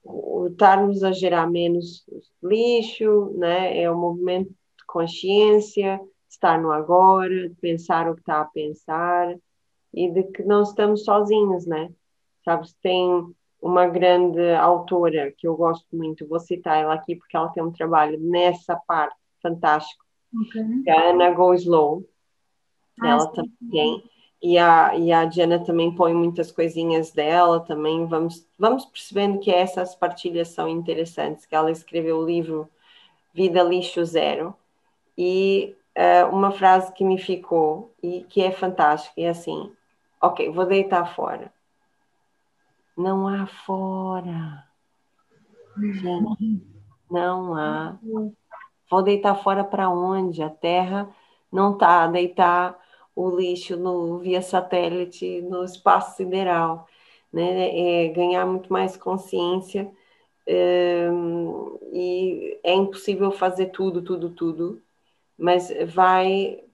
o 0.02 0.48
estarmos 0.48 1.02
a 1.02 1.12
gerar 1.12 1.46
menos 1.46 2.04
lixo, 2.42 3.32
né? 3.36 3.82
é 3.82 3.90
o 3.90 3.98
movimento 3.98 4.48
de 4.48 4.86
consciência, 4.86 6.00
estar 6.28 6.60
no 6.60 6.72
agora, 6.72 7.52
pensar 7.60 8.08
o 8.08 8.14
que 8.14 8.20
está 8.20 8.40
a 8.40 8.46
pensar 8.46 9.36
e 9.92 10.10
de 10.10 10.22
que 10.24 10.42
não 10.42 10.62
estamos 10.62 11.04
sozinhos, 11.04 11.66
né? 11.66 11.90
Sabes, 12.44 12.74
tem 12.80 13.34
uma 13.60 13.86
grande 13.86 14.54
autora 14.54 15.32
que 15.36 15.46
eu 15.46 15.56
gosto 15.56 15.86
muito, 15.92 16.26
vou 16.26 16.40
citar 16.40 16.78
ela 16.78 16.94
aqui 16.94 17.16
porque 17.16 17.36
ela 17.36 17.50
tem 17.50 17.62
um 17.62 17.70
trabalho 17.70 18.18
nessa 18.18 18.76
parte 18.86 19.16
fantástico, 19.42 20.04
okay. 20.34 20.82
que 20.82 20.90
é 20.90 20.98
a 20.98 21.10
Ana 21.10 21.30
Go 21.30 21.52
Slow, 21.54 22.04
ah, 23.00 23.08
ela 23.08 23.34
sim. 23.34 23.50
também, 23.60 24.02
e 24.42 24.56
a, 24.56 24.96
e 24.96 25.12
a 25.12 25.24
Diana 25.26 25.58
também 25.58 25.94
põe 25.94 26.14
muitas 26.14 26.50
coisinhas 26.50 27.12
dela 27.12 27.60
também, 27.60 28.06
vamos, 28.06 28.46
vamos 28.58 28.86
percebendo 28.86 29.38
que 29.38 29.50
essas 29.50 29.94
partilhas 29.94 30.48
são 30.48 30.66
interessantes, 30.68 31.44
que 31.44 31.54
ela 31.54 31.70
escreveu 31.70 32.18
o 32.18 32.24
livro 32.24 32.68
Vida 33.34 33.62
Lixo 33.62 34.04
Zero, 34.04 34.54
e 35.16 35.76
uh, 35.96 36.34
uma 36.34 36.50
frase 36.50 36.92
que 36.94 37.04
me 37.04 37.18
ficou, 37.18 37.92
e 38.02 38.22
que 38.22 38.42
é 38.42 38.50
fantástica, 38.50 39.20
é 39.20 39.28
assim, 39.28 39.70
ok, 40.20 40.50
vou 40.50 40.64
deitar 40.64 41.14
fora, 41.14 41.52
não 43.00 43.26
há 43.26 43.46
fora. 43.46 44.64
Gente, 45.76 46.62
não 47.10 47.54
há. 47.54 47.98
Vou 48.90 49.02
deitar 49.02 49.34
fora 49.36 49.64
para 49.64 49.88
onde? 49.88 50.42
A 50.42 50.50
Terra 50.50 51.08
não 51.50 51.76
a 51.80 52.06
deitar 52.06 52.78
o 53.16 53.30
lixo 53.30 53.76
no, 53.76 54.18
via 54.18 54.42
satélite 54.42 55.40
no 55.42 55.64
espaço 55.64 56.16
sideral. 56.16 56.86
Né? 57.32 58.04
É 58.04 58.08
ganhar 58.08 58.44
muito 58.46 58.72
mais 58.72 58.96
consciência 58.96 59.90
é, 60.46 61.08
e 61.92 62.58
é 62.62 62.74
impossível 62.74 63.30
fazer 63.30 63.66
tudo, 63.66 64.02
tudo, 64.02 64.30
tudo, 64.30 64.82
mas 65.38 65.72
vai 65.94 66.64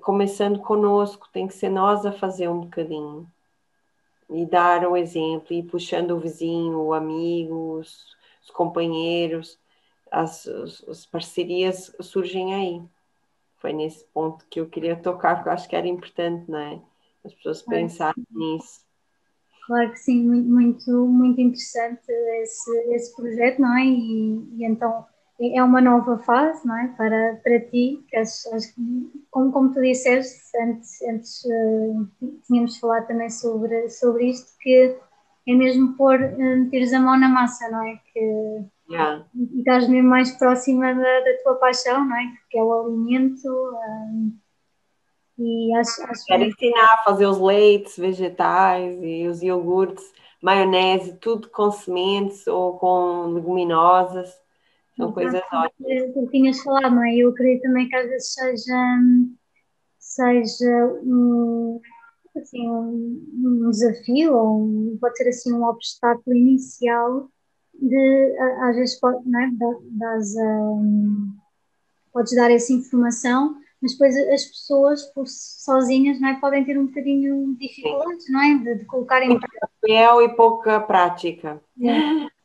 começando 0.00 0.60
conosco, 0.60 1.28
tem 1.32 1.46
que 1.46 1.54
ser 1.54 1.70
nós 1.70 2.06
a 2.06 2.12
fazer 2.12 2.48
um 2.48 2.60
bocadinho 2.60 3.28
e 4.30 4.44
dar 4.44 4.86
o 4.86 4.96
exemplo, 4.96 5.52
e 5.52 5.62
puxando 5.62 6.12
o 6.12 6.20
vizinho, 6.20 6.78
o 6.78 6.92
amigo, 6.92 7.78
os, 7.78 8.16
os 8.42 8.50
companheiros, 8.50 9.58
as, 10.10 10.46
as, 10.88 11.06
parcerias 11.06 11.94
surgem 12.00 12.54
aí. 12.54 12.82
Foi 13.56 13.72
nesse 13.72 14.04
ponto 14.06 14.46
que 14.48 14.60
eu 14.60 14.68
queria 14.68 14.96
tocar, 14.96 15.36
porque 15.36 15.48
eu 15.48 15.52
acho 15.52 15.68
que 15.68 15.76
era 15.76 15.86
importante, 15.86 16.50
não 16.50 16.58
é? 16.58 16.80
As 17.24 17.34
pessoas 17.34 17.62
claro 17.62 17.80
pensarem 17.80 18.26
nisso. 18.30 18.86
Claro 19.66 19.90
que 19.90 19.98
sim, 19.98 20.22
muito, 20.24 20.48
muito, 20.48 21.06
muito 21.06 21.40
interessante 21.40 22.08
esse, 22.08 22.70
esse 22.94 23.16
projeto, 23.16 23.60
não 23.60 23.76
é? 23.76 23.84
E, 23.84 24.48
e 24.56 24.64
então 24.64 25.06
é 25.40 25.62
uma 25.62 25.80
nova 25.80 26.18
fase, 26.18 26.66
não 26.66 26.76
é? 26.76 26.88
Para, 26.96 27.40
para 27.44 27.60
ti, 27.60 28.04
como, 29.30 29.52
como 29.52 29.72
tu 29.72 29.80
disseste, 29.80 30.40
antes, 30.60 31.00
antes 31.02 31.44
uh, 31.44 32.08
tínhamos 32.44 32.76
falado 32.78 33.06
também 33.06 33.30
sobre, 33.30 33.88
sobre 33.88 34.30
isto, 34.30 34.50
que 34.60 34.96
é 35.46 35.54
mesmo 35.54 35.96
pôr, 35.96 36.20
uh, 36.20 36.56
meteres 36.56 36.92
a 36.92 36.98
mão 36.98 37.18
na 37.18 37.28
massa, 37.28 37.68
não 37.70 37.86
é? 37.86 38.00
Que, 38.12 38.64
yeah. 38.90 39.24
E 39.52 39.60
estás 39.60 39.88
mesmo 39.88 40.08
mais 40.08 40.32
próxima 40.32 40.92
da, 40.92 41.20
da, 41.20 41.42
tua 41.44 41.54
paixão, 41.54 42.04
não 42.04 42.16
é? 42.16 42.32
Que 42.50 42.58
é 42.58 42.62
o 42.62 42.72
alimento. 42.72 43.46
Uh, 43.48 44.32
e 45.38 45.72
acho, 45.76 46.02
acho 46.02 46.24
Quero 46.26 46.42
que... 46.42 46.66
ensinar 46.66 46.94
a 46.94 47.04
fazer 47.04 47.26
os 47.26 47.40
leites 47.40 47.96
vegetais 47.96 48.98
e 49.00 49.28
os 49.28 49.40
iogurtes, 49.40 50.04
maionese, 50.42 51.16
tudo 51.18 51.48
com 51.48 51.70
sementes 51.70 52.44
ou 52.48 52.76
com 52.76 53.26
leguminosas 53.34 54.36
são 54.98 55.12
coisas 55.12 55.40
ótimas. 55.52 56.12
Tu 56.12 56.26
tinhas 56.30 56.60
falado, 56.60 56.94
não 56.94 57.04
é? 57.04 57.16
Eu 57.16 57.30
acredito 57.30 57.62
também 57.62 57.88
que 57.88 57.96
às 57.96 58.08
vezes 58.08 58.34
seja, 58.34 58.98
seja 59.98 60.86
um, 61.04 61.80
assim, 62.36 62.68
um, 62.68 63.70
desafio, 63.70 64.34
ou 64.34 64.62
um, 64.64 64.98
pode 65.00 65.16
ser 65.16 65.28
assim 65.28 65.52
um 65.52 65.64
obstáculo 65.64 66.36
inicial 66.36 67.30
de, 67.72 68.36
às 68.62 68.76
vezes, 68.76 68.98
pode, 68.98 69.26
não 69.28 69.40
é? 69.40 69.50
Das, 69.92 70.34
um, 70.36 71.32
podes 72.12 72.34
dar 72.34 72.50
essa 72.50 72.72
informação, 72.72 73.56
mas 73.80 73.92
depois 73.92 74.16
as 74.16 74.44
pessoas, 74.46 75.04
por 75.12 75.28
sozinhas, 75.28 76.20
não 76.20 76.30
é? 76.30 76.40
podem 76.40 76.64
ter 76.64 76.76
um 76.76 76.86
bocadinho 76.86 77.54
de 77.54 77.68
dificuldades, 77.68 78.28
não 78.28 78.40
é? 78.42 78.58
De, 78.58 78.74
de 78.80 78.84
colocar 78.84 79.22
em 79.22 79.38
prática. 79.38 80.22
e 80.22 80.28
pouca 80.30 80.80
prática. 80.80 81.62
É. 81.80 82.37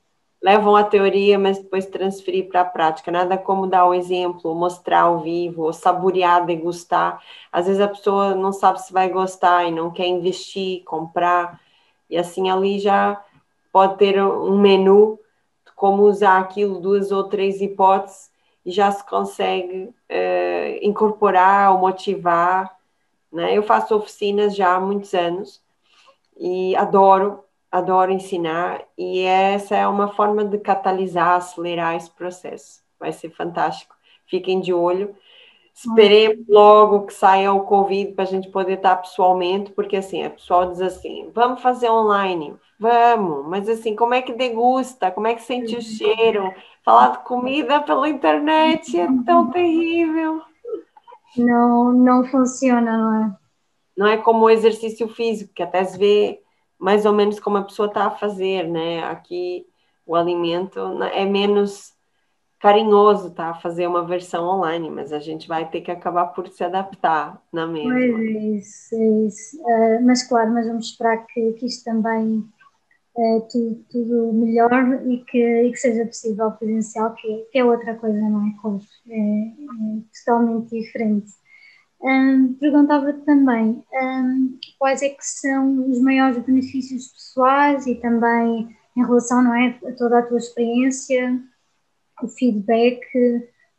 levam 0.44 0.76
a 0.76 0.84
teoria, 0.84 1.40
mas 1.40 1.58
depois 1.58 1.86
transferir 1.86 2.50
para 2.50 2.62
a 2.62 2.66
prática. 2.66 3.10
Nada 3.10 3.38
como 3.38 3.66
dar 3.66 3.86
o 3.86 3.94
exemplo, 3.94 4.54
mostrar 4.54 5.04
ao 5.04 5.22
vivo, 5.22 5.72
saborear, 5.72 6.46
degustar. 6.46 7.24
Às 7.50 7.68
vezes 7.68 7.82
a 7.82 7.88
pessoa 7.88 8.36
não 8.36 8.52
sabe 8.52 8.82
se 8.82 8.92
vai 8.92 9.08
gostar 9.10 9.66
e 9.66 9.72
não 9.72 9.90
quer 9.90 10.06
investir, 10.06 10.84
comprar, 10.84 11.62
e 12.10 12.18
assim 12.18 12.50
ali 12.50 12.78
já 12.78 13.24
pode 13.72 13.98
ter 13.98 14.22
um 14.22 14.60
menu 14.60 15.18
de 15.66 15.72
como 15.74 16.04
usar 16.04 16.40
aquilo, 16.40 16.82
duas 16.82 17.12
ou 17.12 17.24
três 17.24 17.62
hipóteses, 17.62 18.30
e 18.66 18.72
já 18.72 18.92
se 18.92 19.04
consegue 19.06 19.86
uh, 19.86 20.80
incorporar 20.82 21.72
ou 21.72 21.80
motivar. 21.80 22.78
Né? 23.32 23.58
Eu 23.58 23.64
faço 23.64 23.96
oficinas 23.96 24.56
já 24.56 24.76
há 24.76 24.80
muitos 24.80 25.14
anos 25.14 25.62
e 26.38 26.76
adoro 26.76 27.43
adoro 27.74 28.12
ensinar 28.12 28.84
e 28.96 29.22
essa 29.22 29.76
é 29.76 29.88
uma 29.88 30.10
forma 30.10 30.46
de 30.46 30.60
catalisar, 30.60 31.38
acelerar 31.38 31.96
esse 31.96 32.12
processo. 32.12 32.84
Vai 33.00 33.12
ser 33.12 33.32
fantástico. 33.32 33.96
Fiquem 34.28 34.62
de 34.62 34.72
olho. 34.72 35.16
Esperemos 35.74 36.48
logo 36.48 37.08
que 37.08 37.14
saia 37.16 37.52
o 37.52 37.62
Covid 37.66 38.12
para 38.12 38.26
a 38.26 38.28
gente 38.28 38.48
poder 38.50 38.74
estar 38.74 38.98
pessoalmente, 38.98 39.72
porque 39.72 39.98
assim, 39.98 40.24
a 40.24 40.30
pessoa 40.30 40.68
diz 40.68 40.82
assim: 40.82 41.32
vamos 41.34 41.64
fazer 41.64 41.90
online, 41.90 42.54
vamos, 42.80 43.48
mas 43.48 43.68
assim, 43.68 43.96
como 43.96 44.14
é 44.14 44.22
que 44.22 44.34
degusta? 44.34 45.10
Como 45.10 45.26
é 45.26 45.34
que 45.34 45.42
sente 45.42 45.76
o 45.76 45.82
cheiro? 45.82 46.54
Falar 46.86 47.14
de 47.14 47.24
comida 47.24 47.82
pela 47.82 48.08
internet 48.08 49.00
é 49.00 49.08
tão 49.26 49.50
terrível. 49.50 50.44
Não, 51.36 51.92
não 51.92 52.24
funciona, 52.26 52.96
não 52.96 53.24
é? 53.26 53.36
Não 53.98 54.08
é 54.08 54.18
como 54.18 54.46
o 54.46 54.50
exercício 54.52 55.08
físico, 55.08 55.56
que 55.56 55.64
até 55.64 55.84
se 55.84 55.98
vê 55.98 56.43
mais 56.84 57.06
ou 57.06 57.14
menos 57.14 57.40
como 57.40 57.56
a 57.56 57.64
pessoa 57.64 57.88
está 57.88 58.08
a 58.08 58.12
fazer, 58.12 58.68
né? 58.68 59.06
Aqui 59.06 59.66
o 60.06 60.18
alimento 60.18 60.86
né, 60.96 61.12
é 61.14 61.26
menos 61.26 61.94
carinhoso, 62.60 63.32
tá? 63.32 63.54
Fazer 63.54 63.88
uma 63.88 64.06
versão 64.06 64.44
online, 64.46 64.90
mas 64.90 65.14
a 65.14 65.20
gente 65.20 65.48
vai 65.48 65.70
ter 65.70 65.80
que 65.80 65.90
acabar 65.90 66.28
por 66.28 66.46
se 66.50 66.62
adaptar 66.62 67.42
na 67.54 67.66
mesma. 67.66 67.94
Pois 67.94 68.36
é 68.36 68.40
isso, 68.58 68.96
é 68.96 69.28
isso. 69.28 69.62
Uh, 69.62 70.06
mas 70.06 70.28
claro, 70.28 70.52
mas 70.52 70.68
vamos 70.68 70.88
esperar 70.88 71.26
que, 71.26 71.54
que 71.54 71.66
isto 71.68 71.86
também 71.86 72.44
uh, 73.16 73.48
tudo, 73.50 73.86
tudo 73.90 74.34
melhor 74.34 74.74
e 75.08 75.24
que, 75.24 75.38
e 75.40 75.72
que 75.72 75.78
seja 75.78 76.06
possível 76.06 76.52
presencial, 76.52 77.14
que, 77.14 77.48
que 77.50 77.60
é 77.60 77.64
outra 77.64 77.96
coisa, 77.96 78.20
não 78.20 78.46
é? 78.46 78.50
É, 79.10 79.20
é 79.20 80.02
totalmente 80.26 80.70
diferente. 80.70 81.32
Um, 82.04 82.54
perguntava 82.56 83.14
também 83.14 83.82
um, 83.94 84.60
quais 84.78 85.02
é 85.02 85.10
que 85.10 85.26
são 85.26 85.90
os 85.90 86.02
maiores 86.02 86.38
benefícios 86.44 87.08
pessoais 87.08 87.88
e 87.88 87.96
também 87.96 88.76
em 88.96 89.06
relação 89.06 89.42
não 89.42 89.56
é, 89.56 89.80
a 89.88 89.92
toda 89.94 90.20
a 90.20 90.22
tua 90.22 90.38
experiência, 90.38 91.42
o 92.22 92.28
feedback 92.28 93.00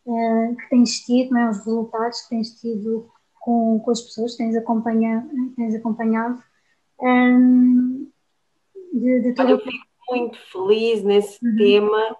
uh, 0.06 0.56
que 0.56 0.68
tens 0.70 1.00
tido, 1.00 1.32
não 1.32 1.40
é, 1.40 1.50
os 1.50 1.58
resultados 1.58 2.22
que 2.22 2.30
tens 2.30 2.60
tido 2.60 3.10
com, 3.40 3.78
com 3.80 3.90
as 3.90 4.00
pessoas 4.00 4.32
que 4.32 4.38
tens, 4.38 4.56
acompanha, 4.56 5.28
tens 5.54 5.74
acompanhado. 5.74 6.42
Um, 7.00 8.10
de, 8.92 9.20
de 9.20 9.34
toda... 9.34 9.50
Eu 9.50 9.58
fico 9.58 9.86
muito 10.10 10.38
feliz 10.50 11.02
nesse 11.02 11.44
uhum. 11.44 11.56
tema 11.56 12.16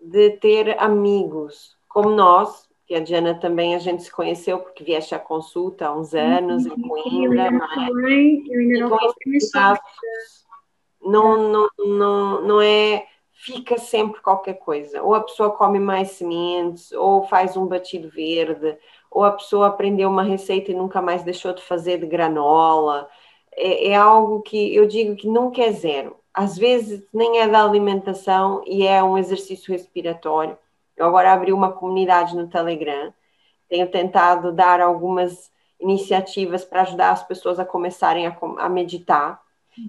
de 0.00 0.30
ter 0.38 0.78
amigos 0.78 1.76
como 1.88 2.10
nós, 2.10 2.65
que 2.86 2.94
a 2.94 3.00
Diana 3.00 3.34
também 3.34 3.74
a 3.74 3.78
gente 3.78 4.02
se 4.02 4.12
conheceu 4.12 4.60
porque 4.60 4.84
vieste 4.84 5.14
à 5.14 5.18
consulta 5.18 5.88
há 5.88 5.94
uns 5.94 6.14
anos 6.14 6.66
em 6.66 6.88
Coimbra, 6.88 7.50
não 7.50 7.64
é? 7.64 7.88
Eu 8.48 8.60
ainda 8.60 8.88
não, 11.02 11.50
não, 11.52 11.68
não, 11.78 12.42
não 12.42 12.60
é 12.60 13.06
fica 13.32 13.76
sempre 13.76 14.20
qualquer 14.20 14.54
coisa. 14.54 15.02
Ou 15.02 15.14
a 15.14 15.20
pessoa 15.22 15.50
come 15.50 15.78
mais 15.78 16.12
sementes, 16.12 16.92
ou 16.92 17.24
faz 17.26 17.56
um 17.56 17.66
batido 17.66 18.08
verde, 18.08 18.76
ou 19.10 19.24
a 19.24 19.32
pessoa 19.32 19.68
aprendeu 19.68 20.08
uma 20.08 20.22
receita 20.22 20.70
e 20.70 20.74
nunca 20.74 21.02
mais 21.02 21.22
deixou 21.22 21.52
de 21.52 21.62
fazer 21.62 21.98
de 21.98 22.06
granola. 22.06 23.08
É, 23.52 23.88
é 23.88 23.94
algo 23.96 24.42
que 24.42 24.74
eu 24.74 24.86
digo 24.86 25.16
que 25.16 25.28
nunca 25.28 25.62
é 25.62 25.72
zero. 25.72 26.16
Às 26.32 26.56
vezes 26.56 27.04
nem 27.12 27.40
é 27.40 27.48
da 27.48 27.64
alimentação 27.64 28.62
e 28.66 28.86
é 28.86 29.02
um 29.02 29.18
exercício 29.18 29.72
respiratório 29.72 30.56
eu 30.96 31.06
agora 31.06 31.32
abri 31.32 31.52
uma 31.52 31.72
comunidade 31.72 32.34
no 32.34 32.48
Telegram, 32.48 33.12
tenho 33.68 33.90
tentado 33.90 34.52
dar 34.52 34.80
algumas 34.80 35.50
iniciativas 35.80 36.64
para 36.64 36.82
ajudar 36.82 37.10
as 37.10 37.22
pessoas 37.22 37.58
a 37.58 37.64
começarem 37.64 38.26
a, 38.26 38.36
a 38.58 38.68
meditar. 38.68 39.40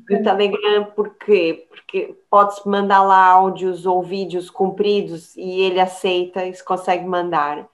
E 0.09 0.15
o 0.15 0.23
Telegram, 0.23 0.85
por 0.95 1.15
quê? 1.15 1.65
Porque 1.69 2.15
pode-se 2.29 2.67
mandar 2.67 3.03
lá 3.03 3.25
áudios 3.25 3.85
ou 3.85 4.03
vídeos 4.03 4.49
compridos 4.49 5.35
e 5.37 5.61
ele 5.61 5.79
aceita 5.79 6.45
e 6.45 6.53
se 6.53 6.63
consegue 6.63 7.05
mandar. 7.05 7.67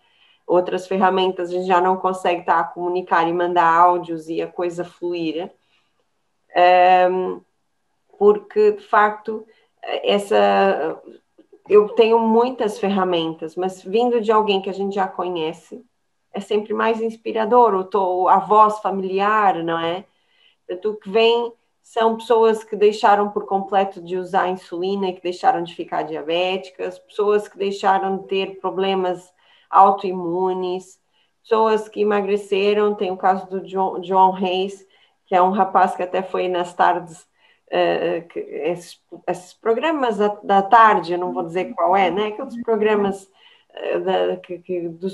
Outras 0.46 0.86
ferramentas 0.86 1.50
a 1.50 1.54
gente 1.54 1.66
já 1.66 1.82
não 1.82 1.98
consegue 1.98 2.42
estar 2.42 2.60
a 2.60 2.64
comunicar 2.66 3.28
e 3.28 3.34
mandar 3.34 3.66
áudios 3.66 4.30
e 4.30 4.42
a 4.42 4.48
coisa 4.48 4.84
fluir. 4.84 5.52
Um, 7.10 7.42
porque, 8.20 8.74
de 8.74 8.84
facto, 8.84 9.44
essa 9.82 11.02
eu 11.70 11.90
tenho 11.90 12.20
muitas 12.20 12.80
ferramentas, 12.80 13.56
mas 13.56 13.82
vindo 13.82 14.20
de 14.22 14.32
alguém 14.32 14.62
que 14.62 14.70
a 14.70 14.74
gente 14.74 14.96
já 14.96 15.08
conhece, 15.08 15.84
é 16.34 16.40
sempre 16.40 16.74
mais 16.74 17.02
inspirador, 17.02 17.86
tô, 17.86 18.28
a 18.28 18.40
voz 18.40 18.80
familiar, 18.80 19.64
não 19.64 19.80
é? 19.80 20.06
Tanto 20.68 20.96
que 20.96 21.10
vem 21.10 21.54
são 21.82 22.16
pessoas 22.16 22.64
que 22.64 22.76
deixaram 22.76 23.30
por 23.30 23.46
completo 23.46 24.02
de 24.02 24.18
usar 24.18 24.48
insulina 24.48 25.12
que 25.12 25.22
deixaram 25.22 25.64
de 25.64 25.76
ficar 25.76 26.04
diabéticas, 26.04 26.98
pessoas 26.98 27.48
que 27.48 27.58
deixaram 27.58 28.18
de 28.18 28.28
ter 28.28 28.60
problemas 28.60 29.32
autoimunes, 29.70 31.00
pessoas 31.42 31.90
que 31.90 32.02
emagreceram, 32.02 32.96
tem 32.96 33.12
o 33.12 33.18
caso 33.18 33.50
do 33.50 33.62
John, 33.62 34.00
John 34.00 34.32
Reis, 34.32 34.88
que 35.26 35.36
é 35.36 35.42
um 35.42 35.52
rapaz 35.52 35.96
que 35.96 36.04
até 36.04 36.24
foi 36.24 36.48
nas 36.48 36.74
tardes 36.74 37.28
uh, 37.74 38.30
esses, 38.36 39.02
esses, 39.28 39.54
programas 39.54 40.18
da, 40.18 40.28
da, 40.44 40.62
tarde, 40.62 41.14
eu 41.14 41.20
não 41.20 41.34
vou 41.34 41.44
dizer 41.44 41.74
qual 41.74 41.96
é, 41.96 42.12
né? 42.12 42.28
Aqueles 42.28 42.62
programas 42.62 43.24
uh, 43.24 44.00
da, 44.00 44.38
que, 44.38 44.60
que, 44.60 44.88
do, 44.88 45.08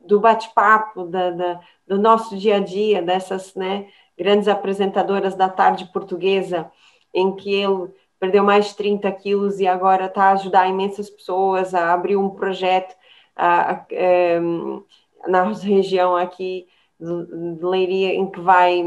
do 0.00 0.20
bate-papo, 0.20 1.04
da, 1.04 1.30
da, 1.30 1.60
do 1.86 1.98
nosso 1.98 2.36
dia 2.36 2.56
a 2.56 2.60
dia, 2.60 3.02
dessas 3.02 3.54
né, 3.54 3.88
grandes 4.16 4.48
apresentadoras 4.48 5.34
da 5.34 5.48
tarde 5.48 5.90
portuguesa, 5.92 6.70
em 7.12 7.34
que 7.36 7.52
ele 7.52 7.88
perdeu 8.18 8.44
mais 8.44 8.68
de 8.68 8.76
30 8.76 9.10
quilos 9.12 9.60
e 9.60 9.66
agora 9.66 10.06
está 10.06 10.24
a 10.24 10.32
ajudar 10.32 10.68
imensas 10.68 11.08
pessoas 11.08 11.74
a 11.74 11.92
abrir 11.92 12.16
um 12.16 12.30
projeto 12.30 12.94
a, 13.34 13.72
a, 13.72 13.74
a, 13.74 15.28
na 15.28 15.44
região 15.44 16.16
aqui 16.16 16.66
de 17.00 17.64
Leiria, 17.64 18.14
em 18.14 18.30
que 18.30 18.40
vai 18.40 18.84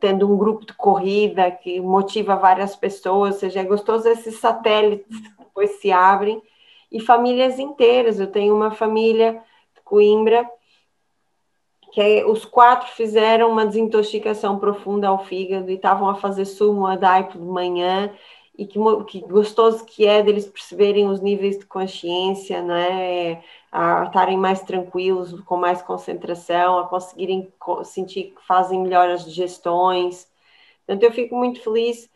tendo 0.00 0.32
um 0.32 0.36
grupo 0.36 0.66
de 0.66 0.72
corrida 0.72 1.50
que 1.50 1.80
motiva 1.80 2.36
várias 2.36 2.76
pessoas, 2.76 3.34
ou 3.34 3.40
seja, 3.40 3.60
é 3.60 3.64
gostoso 3.64 4.08
esses 4.08 4.38
satélites 4.38 5.20
que 5.20 5.38
depois 5.38 5.80
se 5.80 5.90
abrem, 5.90 6.42
e 6.90 7.00
famílias 7.00 7.58
inteiras. 7.58 8.18
Eu 8.18 8.28
tenho 8.28 8.54
uma 8.54 8.70
família 8.70 9.42
de 9.74 9.82
Coimbra 9.82 10.48
que 11.92 12.00
é, 12.00 12.26
os 12.26 12.44
quatro 12.44 12.88
fizeram 12.92 13.50
uma 13.50 13.66
desintoxicação 13.66 14.58
profunda 14.58 15.08
ao 15.08 15.24
fígado 15.24 15.70
e 15.70 15.74
estavam 15.74 16.08
a 16.08 16.14
fazer 16.14 16.44
sumo 16.44 16.86
a 16.86 16.96
daipo 16.96 17.38
de 17.38 17.44
manhã 17.44 18.12
e 18.56 18.66
que, 18.66 18.78
que 19.06 19.20
gostoso 19.20 19.84
que 19.84 20.06
é 20.06 20.22
deles 20.22 20.46
perceberem 20.46 21.08
os 21.08 21.20
níveis 21.20 21.58
de 21.58 21.66
consciência, 21.66 22.60
né? 22.60 23.42
A 23.70 24.04
estarem 24.04 24.38
mais 24.38 24.62
tranquilos, 24.62 25.38
com 25.42 25.56
mais 25.56 25.82
concentração, 25.82 26.78
a 26.78 26.88
conseguirem 26.88 27.52
sentir 27.84 28.34
que 28.34 28.46
fazem 28.46 28.80
melhor 28.80 29.08
as 29.10 29.24
digestões. 29.24 30.26
Portanto, 30.86 31.02
eu 31.02 31.12
fico 31.12 31.36
muito 31.36 31.60
feliz. 31.60 32.10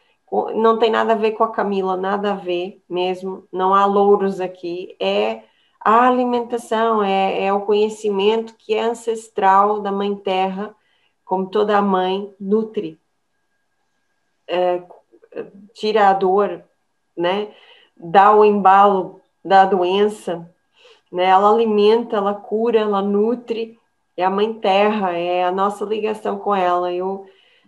Não 0.55 0.79
tem 0.79 0.91
nada 0.91 1.13
a 1.13 1.17
ver 1.17 1.33
com 1.33 1.45
a 1.45 1.53
Camila, 1.53 1.97
nada 1.97 2.33
a 2.33 2.37
ver 2.37 2.83
mesmo. 2.89 3.47
Não 3.53 3.75
há 3.75 3.85
louros 3.85 4.41
aqui. 4.41 4.97
É 4.99 5.43
a 5.79 6.07
alimentação, 6.07 7.03
é, 7.03 7.45
é 7.45 7.53
o 7.53 7.63
conhecimento 7.63 8.55
que 8.57 8.73
é 8.75 8.83
ancestral 8.83 9.81
da 9.81 9.93
Mãe 9.93 10.15
Terra, 10.17 10.75
como 11.25 11.51
toda 11.51 11.77
a 11.77 11.83
mãe, 11.83 12.33
nutre. 12.39 13.01
É, 14.47 14.83
tira 15.75 16.09
a 16.09 16.13
dor, 16.13 16.63
né? 17.17 17.55
Dá 17.97 18.35
o 18.35 18.45
embalo 18.45 19.21
da 19.45 19.65
doença, 19.65 20.49
né? 21.13 21.27
Ela 21.27 21.51
alimenta, 21.51 22.17
ela 22.17 22.35
cura, 22.35 22.81
ela 22.81 23.03
nutre, 23.03 23.79
é 24.17 24.25
a 24.25 24.31
mãe 24.31 24.55
terra, 24.55 25.13
é 25.13 25.45
a 25.45 25.53
nossa 25.53 25.85
ligação 25.85 26.39
com 26.39 26.55
ela. 26.55 26.93
Eu 26.93 27.27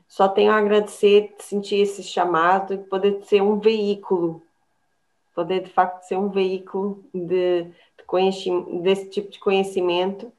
só 0.09 0.29
tenho 0.29 0.53
a 0.53 0.57
agradecer, 0.57 1.35
sentir 1.39 1.81
esse 1.81 2.03
chamado 2.03 2.79
poder 2.89 3.23
ser 3.25 3.43
um 3.43 3.59
veículo, 3.61 4.43
poder 5.35 5.61
de 5.63 5.71
facto 5.71 6.03
ser 6.03 6.17
um 6.17 6.31
veículo 6.31 7.05
de, 7.13 7.65
de 7.65 8.81
desse 8.83 9.11
tipo 9.11 9.31
de 9.31 9.39
conhecimento 9.39 10.33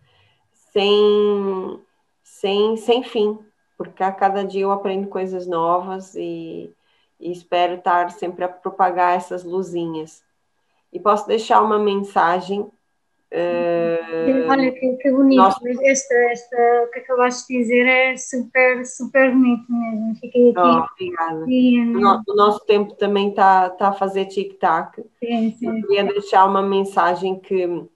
sem, 0.71 1.81
sem, 2.23 2.77
sem 2.77 3.03
fim, 3.03 3.39
porque 3.77 4.03
a 4.03 4.11
cada 4.11 4.43
dia 4.43 4.63
eu 4.63 4.71
aprendo 4.71 5.07
coisas 5.07 5.47
novas 5.47 6.15
e, 6.15 6.73
e 7.19 7.31
espero 7.31 7.75
estar 7.75 8.11
sempre 8.11 8.45
a 8.45 8.49
propagar 8.49 9.15
essas 9.15 9.43
luzinhas. 9.43 10.23
E 10.91 10.99
posso 10.99 11.27
deixar 11.27 11.61
uma 11.61 11.79
mensagem 11.79 12.69
Uh, 13.33 14.49
Olha 14.49 14.71
que, 14.71 14.95
que 14.97 15.11
bonito, 15.11 15.37
nós... 15.37 15.55
esta, 15.81 16.13
esta, 16.31 16.83
o 16.83 16.91
que 16.91 16.99
acabaste 16.99 17.51
de 17.51 17.59
dizer 17.59 17.85
é 17.85 18.15
super, 18.15 18.85
super 18.85 19.31
bonito 19.31 19.65
mesmo. 19.69 20.15
Fiquei 20.15 20.51
aqui. 20.51 20.59
Oh, 20.59 20.85
obrigada. 20.93 21.45
E, 21.47 21.79
o, 21.81 21.99
no, 21.99 22.23
o, 22.27 22.35
nosso 22.35 22.65
tempo 22.65 22.93
também 22.95 23.29
está 23.29 23.69
tá 23.71 23.89
a 23.89 23.93
fazer 23.93 24.25
tic-tac. 24.25 25.03
Sim, 25.19 25.51
sim. 25.51 25.67
Eu 25.67 25.87
queria 25.87 26.03
deixar 26.05 26.45
uma 26.45 26.61
mensagem 26.61 27.39
que 27.39 27.87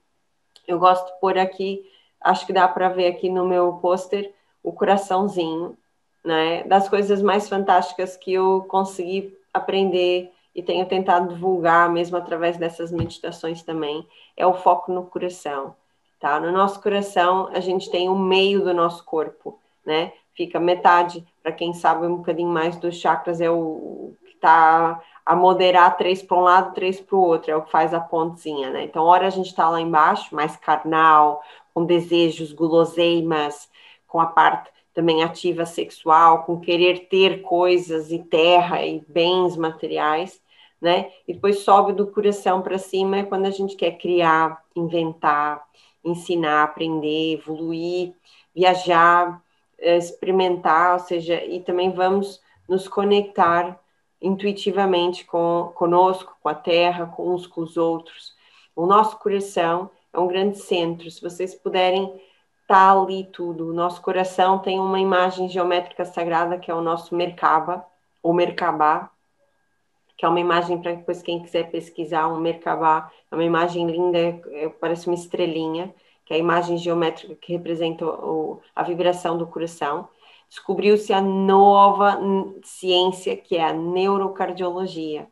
eu 0.66 0.78
gosto 0.78 1.06
de 1.06 1.20
pôr 1.20 1.38
aqui, 1.38 1.82
acho 2.20 2.46
que 2.46 2.52
dá 2.52 2.68
para 2.68 2.88
ver 2.88 3.06
aqui 3.06 3.28
no 3.28 3.46
meu 3.46 3.74
pôster, 3.74 4.32
o 4.62 4.72
coraçãozinho, 4.72 5.76
né? 6.24 6.64
Das 6.64 6.88
coisas 6.88 7.22
mais 7.22 7.48
fantásticas 7.48 8.16
que 8.16 8.32
eu 8.32 8.64
consegui 8.68 9.34
aprender 9.54 10.30
e 10.60 10.62
tenho 10.62 10.84
tentado 10.86 11.32
divulgar, 11.34 11.88
mesmo 11.90 12.18
através 12.18 12.58
dessas 12.58 12.92
meditações 12.92 13.62
também, 13.62 14.06
é 14.36 14.46
o 14.46 14.52
foco 14.52 14.92
no 14.92 15.04
coração, 15.04 15.74
tá? 16.20 16.38
No 16.38 16.52
nosso 16.52 16.82
coração, 16.82 17.48
a 17.50 17.60
gente 17.60 17.90
tem 17.90 18.10
o 18.10 18.14
meio 18.14 18.62
do 18.62 18.74
nosso 18.74 19.02
corpo, 19.04 19.58
né? 19.84 20.12
Fica 20.34 20.60
metade, 20.60 21.26
para 21.42 21.50
quem 21.50 21.72
sabe 21.72 22.06
um 22.06 22.16
bocadinho 22.16 22.50
mais 22.50 22.76
dos 22.76 22.96
chakras, 22.96 23.40
é 23.40 23.50
o 23.50 24.12
que 24.26 24.34
está 24.34 25.00
a 25.24 25.34
moderar 25.34 25.96
três 25.96 26.22
para 26.22 26.36
um 26.36 26.42
lado, 26.42 26.74
três 26.74 27.00
para 27.00 27.16
o 27.16 27.22
outro, 27.22 27.50
é 27.50 27.56
o 27.56 27.62
que 27.62 27.70
faz 27.70 27.94
a 27.94 28.00
pontezinha, 28.00 28.70
né? 28.70 28.84
Então, 28.84 29.04
hora 29.04 29.26
a 29.26 29.30
gente 29.30 29.46
está 29.46 29.68
lá 29.70 29.80
embaixo, 29.80 30.34
mais 30.34 30.56
carnal, 30.56 31.42
com 31.72 31.86
desejos, 31.86 32.52
guloseimas, 32.52 33.70
com 34.06 34.20
a 34.20 34.26
parte 34.26 34.70
também 34.92 35.22
ativa 35.22 35.64
sexual, 35.64 36.42
com 36.42 36.60
querer 36.60 37.08
ter 37.08 37.40
coisas 37.40 38.12
e 38.12 38.18
terra 38.18 38.84
e 38.84 39.02
bens 39.08 39.56
materiais, 39.56 40.38
né? 40.80 41.10
E 41.26 41.34
depois 41.34 41.60
sobe 41.60 41.92
do 41.92 42.06
coração 42.06 42.62
para 42.62 42.78
cima 42.78 43.18
é 43.18 43.22
quando 43.24 43.46
a 43.46 43.50
gente 43.50 43.76
quer 43.76 43.92
criar, 43.98 44.62
inventar, 44.74 45.64
ensinar, 46.04 46.64
aprender, 46.64 47.34
evoluir, 47.34 48.14
viajar, 48.54 49.42
eh, 49.78 49.96
experimentar, 49.96 50.94
ou 50.94 51.00
seja, 51.00 51.44
e 51.44 51.60
também 51.60 51.90
vamos 51.92 52.40
nos 52.68 52.88
conectar 52.88 53.78
intuitivamente 54.22 55.24
com 55.24 55.72
conosco, 55.74 56.36
com 56.42 56.48
a 56.48 56.54
terra, 56.54 57.06
com 57.06 57.34
uns 57.34 57.46
com 57.46 57.62
os 57.62 57.76
outros. 57.76 58.34
O 58.74 58.86
nosso 58.86 59.18
coração 59.18 59.90
é 60.12 60.18
um 60.18 60.26
grande 60.26 60.58
centro. 60.58 61.10
Se 61.10 61.20
vocês 61.20 61.54
puderem 61.54 62.20
está 62.70 62.92
ali 62.92 63.24
tudo. 63.24 63.68
O 63.68 63.72
nosso 63.72 64.00
coração 64.00 64.60
tem 64.60 64.78
uma 64.78 65.00
imagem 65.00 65.48
geométrica 65.48 66.04
sagrada 66.04 66.56
que 66.56 66.70
é 66.70 66.74
o 66.74 66.80
nosso 66.80 67.16
Merkaba, 67.16 67.84
ou 68.22 68.32
Merkabá, 68.32 69.10
que 70.20 70.26
é 70.26 70.28
uma 70.28 70.38
imagem 70.38 70.78
para 70.78 70.92
depois 70.92 71.22
quem 71.22 71.42
quiser 71.42 71.70
pesquisar, 71.70 72.28
um 72.28 72.38
Merkabá, 72.38 73.10
é 73.30 73.34
uma 73.34 73.42
imagem 73.42 73.90
linda, 73.90 74.18
é, 74.18 74.68
parece 74.68 75.06
uma 75.06 75.14
estrelinha, 75.14 75.94
que 76.26 76.34
é 76.34 76.36
a 76.36 76.38
imagem 76.38 76.76
geométrica 76.76 77.34
que 77.36 77.54
representa 77.54 78.04
o, 78.04 78.60
a 78.76 78.82
vibração 78.82 79.38
do 79.38 79.46
coração. 79.46 80.10
Descobriu-se 80.46 81.10
a 81.14 81.22
nova 81.22 82.20
ciência, 82.62 83.34
que 83.34 83.56
é 83.56 83.64
a 83.64 83.72
neurocardiologia, 83.72 85.26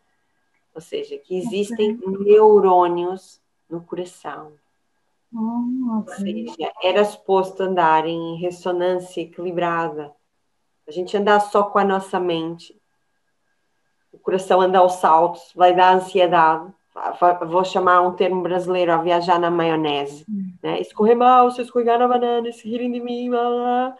ou 0.75 0.81
seja, 0.81 1.19
que 1.19 1.37
existem 1.37 2.01
neurônios 2.25 3.43
no 3.69 3.83
coração. 3.83 4.55
Ou 5.35 6.09
seja, 6.15 6.73
era 6.83 7.05
suposto 7.05 7.63
andar 7.63 8.07
em 8.07 8.37
ressonância 8.37 9.21
equilibrada. 9.21 10.15
A 10.87 10.91
gente 10.91 11.15
andar 11.15 11.41
só 11.41 11.65
com 11.65 11.79
a 11.79 11.85
nossa 11.85 12.19
mente. 12.19 12.75
O 14.13 14.19
coração 14.19 14.61
anda 14.61 14.79
aos 14.79 14.95
saltos, 14.95 15.53
vai 15.55 15.75
dar 15.75 15.95
ansiedade. 15.95 16.73
Vou 17.47 17.65
chamar 17.65 18.01
um 18.01 18.13
termo 18.13 18.43
brasileiro, 18.43 18.93
a 18.93 18.97
viajar 18.97 19.39
na 19.39 19.51
maionese. 19.51 20.25
Hum. 20.29 20.53
Né? 20.63 20.81
Escorrer 20.81 21.17
mal, 21.17 21.51
se 21.51 21.63
escorregar 21.63 21.99
na 21.99 22.09
banana, 22.09 22.51
se 22.51 22.69
rirem 22.69 22.91
de 22.91 23.01
mim, 23.01 23.31
blá, 23.31 23.49
blá, 23.49 23.97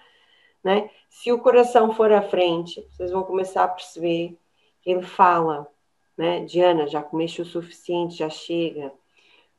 né? 0.65 0.91
Se 1.09 1.33
o 1.33 1.39
coração 1.39 1.93
for 1.93 2.13
à 2.13 2.23
frente, 2.23 2.85
vocês 2.91 3.13
vão 3.13 3.23
começar 3.23 3.65
a 3.65 3.69
perceber 3.69 4.37
que 4.83 4.91
ele 4.91 5.03
fala, 5.03 5.69
né? 6.17 6.45
Diana, 6.45 6.89
já 6.89 7.03
comeste 7.03 7.41
o 7.41 7.45
suficiente, 7.45 8.17
já 8.17 8.29
chega 8.29 8.93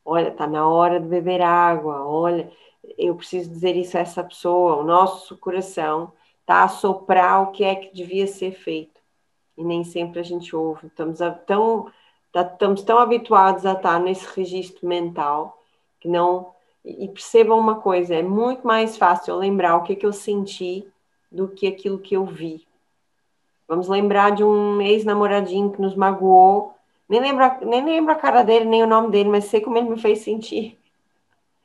olha, 0.10 0.30
está 0.30 0.47
na 0.47 0.68
hora 0.68 1.00
de 1.00 1.08
beber 1.08 1.41
água, 1.41 2.06
olha, 2.06 2.52
eu 2.97 3.16
preciso 3.16 3.50
dizer 3.50 3.76
isso 3.76 3.97
a 3.97 4.02
essa 4.02 4.24
pessoa, 4.24 4.78
o 4.78 4.84
nosso 4.84 5.38
coração 5.38 6.14
está 6.41 6.64
a 6.64 6.68
soprar 6.68 7.43
o 7.43 7.52
que 7.52 7.64
é 7.64 7.76
que 7.76 7.93
devia 7.93 8.26
ser 8.26 8.52
feito. 8.52 8.99
E 9.60 9.64
nem 9.64 9.84
sempre 9.84 10.20
a 10.20 10.24
gente 10.24 10.55
ouve. 10.55 10.88
Estamos 10.88 11.22
a, 11.22 11.30
tão, 11.30 11.91
tá, 12.32 12.41
estamos 12.41 12.82
tão 12.82 12.97
habituados 12.97 13.66
a 13.66 13.74
estar 13.74 13.99
nesse 13.99 14.26
registro 14.36 14.88
mental 14.88 15.62
que 15.99 16.07
não. 16.07 16.51
E 16.84 17.07
percebam 17.10 17.60
uma 17.60 17.76
coisa: 17.76 18.16
é 18.16 18.24
muito 18.24 18.66
mais 18.66 18.97
fácil 18.97 19.36
lembrar 19.36 19.76
o 19.76 19.84
que, 19.84 19.93
é 19.93 19.95
que 19.95 20.05
eu 20.05 20.14
senti 20.14 20.88
do 21.32 21.47
que 21.47 21.68
aquilo 21.68 21.99
que 21.99 22.16
eu 22.16 22.26
vi. 22.26 22.66
Vamos 23.68 23.88
lembrar 23.88 24.32
de 24.32 24.43
um 24.43 24.82
ex-namoradinho 24.82 25.72
que 25.72 25.82
nos 25.82 25.93
magoou 25.93 26.74
nem 27.10 27.20
lembro, 27.20 27.43
nem 27.66 27.84
lembro 27.84 28.14
a 28.14 28.16
cara 28.16 28.43
dele, 28.43 28.66
nem 28.66 28.84
o 28.84 28.88
nome 28.88 29.10
dele, 29.10 29.30
mas 29.30 29.45
sei 29.45 29.62
como 29.62 29.78
ele 29.80 29.89
me 29.89 29.99
fez 29.99 30.20
sentir. 30.20 30.78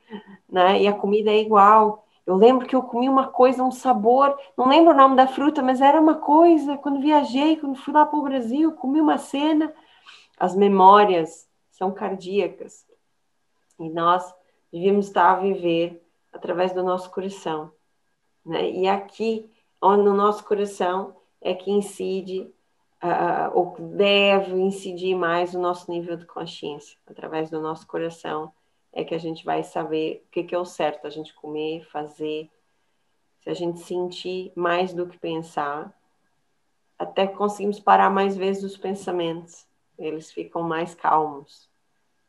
Né? 0.47 0.83
E 0.83 0.87
a 0.87 0.93
comida 0.93 1.31
é 1.31 1.41
igual. 1.41 2.04
Eu 2.25 2.35
lembro 2.35 2.65
que 2.65 2.75
eu 2.75 2.81
comi 2.81 3.07
uma 3.07 3.27
coisa, 3.27 3.63
um 3.63 3.71
sabor, 3.71 4.35
não 4.57 4.67
lembro 4.67 4.93
o 4.93 4.97
nome 4.97 5.15
da 5.15 5.27
fruta, 5.27 5.61
mas 5.61 5.79
era 5.79 6.01
uma 6.01 6.15
coisa. 6.15 6.77
Quando 6.77 6.99
viajei, 6.99 7.57
quando 7.57 7.75
fui 7.75 7.93
lá 7.93 8.05
para 8.05 8.17
o 8.17 8.23
Brasil, 8.23 8.71
comi 8.73 8.99
uma 8.99 9.17
cena. 9.17 9.73
As 10.37 10.55
memórias 10.55 11.47
são 11.69 11.91
cardíacas. 11.91 12.85
E 13.79 13.89
nós 13.89 14.33
devíamos 14.71 15.07
estar 15.07 15.33
a 15.33 15.39
viver 15.39 16.03
através 16.33 16.73
do 16.73 16.83
nosso 16.83 17.11
coração. 17.11 17.71
Né? 18.45 18.71
E 18.71 18.87
aqui, 18.87 19.49
no 19.81 20.13
nosso 20.13 20.43
coração, 20.43 21.15
é 21.39 21.53
que 21.53 21.69
incide 21.69 22.51
uh, 23.03 23.51
ou 23.53 23.75
deve 23.79 24.53
incidir 24.53 25.15
mais 25.15 25.53
o 25.53 25.59
nosso 25.59 25.89
nível 25.91 26.17
de 26.17 26.25
consciência, 26.25 26.97
através 27.07 27.49
do 27.49 27.61
nosso 27.61 27.85
coração, 27.85 28.51
é 28.95 29.03
que 29.03 29.13
a 29.13 29.19
gente 29.19 29.43
vai 29.43 29.61
saber 29.61 30.23
o 30.25 30.31
que, 30.31 30.43
que 30.43 30.55
é 30.55 30.57
o 30.57 30.63
certo, 30.63 31.05
a 31.05 31.09
gente 31.09 31.33
comer, 31.33 31.85
fazer. 31.91 32.49
Se 33.41 33.49
a 33.49 33.53
gente 33.53 33.81
sentir 33.81 34.53
mais 34.55 34.93
do 34.93 35.05
que 35.05 35.19
pensar, 35.19 35.93
até 36.97 37.27
conseguimos 37.27 37.77
parar 37.77 38.09
mais 38.09 38.37
vezes 38.37 38.63
os 38.63 38.77
pensamentos, 38.77 39.67
eles 39.99 40.31
ficam 40.31 40.63
mais 40.63 40.95
calmos, 40.95 41.69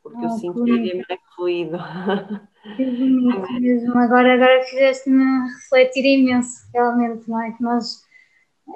porque 0.03 0.25
ah, 0.25 0.27
o 0.27 0.31
sentir 0.31 0.91
é 0.91 1.05
mais 1.07 1.21
fluido. 1.33 1.77
Que 2.75 2.85
bonito 2.85 3.61
mesmo. 3.61 3.97
Agora, 3.97 4.33
agora 4.33 4.61
fizeste-me 4.65 5.23
refletir 5.53 6.05
imenso, 6.05 6.69
realmente, 6.73 7.29
não 7.29 7.41
é? 7.41 7.53
Que 7.53 7.63
nós 7.63 8.05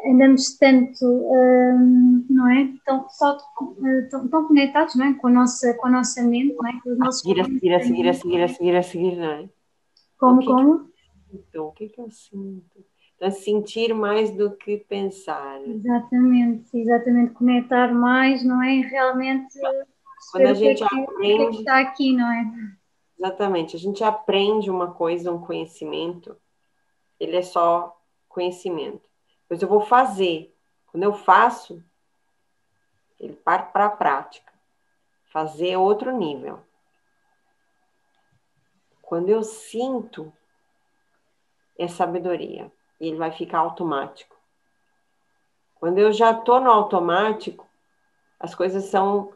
andamos 0.06 0.58
tanto, 0.58 1.06
hum, 1.06 2.26
não 2.30 2.50
é? 2.50 2.70
Tão, 2.86 3.08
só, 3.10 3.38
eh, 3.86 4.02
tão, 4.10 4.28
tão, 4.28 4.48
conectados, 4.48 4.96
não 4.96 5.06
é? 5.06 5.14
Com 5.14 5.28
a 5.28 5.32
nossa, 5.32 5.74
com 5.76 5.88
a 5.88 5.92
nossa 5.92 6.24
mente, 6.24 6.56
não 6.56 6.68
é? 6.68 6.80
Com 6.82 6.92
os 6.92 6.98
nossos 6.98 7.22
a 7.22 7.24
seguir, 7.24 7.42
a 7.42 7.46
seguir, 7.46 7.74
a 7.74 7.80
seguir, 8.14 8.42
a 8.42 8.48
seguir, 8.48 8.76
a 8.76 8.84
seguir, 8.84 9.16
não 9.18 9.32
é? 9.32 9.50
Como, 10.18 10.46
como? 10.46 10.90
então, 11.34 11.68
o 11.68 11.72
que 11.72 11.86
é 11.86 11.90
que 11.90 12.00
eu 12.00 12.10
sinto? 12.10 12.86
Então, 13.16 13.32
sentir 13.32 13.94
mais 13.94 14.32
do 14.32 14.52
que 14.52 14.78
pensar. 14.78 15.62
Exatamente, 15.68 16.76
exatamente, 16.76 17.34
conectar 17.34 17.94
mais, 17.94 18.44
não 18.44 18.64
é? 18.64 18.82
Realmente 18.82 19.60
quando 20.32 20.48
a 20.48 20.54
gente 20.54 20.84
aprende... 20.84 21.10
O 21.14 21.18
que, 21.18 21.32
é 21.32 21.50
que 21.50 21.58
está 21.58 21.80
aqui, 21.80 22.14
não 22.14 22.32
é? 22.32 22.52
Exatamente, 23.18 23.76
a 23.76 23.80
gente 23.80 24.04
aprende 24.04 24.70
uma 24.70 24.92
coisa, 24.92 25.32
um 25.32 25.40
conhecimento, 25.40 26.36
ele 27.20 27.36
é 27.36 27.42
só 27.42 27.96
conhecimento 28.28 29.11
Pois 29.52 29.62
eu 29.62 29.68
vou 29.68 29.82
fazer. 29.82 30.56
Quando 30.88 31.04
eu 31.04 31.14
faço, 31.14 31.84
ele 33.20 33.34
parte 33.34 33.74
para 33.74 33.88
a 33.88 33.90
prática. 33.90 34.50
Fazer 35.26 35.72
é 35.72 35.78
outro 35.78 36.18
nível. 36.18 36.62
Quando 39.02 39.28
eu 39.28 39.44
sinto, 39.44 40.32
é 41.78 41.86
sabedoria. 41.86 42.72
E 42.98 43.10
ele 43.10 43.18
vai 43.18 43.30
ficar 43.30 43.60
automático. 43.60 44.38
Quando 45.82 45.98
eu 45.98 46.14
já 46.14 46.32
estou 46.32 46.62
no 46.62 46.72
automático, 46.72 47.68
as 48.40 48.56
coisas 48.56 48.86
são 48.86 49.34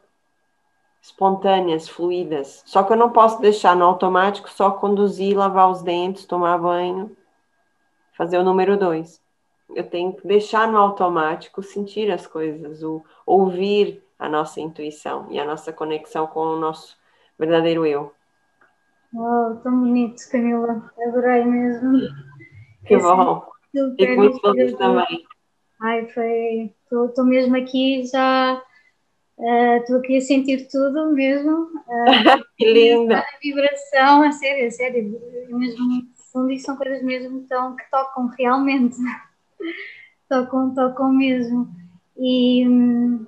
espontâneas, 1.02 1.90
fluídas. 1.90 2.62
Só 2.64 2.82
que 2.82 2.90
eu 2.90 2.96
não 2.96 3.12
posso 3.12 3.38
deixar 3.38 3.76
no 3.76 3.84
automático 3.84 4.48
só 4.48 4.70
conduzir, 4.70 5.36
lavar 5.36 5.70
os 5.70 5.82
dentes, 5.82 6.24
tomar 6.24 6.56
banho, 6.56 7.14
fazer 8.14 8.38
o 8.38 8.42
número 8.42 8.78
dois 8.78 9.25
eu 9.74 9.88
tenho 9.88 10.12
que 10.12 10.26
deixar 10.26 10.70
no 10.70 10.78
automático 10.78 11.62
sentir 11.62 12.10
as 12.10 12.26
coisas, 12.26 12.82
o, 12.82 13.04
ouvir 13.24 14.02
a 14.18 14.28
nossa 14.28 14.60
intuição 14.60 15.26
e 15.30 15.38
a 15.38 15.44
nossa 15.44 15.72
conexão 15.72 16.26
com 16.26 16.40
o 16.40 16.60
nosso 16.60 16.96
verdadeiro 17.38 17.84
eu. 17.84 18.12
Uau, 19.14 19.56
tão 19.62 19.80
bonito, 19.80 20.22
Camila. 20.30 20.90
Adorei 21.08 21.44
mesmo. 21.44 22.00
Que 22.86 22.96
bom. 22.96 23.44
Fico 23.98 24.16
muito 24.16 24.40
feliz 24.40 24.74
também. 24.74 25.24
Ai, 25.80 26.06
foi. 26.08 26.74
Estou 26.90 27.24
mesmo 27.24 27.56
aqui 27.56 28.04
já. 28.06 28.62
Estou 29.38 29.96
uh, 29.96 29.98
aqui 29.98 30.16
a 30.16 30.20
sentir 30.20 30.68
tudo 30.68 31.12
mesmo. 31.12 31.64
Uh, 31.64 32.44
que 32.56 32.72
linda! 32.72 33.18
A 33.18 33.38
vibração, 33.42 34.22
a 34.22 34.32
sério, 34.32 34.66
a 34.66 34.70
sério. 34.70 35.20
Mesmo 35.50 36.02
fundo, 36.32 36.50
e 36.50 36.58
são 36.58 36.76
coisas 36.76 37.02
mesmo 37.02 37.46
tão, 37.48 37.76
que 37.76 37.90
tocam 37.90 38.26
realmente. 38.38 38.96
Tocam, 40.28 40.74
tocam 40.74 41.12
mesmo. 41.12 41.68
E. 42.16 42.66
Hum, 42.66 43.26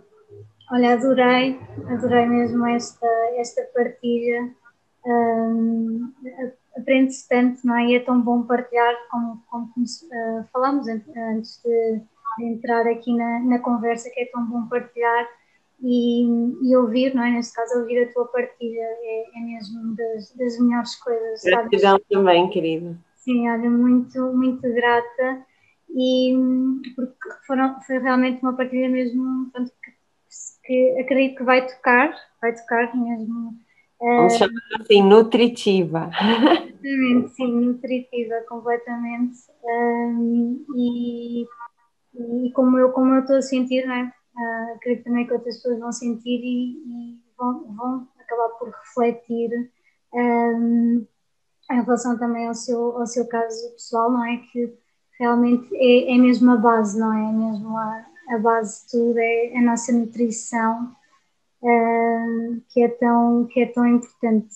olha, 0.70 0.94
adorei, 0.94 1.58
adorei 1.88 2.26
mesmo 2.26 2.66
esta, 2.66 3.06
esta 3.36 3.62
partilha. 3.74 4.50
Um, 5.06 6.12
aprende-se 6.76 7.28
tanto, 7.28 7.66
não 7.66 7.76
é? 7.76 7.86
E 7.86 7.94
é 7.96 8.00
tão 8.00 8.20
bom 8.20 8.42
partilhar, 8.42 8.94
como, 9.10 9.42
como 9.50 9.64
uh, 9.66 10.44
falamos 10.52 10.86
antes 10.88 11.60
de, 11.64 12.00
de, 12.38 12.44
entrar 12.44 12.86
aqui 12.86 13.14
na, 13.16 13.40
na 13.40 13.58
conversa, 13.58 14.10
que 14.10 14.20
é 14.20 14.26
tão 14.26 14.44
bom 14.46 14.66
partilhar 14.68 15.26
e, 15.82 16.24
e, 16.62 16.76
ouvir, 16.76 17.14
não 17.14 17.22
é? 17.22 17.30
Neste 17.30 17.54
caso, 17.54 17.80
ouvir 17.80 18.02
a 18.02 18.12
tua 18.12 18.26
partilha 18.26 18.82
é, 18.82 19.38
é 19.38 19.40
mesmo 19.40 19.94
das, 19.96 20.34
das 20.36 20.58
melhores 20.60 20.94
coisas. 20.96 21.42
Gratidão 21.42 22.00
também, 22.10 22.50
querida. 22.50 22.96
Sim, 23.16 23.48
olha, 23.48 23.70
muito, 23.70 24.20
muito 24.32 24.62
grata 24.62 25.46
e 25.98 26.94
porque 26.94 27.28
foram, 27.46 27.80
foi 27.82 27.98
realmente 27.98 28.42
uma 28.42 28.56
partilha 28.56 28.88
mesmo 28.88 29.50
que, 29.52 29.72
que 30.64 31.00
acredito 31.00 31.38
que 31.38 31.44
vai 31.44 31.66
tocar, 31.66 32.14
vai 32.40 32.54
tocar 32.54 32.94
mesmo 32.96 33.58
Vamos 34.00 34.34
uh, 34.34 34.38
chamar 34.38 34.60
assim, 34.80 35.02
nutritiva. 35.02 36.10
Exatamente, 36.22 37.34
sim, 37.34 37.52
nutritiva, 37.52 38.34
completamente. 38.48 39.38
E, 40.76 41.42
e 41.42 42.52
como 42.52 42.78
eu 42.78 42.92
como 42.92 43.14
eu 43.14 43.20
estou 43.20 43.36
a 43.36 43.42
sentir, 43.42 43.84
não 43.86 43.94
é? 43.94 44.12
Uh, 44.36 44.76
acredito 44.76 45.04
também 45.04 45.26
que 45.26 45.32
outras 45.32 45.56
pessoas 45.56 45.80
vão 45.80 45.90
sentir 45.90 46.40
e, 46.40 46.78
e 46.86 47.20
vão, 47.36 47.74
vão 47.74 48.08
acabar 48.20 48.48
por 48.50 48.70
refletir 48.70 49.50
um, 50.14 51.06
em 51.70 51.82
relação 51.82 52.16
também 52.18 52.46
ao 52.46 52.54
seu, 52.54 52.96
ao 52.98 53.06
seu 53.06 53.26
caso 53.26 53.72
pessoal, 53.72 54.12
não 54.12 54.24
é? 54.24 54.36
Que 54.52 54.72
realmente 55.18 55.68
é, 55.74 56.14
é 56.14 56.18
mesmo 56.18 56.50
a 56.52 56.56
base, 56.56 56.98
não 56.98 57.12
é? 57.12 57.28
É 57.28 57.32
mesmo 57.32 57.76
a, 57.76 58.06
a 58.30 58.38
base 58.38 58.84
de 58.84 58.90
tudo, 58.92 59.18
é 59.18 59.56
a 59.56 59.62
nossa 59.62 59.92
nutrição 59.92 60.94
uh, 61.62 62.62
que, 62.68 62.82
é 62.82 62.88
tão, 62.88 63.46
que 63.46 63.60
é 63.60 63.66
tão 63.66 63.86
importante. 63.86 64.54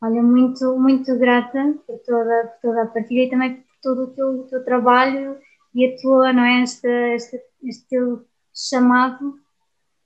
Olha, 0.00 0.22
muito, 0.22 0.78
muito 0.78 1.18
grata 1.18 1.74
por 1.86 1.98
toda, 2.00 2.46
por 2.46 2.60
toda 2.68 2.82
a 2.82 2.86
partilha 2.86 3.24
e 3.24 3.30
também 3.30 3.56
por 3.56 3.64
todo 3.82 4.02
o 4.02 4.06
teu, 4.08 4.46
teu 4.48 4.64
trabalho 4.64 5.38
e 5.74 5.86
a 5.86 5.96
tua, 6.00 6.32
não 6.32 6.44
é, 6.44 6.62
este, 6.62 6.86
este, 7.62 7.88
teu 7.88 8.24
chamado, 8.54 9.40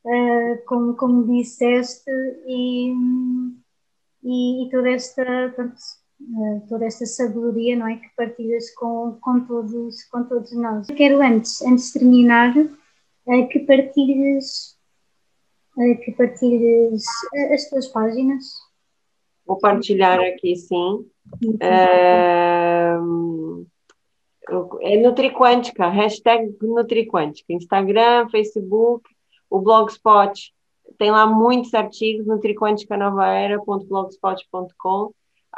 uh, 0.05 0.64
como, 0.66 0.95
como 0.95 1.27
disseste, 1.27 2.11
e, 2.47 2.95
e, 4.23 4.66
e 4.66 4.71
toda 4.71 4.91
esta, 4.91 5.53
pronto, 5.55 5.77
toda 6.69 6.87
esta 6.87 7.07
sabedoria, 7.07 7.77
não 7.77 7.87
é, 7.87 7.97
que 7.97 8.09
partilhas 8.16 8.75
com, 8.75 9.16
com, 9.21 9.41
todos, 9.41 10.03
com 10.05 10.25
todos 10.25 10.53
nós. 10.53 10.87
Quero 10.89 11.23
antes, 11.23 11.62
antes 11.62 11.93
de 11.93 12.01
terminar, 12.01 12.57
uh, 12.57 13.49
que 13.49 13.61
partilhes 13.61 14.77
que 16.05 16.12
partilhes 16.12 17.05
eh, 17.35 17.55
as 17.55 17.69
tuas 17.69 17.87
páginas. 17.87 18.45
Vou 19.47 19.59
partilhar 19.59 20.19
aqui, 20.19 20.57
sim. 20.57 21.07
Uh, 21.45 23.64
é 24.81 24.97
Nutriquântica, 24.97 25.89
hashtag 25.89 26.57
Nutriquântica, 26.61 27.53
Instagram, 27.53 28.29
Facebook, 28.29 29.09
o 29.49 29.61
Blogspot, 29.61 30.53
tem 30.97 31.11
lá 31.11 31.27
muitos 31.27 31.75
artigos, 31.75 32.27
nutriquanticanovaera.blogspot.com. 32.27 35.12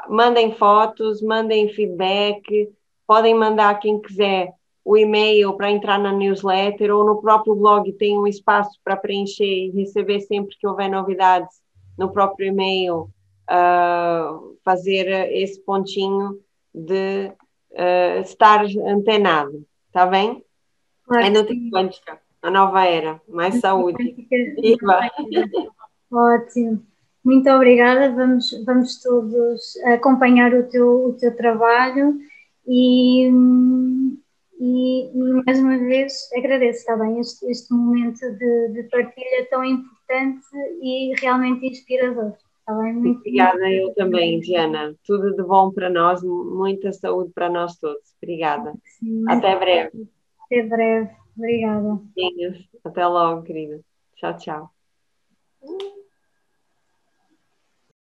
Mandem 0.09 0.55
fotos, 0.55 1.23
mandem 1.23 1.69
feedback, 1.73 2.71
podem 3.07 3.35
mandar 3.35 3.79
quem 3.81 4.01
quiser 4.01 4.53
o 4.85 4.97
e-mail 4.97 5.53
para 5.55 5.71
entrar 5.71 5.99
na 5.99 6.13
newsletter 6.13 6.95
ou 6.95 7.05
no 7.05 7.21
próprio 7.21 7.55
blog 7.55 7.93
tem 7.93 8.19
um 8.19 8.27
espaço 8.27 8.79
para 8.83 8.97
preencher 8.97 9.45
e 9.45 9.71
receber 9.71 10.21
sempre 10.21 10.57
que 10.59 10.67
houver 10.67 10.89
novidades 10.89 11.61
no 11.99 12.11
próprio 12.11 12.49
e-mail, 12.49 13.11
uh, 13.51 14.57
fazer 14.65 15.07
esse 15.33 15.61
pontinho 15.61 16.41
de 16.75 17.31
uh, 17.73 18.21
estar 18.23 18.65
antenado, 18.87 19.67
está 19.89 20.07
bem? 20.07 20.43
Claro, 21.05 21.27
é 21.27 21.31
Nutriquântica, 21.31 22.21
a 22.41 22.51
nova 22.51 22.85
era, 22.85 23.21
mais 23.29 23.61
saúde. 23.61 24.27
Viva! 24.61 25.01
Ótimo. 26.11 26.90
Muito 27.25 27.51
obrigada, 27.51 28.11
vamos, 28.13 28.51
vamos 28.65 29.03
todos 29.03 29.77
acompanhar 29.95 30.55
o 30.55 30.69
teu, 30.69 31.07
o 31.07 31.13
teu 31.15 31.37
trabalho 31.37 32.19
e 32.67 33.31
e, 34.61 35.11
mais 35.47 35.59
uma 35.59 35.79
vez 35.79 36.29
agradeço, 36.37 36.81
está 36.81 36.95
bem, 36.95 37.19
este, 37.19 37.47
este 37.51 37.73
momento 37.73 38.21
de, 38.21 38.69
de, 38.75 38.83
partilha 38.91 39.47
tão 39.49 39.65
importante 39.65 40.45
e 40.83 41.19
realmente 41.19 41.67
inspirador. 41.67 42.35
Está 42.59 42.75
bem? 42.75 42.93
Muito 42.93 43.21
Obrigada, 43.21 43.59
muito 43.59 43.89
eu 43.89 43.95
também, 43.95 44.39
Diana. 44.41 44.95
Tudo 45.07 45.35
de 45.35 45.43
bom 45.43 45.73
para 45.73 45.89
nós, 45.89 46.23
muita 46.23 46.93
saúde 46.93 47.33
para 47.35 47.49
nós 47.49 47.79
todos. 47.79 48.15
Obrigada. 48.23 48.75
Sim, 48.99 49.25
Até 49.31 49.59
breve. 49.59 50.07
Até 50.45 50.63
breve. 50.63 51.11
Obrigada. 51.35 51.99
Até 52.85 53.07
logo, 53.07 53.43
querida. 53.43 53.81
Tchau, 54.17 54.37
tchau. 54.37 54.71